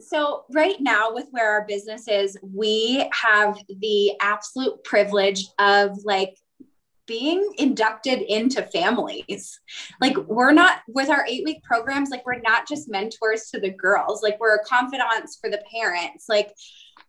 so 0.00 0.44
right 0.52 0.76
now 0.80 1.12
with 1.12 1.26
where 1.30 1.50
our 1.50 1.66
business 1.66 2.06
is 2.08 2.38
we 2.42 3.08
have 3.12 3.58
the 3.80 4.12
absolute 4.20 4.82
privilege 4.84 5.46
of 5.58 5.98
like 6.04 6.36
being 7.06 7.52
inducted 7.56 8.20
into 8.20 8.62
families. 8.62 9.58
Like 10.00 10.16
we're 10.16 10.52
not 10.52 10.80
with 10.86 11.08
our 11.08 11.24
eight 11.26 11.42
week 11.44 11.64
programs, 11.64 12.10
like 12.10 12.24
we're 12.24 12.40
not 12.40 12.68
just 12.68 12.90
mentors 12.90 13.48
to 13.50 13.58
the 13.58 13.70
girls, 13.70 14.22
like 14.22 14.38
we're 14.38 14.62
confidants 14.62 15.38
for 15.40 15.50
the 15.50 15.62
parents. 15.72 16.26
Like 16.28 16.52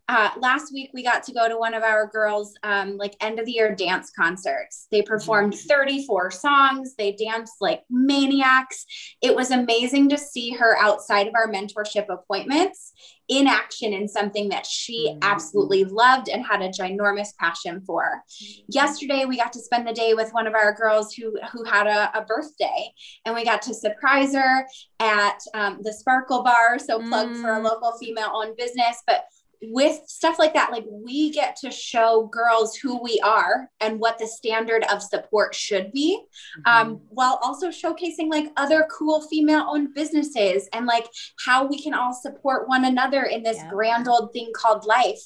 uh, 0.10 0.32
last 0.40 0.74
week 0.74 0.90
we 0.92 1.04
got 1.04 1.22
to 1.22 1.32
go 1.32 1.48
to 1.48 1.56
one 1.56 1.76
of 1.76 1.84
our 1.84 2.08
girls 2.08 2.56
um, 2.64 2.98
like 2.98 3.16
end 3.22 3.40
of 3.40 3.46
the 3.46 3.52
year 3.52 3.76
dance 3.76 4.10
concerts 4.10 4.88
they 4.92 5.04
performed 5.04 5.54
mm-hmm. 5.54 5.68
34 5.68 6.32
songs 6.32 6.96
they 6.98 7.12
danced 7.12 7.58
like 7.62 7.84
maniacs 7.92 8.86
it 9.22 9.36
was 9.36 9.52
amazing 9.52 10.10
to 10.10 10.18
see 10.18 10.50
her 10.52 10.76
outside 10.80 11.28
of 11.28 11.36
our 11.36 11.48
mentorship 11.48 12.10
appointments 12.10 12.92
in 13.28 13.46
action 13.46 13.94
in 13.94 14.08
something 14.08 14.50
that 14.50 14.66
she 14.66 15.10
mm-hmm. 15.10 15.20
absolutely 15.22 15.84
loved 15.84 16.28
and 16.28 16.44
had 16.44 16.64
a 16.64 16.70
ginormous 16.70 17.30
passion 17.40 17.80
for 17.86 18.24
mm-hmm. 18.44 18.62
yesterday 18.68 19.26
we 19.26 19.38
got 19.38 19.54
to 19.54 19.62
spend 19.62 19.88
the 19.88 19.94
day 19.94 20.16
with 20.16 20.32
one 20.32 20.48
of 20.48 20.56
our 20.56 20.74
girls 20.74 21.14
who 21.14 21.38
who 21.52 21.64
had 21.64 21.86
a, 21.86 22.18
a 22.18 22.26
birthday 22.26 22.92
and 23.26 23.36
we 23.36 23.46
got 23.46 23.62
to 23.62 23.76
surprise 23.76 24.34
her 24.34 24.66
at 25.00 25.38
um, 25.54 25.78
the 25.84 25.94
sparkle 25.94 26.42
bar 26.42 26.80
so 26.80 27.00
plug 27.00 27.36
for 27.36 27.54
a 27.54 27.62
local 27.62 27.96
female 28.00 28.32
owned 28.34 28.58
business 28.58 29.04
but 29.06 29.26
with 29.62 30.02
stuff 30.08 30.40
like 30.40 30.54
that, 30.54 30.72
like 30.72 30.86
we 30.88 31.32
get 31.32 31.56
to 31.58 31.70
show 31.70 32.30
girls 32.32 32.76
who 32.76 33.02
we 33.02 33.20
are 33.24 33.70
and 33.82 34.00
what 34.00 34.18
the 34.18 34.28
standard 34.28 34.84
of 34.92 35.02
support 35.02 35.54
should 35.54 35.92
be, 35.92 36.22
um, 36.66 36.96
mm-hmm. 36.96 37.06
while 37.10 37.40
also 37.42 37.70
showcasing 37.70 38.30
like 38.30 38.52
other 38.56 38.88
cool 38.90 39.22
female 39.22 39.66
owned 39.70 39.94
businesses 39.94 40.70
and 40.74 40.86
like 40.86 41.08
how 41.46 41.66
we 41.66 41.82
can 41.82 41.94
all 41.94 42.14
support 42.14 42.70
one 42.70 42.86
another 42.86 43.24
in 43.24 43.44
this 43.44 43.58
yeah. 43.58 43.70
grand 43.70 44.08
old 44.08 44.32
thing 44.32 44.52
called 44.56 44.86
life. 44.86 45.22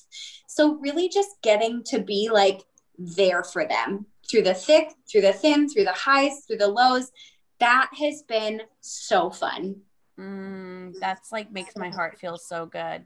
So, 0.48 0.76
really, 0.76 1.10
just 1.10 1.30
getting 1.42 1.84
to 1.86 2.00
be 2.00 2.30
like 2.32 2.62
there 2.98 3.44
for 3.44 3.68
them 3.68 4.08
through 4.30 4.44
the 4.44 4.54
thick, 4.54 4.94
through 5.10 5.22
the 5.22 5.34
thin, 5.34 5.70
through 5.70 5.86
the 5.86 5.92
highs, 5.92 6.46
through 6.48 6.58
the 6.58 6.68
lows. 6.68 7.12
That 7.60 7.90
has 8.00 8.24
been 8.24 8.62
so 8.82 9.30
fun. 9.30 9.82
Mm, 10.20 10.94
that's 11.00 11.32
like 11.32 11.52
makes 11.52 11.76
my 11.76 11.90
heart 11.90 12.20
feel 12.20 12.38
so 12.38 12.66
good. 12.66 13.04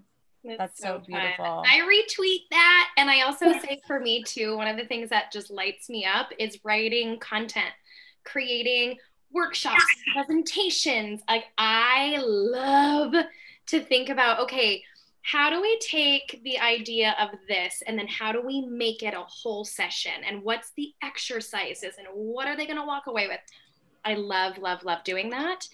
It's 0.47 0.57
That's 0.57 0.79
so, 0.79 0.99
so 0.99 1.03
beautiful. 1.05 1.63
I 1.67 1.79
retweet 1.81 2.49
that. 2.51 2.89
And 2.97 3.09
I 3.09 3.21
also 3.21 3.51
say 3.59 3.81
for 3.85 3.99
me 3.99 4.23
too, 4.23 4.55
one 4.55 4.67
of 4.67 4.77
the 4.77 4.85
things 4.85 5.09
that 5.09 5.31
just 5.31 5.51
lights 5.51 5.89
me 5.89 6.05
up 6.05 6.29
is 6.39 6.59
writing 6.63 7.19
content, 7.19 7.73
creating 8.23 8.97
workshops, 9.31 9.83
presentations. 10.13 11.21
Like 11.29 11.45
I 11.57 12.17
love 12.21 13.13
to 13.67 13.79
think 13.81 14.09
about, 14.09 14.39
okay, 14.41 14.83
how 15.21 15.49
do 15.49 15.61
we 15.61 15.77
take 15.79 16.39
the 16.45 16.57
idea 16.57 17.13
of 17.19 17.37
this 17.49 17.83
and 17.85 17.99
then 17.99 18.07
how 18.07 18.31
do 18.31 18.41
we 18.41 18.61
make 18.61 19.03
it 19.03 19.13
a 19.13 19.23
whole 19.23 19.65
session? 19.65 20.13
And 20.25 20.41
what's 20.41 20.71
the 20.77 20.93
exercises 21.03 21.95
and 21.97 22.07
what 22.13 22.47
are 22.47 22.55
they 22.55 22.65
going 22.65 22.79
to 22.79 22.85
walk 22.85 23.07
away 23.07 23.27
with? 23.27 23.41
I 24.05 24.13
love, 24.13 24.57
love, 24.57 24.85
love 24.85 25.03
doing 25.03 25.29
that. 25.31 25.67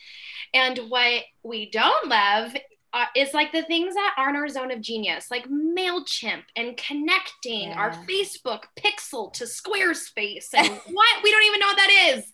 And 0.56 0.80
what 0.90 1.22
we 1.44 1.70
don't 1.70 2.08
love 2.08 2.56
uh, 2.94 3.06
is 3.16 3.34
like 3.34 3.52
the 3.52 3.64
things 3.64 3.96
that 3.96 4.14
aren't 4.18 4.38
our 4.38 4.48
zone 4.48 4.72
of 4.72 4.80
genius, 4.80 5.32
like 5.32 5.48
MailChimp 5.50 6.44
and 6.56 6.78
connecting 6.78 7.70
yeah. 7.70 7.78
our 7.78 7.92
Facebook 8.08 8.64
pixel 8.78 9.34
to 9.34 9.46
Squarespace 9.46 10.54
and 10.54 10.70
what? 10.92 11.24
We 11.24 11.32
don't 11.32 11.44
even 11.44 11.60
know 11.60 11.68
what 11.68 11.78
that 11.78 12.14
is. 12.16 12.32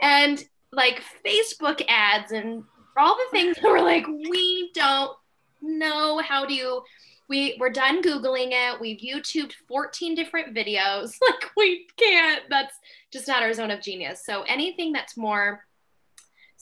And 0.00 0.44
like 0.72 1.02
Facebook 1.24 1.84
ads 1.88 2.32
and 2.32 2.64
all 2.96 3.14
the 3.14 3.30
things 3.30 3.56
that 3.56 3.64
we're 3.64 3.80
like, 3.80 4.06
we 4.06 4.70
don't 4.74 5.16
know 5.60 6.18
how 6.18 6.46
to. 6.46 6.82
We, 7.28 7.56
we're 7.60 7.70
done 7.70 8.02
Googling 8.02 8.48
it. 8.50 8.80
We've 8.80 8.98
YouTubed 8.98 9.52
14 9.68 10.14
different 10.14 10.54
videos. 10.54 11.14
Like, 11.26 11.50
we 11.56 11.86
can't, 11.96 12.42
that's 12.50 12.74
just 13.12 13.28
not 13.28 13.42
our 13.42 13.52
zone 13.52 13.70
of 13.70 13.80
genius. 13.80 14.24
So, 14.26 14.42
anything 14.42 14.92
that's 14.92 15.16
more 15.16 15.64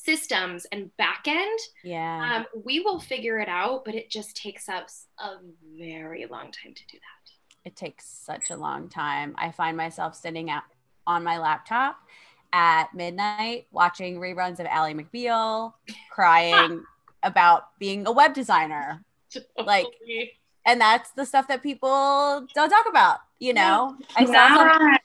systems 0.04 0.66
and 0.72 0.90
backend, 0.98 1.56
yeah, 1.84 2.36
um, 2.36 2.62
we 2.64 2.80
will 2.80 3.00
figure 3.00 3.38
it 3.38 3.48
out. 3.48 3.84
But 3.84 3.94
it 3.94 4.10
just 4.10 4.36
takes 4.36 4.68
us 4.68 5.06
a 5.18 5.36
very 5.78 6.26
long 6.26 6.50
time 6.52 6.74
to 6.74 6.86
do 6.86 6.98
that. 6.98 7.68
It 7.68 7.76
takes 7.76 8.06
such 8.06 8.50
a 8.50 8.56
long 8.56 8.88
time. 8.88 9.34
I 9.36 9.50
find 9.50 9.76
myself 9.76 10.14
sitting 10.14 10.50
out 10.50 10.62
on 11.06 11.22
my 11.22 11.38
laptop 11.38 11.98
at 12.52 12.92
midnight 12.94 13.66
watching 13.70 14.18
reruns 14.18 14.60
of 14.60 14.66
Ally 14.66 14.94
McBeal, 14.94 15.74
crying 16.10 16.82
about 17.22 17.78
being 17.78 18.06
a 18.06 18.12
web 18.12 18.34
designer. 18.34 19.04
Like, 19.64 19.86
and 20.66 20.80
that's 20.80 21.10
the 21.12 21.24
stuff 21.24 21.48
that 21.48 21.62
people 21.62 22.46
don't 22.54 22.70
talk 22.70 22.86
about. 22.88 23.18
You 23.38 23.54
know, 23.54 23.96
I 24.16 24.24
saw 24.24 24.56
some, 24.56 24.96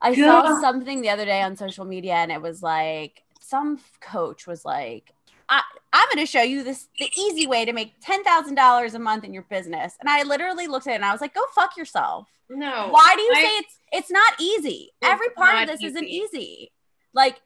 I 0.00 0.14
saw 0.14 0.60
something 0.60 1.00
the 1.02 1.10
other 1.10 1.24
day 1.24 1.42
on 1.42 1.56
social 1.56 1.84
media, 1.84 2.14
and 2.14 2.32
it 2.32 2.40
was 2.40 2.62
like 2.62 3.22
some 3.48 3.80
coach 4.00 4.46
was 4.46 4.64
like, 4.64 5.12
I, 5.48 5.62
am 5.92 6.06
going 6.12 6.24
to 6.24 6.30
show 6.30 6.42
you 6.42 6.62
this 6.62 6.88
the 6.98 7.10
easy 7.16 7.46
way 7.46 7.64
to 7.64 7.72
make 7.72 7.94
ten 8.00 8.22
thousand 8.22 8.54
dollars 8.54 8.94
a 8.94 8.98
month 8.98 9.24
in 9.24 9.32
your 9.32 9.44
business. 9.44 9.94
And 10.00 10.08
I 10.08 10.22
literally 10.22 10.66
looked 10.66 10.86
at 10.86 10.92
it 10.92 10.96
and 10.96 11.04
I 11.04 11.12
was 11.12 11.20
like, 11.20 11.34
go 11.34 11.40
fuck 11.54 11.76
yourself. 11.76 12.28
No. 12.50 12.88
Why 12.90 13.14
do 13.16 13.22
you 13.22 13.32
I, 13.34 13.42
say 13.42 13.48
it's 13.56 13.78
it's 13.92 14.10
not 14.10 14.34
easy? 14.38 14.90
Every 15.02 15.30
part 15.30 15.62
of 15.62 15.68
this 15.68 15.80
easy. 15.80 15.86
isn't 15.86 16.08
easy. 16.08 16.72
Like 17.14 17.40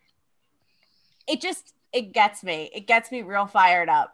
it 1.28 1.40
just 1.40 1.74
it 1.92 2.12
gets 2.12 2.42
me. 2.42 2.70
It 2.74 2.86
gets 2.86 3.12
me 3.12 3.22
real 3.22 3.46
fired 3.46 3.88
up. 3.88 4.12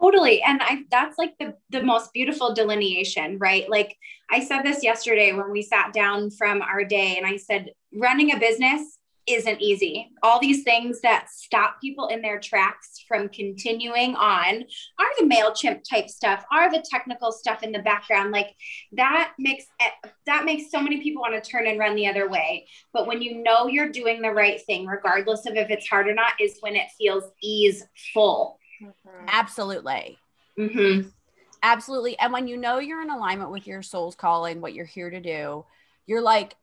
Totally. 0.00 0.42
And 0.42 0.60
I 0.62 0.84
that's 0.90 1.18
like 1.18 1.34
the 1.38 1.54
the 1.70 1.82
most 1.82 2.12
beautiful 2.12 2.54
delineation, 2.54 3.38
right? 3.38 3.68
Like 3.68 3.96
I 4.30 4.44
said 4.44 4.62
this 4.62 4.84
yesterday 4.84 5.32
when 5.32 5.50
we 5.50 5.62
sat 5.62 5.92
down 5.92 6.30
from 6.30 6.62
our 6.62 6.84
day 6.84 7.16
and 7.16 7.26
I 7.26 7.36
said 7.36 7.72
running 7.92 8.32
a 8.32 8.38
business 8.38 8.95
isn't 9.26 9.60
easy. 9.60 10.10
All 10.22 10.40
these 10.40 10.62
things 10.62 11.00
that 11.00 11.28
stop 11.30 11.80
people 11.80 12.08
in 12.08 12.22
their 12.22 12.38
tracks 12.38 13.04
from 13.08 13.28
continuing 13.28 14.14
on 14.14 14.64
are 14.98 15.06
the 15.18 15.24
MailChimp 15.24 15.82
type 15.88 16.08
stuff, 16.08 16.44
are 16.52 16.70
the 16.70 16.84
technical 16.88 17.32
stuff 17.32 17.62
in 17.62 17.72
the 17.72 17.80
background. 17.80 18.30
Like 18.30 18.54
that 18.92 19.32
makes 19.38 19.64
that 20.26 20.44
makes 20.44 20.70
so 20.70 20.80
many 20.80 21.00
people 21.02 21.22
want 21.22 21.42
to 21.42 21.50
turn 21.50 21.66
and 21.66 21.78
run 21.78 21.96
the 21.96 22.06
other 22.08 22.28
way. 22.28 22.66
But 22.92 23.06
when 23.06 23.20
you 23.20 23.42
know 23.42 23.66
you're 23.66 23.90
doing 23.90 24.22
the 24.22 24.30
right 24.30 24.60
thing, 24.62 24.86
regardless 24.86 25.46
of 25.46 25.56
if 25.56 25.70
it's 25.70 25.88
hard 25.88 26.08
or 26.08 26.14
not, 26.14 26.32
is 26.40 26.58
when 26.60 26.76
it 26.76 26.88
feels 26.96 27.24
easeful. 27.42 28.58
Mm-hmm. 28.82 29.26
Absolutely. 29.28 30.18
Mm-hmm. 30.58 31.08
Absolutely. 31.62 32.18
And 32.18 32.32
when 32.32 32.46
you 32.46 32.56
know 32.56 32.78
you're 32.78 33.02
in 33.02 33.10
alignment 33.10 33.50
with 33.50 33.66
your 33.66 33.82
soul's 33.82 34.14
calling, 34.14 34.60
what 34.60 34.74
you're 34.74 34.84
here 34.84 35.10
to 35.10 35.20
do, 35.20 35.64
you're 36.06 36.22
like, 36.22 36.54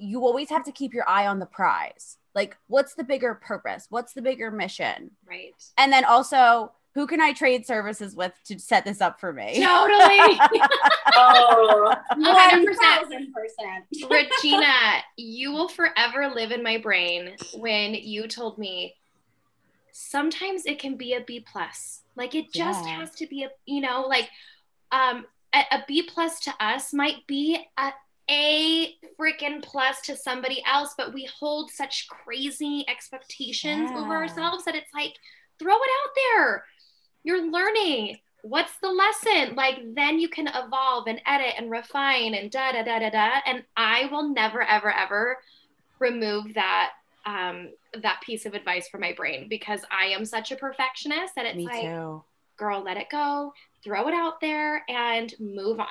you 0.00 0.24
always 0.24 0.50
have 0.50 0.64
to 0.64 0.72
keep 0.72 0.94
your 0.94 1.08
eye 1.08 1.26
on 1.26 1.38
the 1.38 1.46
prize. 1.46 2.16
Like, 2.34 2.56
what's 2.68 2.94
the 2.94 3.04
bigger 3.04 3.34
purpose? 3.34 3.86
What's 3.90 4.12
the 4.12 4.22
bigger 4.22 4.50
mission? 4.50 5.10
Right. 5.28 5.52
And 5.76 5.92
then 5.92 6.04
also, 6.04 6.72
who 6.94 7.06
can 7.06 7.20
I 7.20 7.32
trade 7.32 7.66
services 7.66 8.16
with 8.16 8.32
to 8.46 8.58
set 8.58 8.84
this 8.84 9.00
up 9.00 9.20
for 9.20 9.32
me? 9.32 9.62
Totally. 9.64 10.38
oh, 11.14 11.94
100%. 12.12 14.10
Regina, 14.10 15.02
you 15.16 15.52
will 15.52 15.68
forever 15.68 16.28
live 16.28 16.50
in 16.50 16.62
my 16.62 16.78
brain 16.78 17.36
when 17.54 17.94
you 17.94 18.26
told 18.26 18.58
me 18.58 18.94
sometimes 19.92 20.66
it 20.66 20.78
can 20.78 20.96
be 20.96 21.14
a 21.14 21.20
B 21.20 21.40
plus. 21.40 22.02
Like 22.16 22.34
it 22.34 22.52
just 22.52 22.84
yeah. 22.86 23.00
has 23.00 23.12
to 23.16 23.26
be 23.26 23.44
a, 23.44 23.50
you 23.66 23.80
know, 23.80 24.06
like 24.08 24.28
um 24.92 25.26
a, 25.54 25.62
a 25.72 25.84
B 25.86 26.02
plus 26.02 26.40
to 26.40 26.54
us 26.60 26.92
might 26.92 27.26
be 27.26 27.64
a 27.76 27.92
a 28.30 28.94
freaking 29.18 29.62
plus 29.62 30.00
to 30.02 30.16
somebody 30.16 30.62
else, 30.66 30.94
but 30.96 31.12
we 31.12 31.28
hold 31.38 31.70
such 31.70 32.06
crazy 32.08 32.84
expectations 32.88 33.90
yeah. 33.90 33.98
over 33.98 34.14
ourselves 34.14 34.64
that 34.64 34.76
it's 34.76 34.94
like, 34.94 35.14
throw 35.58 35.74
it 35.74 35.90
out 36.04 36.10
there. 36.16 36.64
You're 37.24 37.50
learning. 37.50 38.18
What's 38.42 38.72
the 38.80 38.88
lesson? 38.88 39.54
Like, 39.56 39.80
then 39.94 40.18
you 40.18 40.28
can 40.28 40.48
evolve 40.48 41.08
and 41.08 41.20
edit 41.26 41.54
and 41.58 41.70
refine 41.70 42.34
and 42.34 42.50
da 42.50 42.72
da 42.72 42.82
da 42.82 43.00
da 43.00 43.10
da. 43.10 43.40
And 43.44 43.64
I 43.76 44.08
will 44.10 44.32
never, 44.32 44.62
ever, 44.62 44.90
ever 44.90 45.38
remove 45.98 46.54
that 46.54 46.92
um 47.26 47.68
that 48.00 48.18
piece 48.22 48.46
of 48.46 48.54
advice 48.54 48.88
from 48.88 49.02
my 49.02 49.12
brain 49.12 49.46
because 49.50 49.80
I 49.90 50.06
am 50.06 50.24
such 50.24 50.50
a 50.52 50.56
perfectionist 50.56 51.34
that 51.34 51.44
it's 51.44 51.56
Me 51.56 51.66
like, 51.66 51.82
too. 51.82 52.24
girl, 52.56 52.82
let 52.82 52.96
it 52.96 53.10
go, 53.10 53.52
throw 53.84 54.08
it 54.08 54.14
out 54.14 54.40
there 54.40 54.82
and 54.88 55.34
move 55.38 55.80
on 55.80 55.86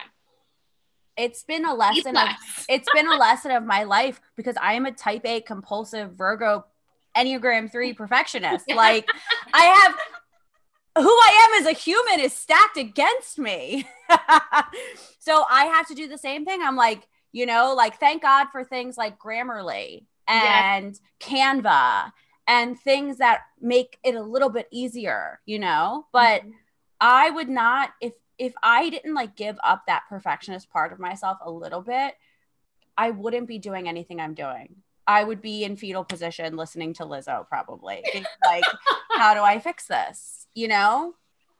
it's 1.20 1.43
been 1.43 1.65
a 1.65 1.74
lesson 1.74 2.15
of 2.15 2.28
it's 2.67 2.88
been 2.93 3.07
a 3.07 3.17
lesson 3.17 3.51
of 3.51 3.65
my 3.65 3.84
life 3.84 4.22
because 4.36 4.55
I 4.61 4.74
am 4.74 4.86
a 4.86 4.91
type 4.91 5.26
A 5.26 5.41
compulsive 5.41 6.13
Virgo 6.13 6.65
Enneagram 7.15 7.72
3 7.72 7.93
perfectionist. 7.93 8.65
Like 8.76 9.07
I 9.53 9.65
have 9.65 9.95
who 11.03 11.09
I 11.09 11.47
am 11.49 11.61
as 11.61 11.72
a 11.72 11.78
human 11.78 12.20
is 12.20 12.34
stacked 12.34 12.78
against 12.78 13.38
me. 13.38 13.88
so 15.20 15.43
I 15.49 15.65
have 15.65 15.88
to 15.88 15.93
do 15.93 16.07
the 16.07 16.17
same 16.17 16.45
thing. 16.45 16.61
I'm 16.61 16.76
like, 16.76 17.07
you 17.32 17.45
know, 17.45 17.74
like 17.76 17.99
thank 17.99 18.22
God 18.22 18.47
for 18.51 18.63
things 18.63 18.97
like 18.97 19.20
Grammarly 19.20 20.05
and. 20.28 20.99
Canva 21.20 22.11
and 22.47 22.80
things 22.80 23.17
that 23.17 23.41
make 23.61 23.97
it 24.03 24.15
a 24.15 24.22
little 24.24 24.49
bit 24.49 24.67
easier, 24.72 25.39
you 25.45 25.59
know? 25.59 26.05
But 26.11 26.41
mm-hmm. 26.41 26.51
I 26.99 27.30
would 27.30 27.49
not 27.49 27.91
if 28.01 28.13
if 28.40 28.54
I 28.64 28.90
didn't 28.90 29.14
like 29.14 29.36
give 29.36 29.60
up 29.64 29.84
that 29.86 30.04
perfectionist 30.10 30.70
part 30.70 30.94
of 30.94 31.00
myself 31.00 31.38
a 31.44 31.52
little 31.52 31.82
bit, 31.82 32.16
I 32.98 33.12
wouldn't 33.12 33.48
be 33.48 33.60
doing 33.60 33.88
anything 33.88 34.20
I'm 34.20 34.34
doing. 34.34 34.78
I 35.06 35.24
would 35.24 35.42
be 35.42 35.64
in 35.64 35.76
fetal 35.76 36.04
position 36.04 36.56
listening 36.56 36.94
to 36.96 37.04
Lizzo 37.04 37.48
probably. 37.48 38.04
like, 38.46 38.64
how 39.12 39.34
do 39.34 39.42
I 39.42 39.60
fix 39.60 39.88
this? 39.88 40.48
You 40.54 40.70
know? 40.70 41.16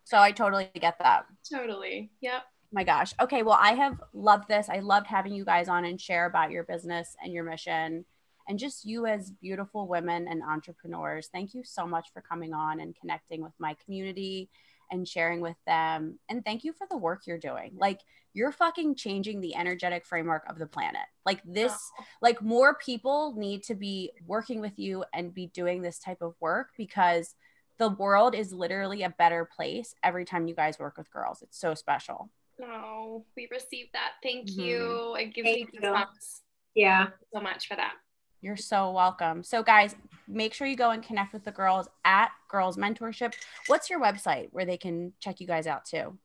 So 0.06 0.18
I 0.18 0.32
totally 0.32 0.70
get 0.74 0.98
that. 1.00 1.26
Totally. 1.52 2.12
Yep. 2.22 2.42
Oh 2.46 2.68
my 2.72 2.84
gosh. 2.84 3.14
Okay. 3.20 3.44
Well, 3.44 3.58
I 3.60 3.74
have 3.74 4.02
loved 4.14 4.48
this. 4.48 4.70
I 4.70 4.80
loved 4.80 5.08
having 5.08 5.34
you 5.34 5.44
guys 5.44 5.68
on 5.68 5.86
and 5.86 6.00
share 6.00 6.26
about 6.26 6.52
your 6.52 6.64
business 6.64 7.16
and 7.22 7.34
your 7.34 7.44
mission 7.44 8.06
and 8.48 8.58
just 8.58 8.86
you 8.86 9.06
as 9.06 9.32
beautiful 9.32 9.88
women 9.88 10.28
and 10.28 10.42
entrepreneurs. 10.44 11.30
Thank 11.32 11.54
you 11.54 11.64
so 11.64 11.86
much 11.86 12.08
for 12.14 12.22
coming 12.22 12.54
on 12.54 12.80
and 12.80 12.96
connecting 13.00 13.42
with 13.42 13.54
my 13.60 13.76
community 13.84 14.50
and 14.92 15.08
sharing 15.08 15.42
with 15.42 15.58
them. 15.66 16.20
And 16.30 16.44
thank 16.44 16.64
you 16.64 16.74
for 16.74 16.88
the 16.90 16.98
work 16.98 17.22
you're 17.26 17.38
doing. 17.38 17.74
Like, 17.78 18.00
you're 18.34 18.52
fucking 18.52 18.96
changing 18.96 19.42
the 19.42 19.56
energetic 19.56 20.06
framework 20.06 20.44
of 20.50 20.60
the 20.60 20.68
planet. 20.68 21.02
Like, 21.26 21.42
this, 21.44 21.74
oh. 21.74 22.04
like, 22.22 22.42
more 22.42 22.76
people 22.76 23.36
need 23.38 23.64
to 23.64 23.76
be 23.76 24.12
working 24.26 24.62
with 24.62 24.78
you 24.78 25.04
and 25.14 25.34
be 25.34 25.48
doing 25.48 25.82
this 25.82 26.00
type 26.00 26.22
of 26.22 26.36
work 26.40 26.70
because 26.78 27.36
the 27.78 27.90
world 27.90 28.36
is 28.36 28.52
literally 28.52 29.04
a 29.04 29.10
better 29.10 29.50
place 29.56 29.96
every 30.04 30.26
time 30.26 30.48
you 30.48 30.56
guys 30.56 30.80
work 30.80 30.98
with 30.98 31.12
girls. 31.12 31.42
It's 31.42 31.60
so 31.60 31.74
special. 31.74 32.30
Oh, 32.62 33.26
we 33.38 33.48
received 33.52 33.92
that. 33.94 34.14
Thank 34.22 34.50
mm-hmm. 34.50 34.62
you. 34.62 35.16
It 35.16 35.34
gives 35.34 35.48
Thank 35.48 35.74
me 35.74 35.80
goosebumps. 35.80 36.42
Yeah. 36.76 37.08
so 37.34 37.42
much 37.42 37.68
for 37.68 37.76
that. 37.76 37.94
You're 38.42 38.58
so 38.58 38.92
welcome. 38.92 39.44
So, 39.44 39.64
guys, 39.64 39.96
make 40.28 40.54
sure 40.54 40.68
you 40.68 40.76
go 40.76 40.92
and 40.92 41.02
connect 41.04 41.34
with 41.34 41.44
the 41.44 41.52
girls 41.52 41.88
at 42.06 42.30
Girls 42.48 42.78
Mentorship. 42.78 43.34
What's 43.68 43.90
your 43.90 44.00
website 44.00 44.50
where 44.52 44.66
they 44.66 44.78
can 44.78 45.14
check 45.20 45.42
you 45.42 45.48
guys 45.48 45.68
out 45.68 45.86
too? 45.86 46.18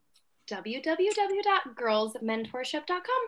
www.girlsmentorship.com. 0.48 3.22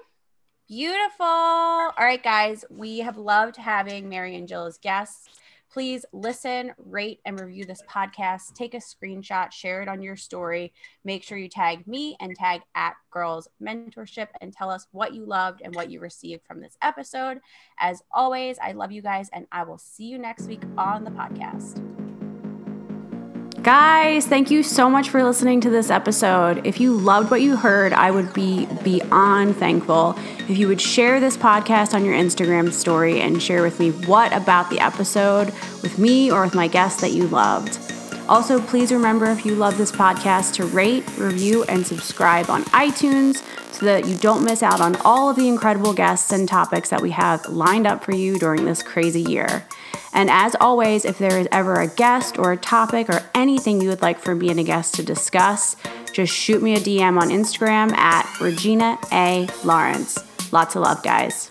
Beautiful. 0.69 1.27
All 1.27 1.93
right, 1.99 2.23
guys, 2.23 2.65
we 2.71 2.99
have 2.99 3.17
loved 3.17 3.57
having 3.57 4.09
Mary 4.09 4.37
and 4.37 4.47
Jill 4.49 4.67
as 4.67 4.79
guests. 4.79 5.29
Please 5.73 6.05
listen, 6.13 6.73
rate, 6.79 7.21
and 7.25 7.39
review 7.41 7.65
this 7.65 7.83
podcast. 7.91 8.55
Take 8.55 8.75
a 8.75 8.79
screenshot, 8.79 9.53
share 9.53 9.83
it 9.83 9.89
on 9.89 10.03
your 10.03 10.17
story. 10.17 10.73
Make 11.05 11.23
sure 11.23 11.39
you 11.39 11.49
tag 11.49 11.87
me 11.87 12.17
and 12.21 12.35
tag 12.35 12.63
at 12.75 12.95
Girls 13.11 13.49
Mentorship 13.63 14.29
and 14.41 14.53
tell 14.53 14.71
us 14.71 14.87
what 14.93 15.15
you 15.15 15.27
loved 15.27 15.63
and 15.63 15.75
what 15.75 15.91
you 15.91 16.01
received 16.01 16.45
from 16.47 16.61
this 16.61 16.77
episode. 16.83 17.41
As 17.79 18.03
always, 18.13 18.59
I 18.63 18.73
love 18.73 18.93
you 18.93 19.03
guys, 19.03 19.29
and 19.33 19.47
I 19.53 19.65
will 19.65 19.79
see 19.79 20.05
you 20.05 20.19
next 20.19 20.47
week 20.47 20.63
on 20.79 21.05
the 21.05 21.11
podcast. 21.11 22.06
Guys, 23.67 24.29
thank 24.29 24.53
you 24.53 24.63
so 24.63 24.89
much 24.89 25.11
for 25.11 25.25
listening 25.25 25.61
to 25.63 25.71
this 25.71 25.91
episode. 25.91 26.65
If 26.65 26.79
you 26.79 26.93
loved 26.93 27.33
what 27.33 27.43
you 27.43 27.57
heard, 27.57 27.93
I 27.93 28.13
would 28.13 28.33
be 28.33 28.67
beyond 28.85 29.57
thankful 29.57 30.15
if 30.49 30.57
you 30.57 30.69
would 30.69 30.81
share 30.81 31.19
this 31.19 31.37
podcast 31.37 31.93
on 31.93 32.05
your 32.05 32.15
Instagram 32.15 32.73
story 32.73 33.21
and 33.21 33.43
share 33.43 33.63
with 33.63 33.81
me 33.81 33.91
what 33.91 34.33
about 34.33 34.71
the 34.71 34.79
episode 34.79 35.47
with 35.83 35.99
me 35.99 36.31
or 36.31 36.43
with 36.43 36.55
my 36.55 36.69
guests 36.69 37.01
that 37.01 37.11
you 37.11 37.27
loved. 37.27 37.81
Also, 38.29 38.61
please 38.61 38.93
remember 38.93 39.27
if 39.27 39.45
you 39.45 39.57
love 39.57 39.77
this 39.77 39.91
podcast 39.91 40.55
to 40.55 40.65
rate, 40.67 41.05
review, 41.19 41.65
and 41.65 41.85
subscribe 41.85 42.49
on 42.49 42.63
iTunes 42.67 43.43
so 43.73 43.85
that 43.85 44.07
you 44.07 44.17
don't 44.19 44.45
miss 44.45 44.63
out 44.63 44.81
on 44.81 44.95
all 45.05 45.29
of 45.29 45.35
the 45.35 45.49
incredible 45.49 45.93
guests 45.93 46.31
and 46.31 46.49
topics 46.49 46.91
that 46.91 47.03
we 47.03 47.11
have 47.11 47.45
lined 47.49 47.89
up 47.89 48.05
for 48.05 48.15
you 48.15 48.39
during 48.39 48.65
this 48.65 48.81
crazy 48.81 49.23
year. 49.23 49.65
And 50.13 50.31
as 50.31 50.57
always, 50.61 51.05
if 51.05 51.19
there 51.19 51.39
is 51.39 51.49
ever 51.53 51.75
a 51.75 51.89
guest 51.89 52.39
or 52.39 52.53
a 52.53 52.57
topic 52.57 53.09
or 53.09 53.23
anything 53.35 53.81
you 53.81 53.89
would 53.89 54.03
like 54.03 54.19
for 54.19 54.35
me 54.35 54.51
and 54.51 54.61
a 54.61 54.65
guest 54.65 54.95
to 54.95 55.03
discuss, 55.03 55.77
just 56.13 56.33
shoot 56.33 56.63
me 56.63 56.75
a 56.75 56.81
DM 56.81 57.21
on 57.21 57.29
Instagram 57.29 57.93
at 57.93 58.41
Regina 58.41 58.99
A. 59.13 59.49
Lawrence. 59.65 60.19
Lots 60.53 60.75
of 60.77 60.83
love, 60.83 61.03
guys. 61.03 61.51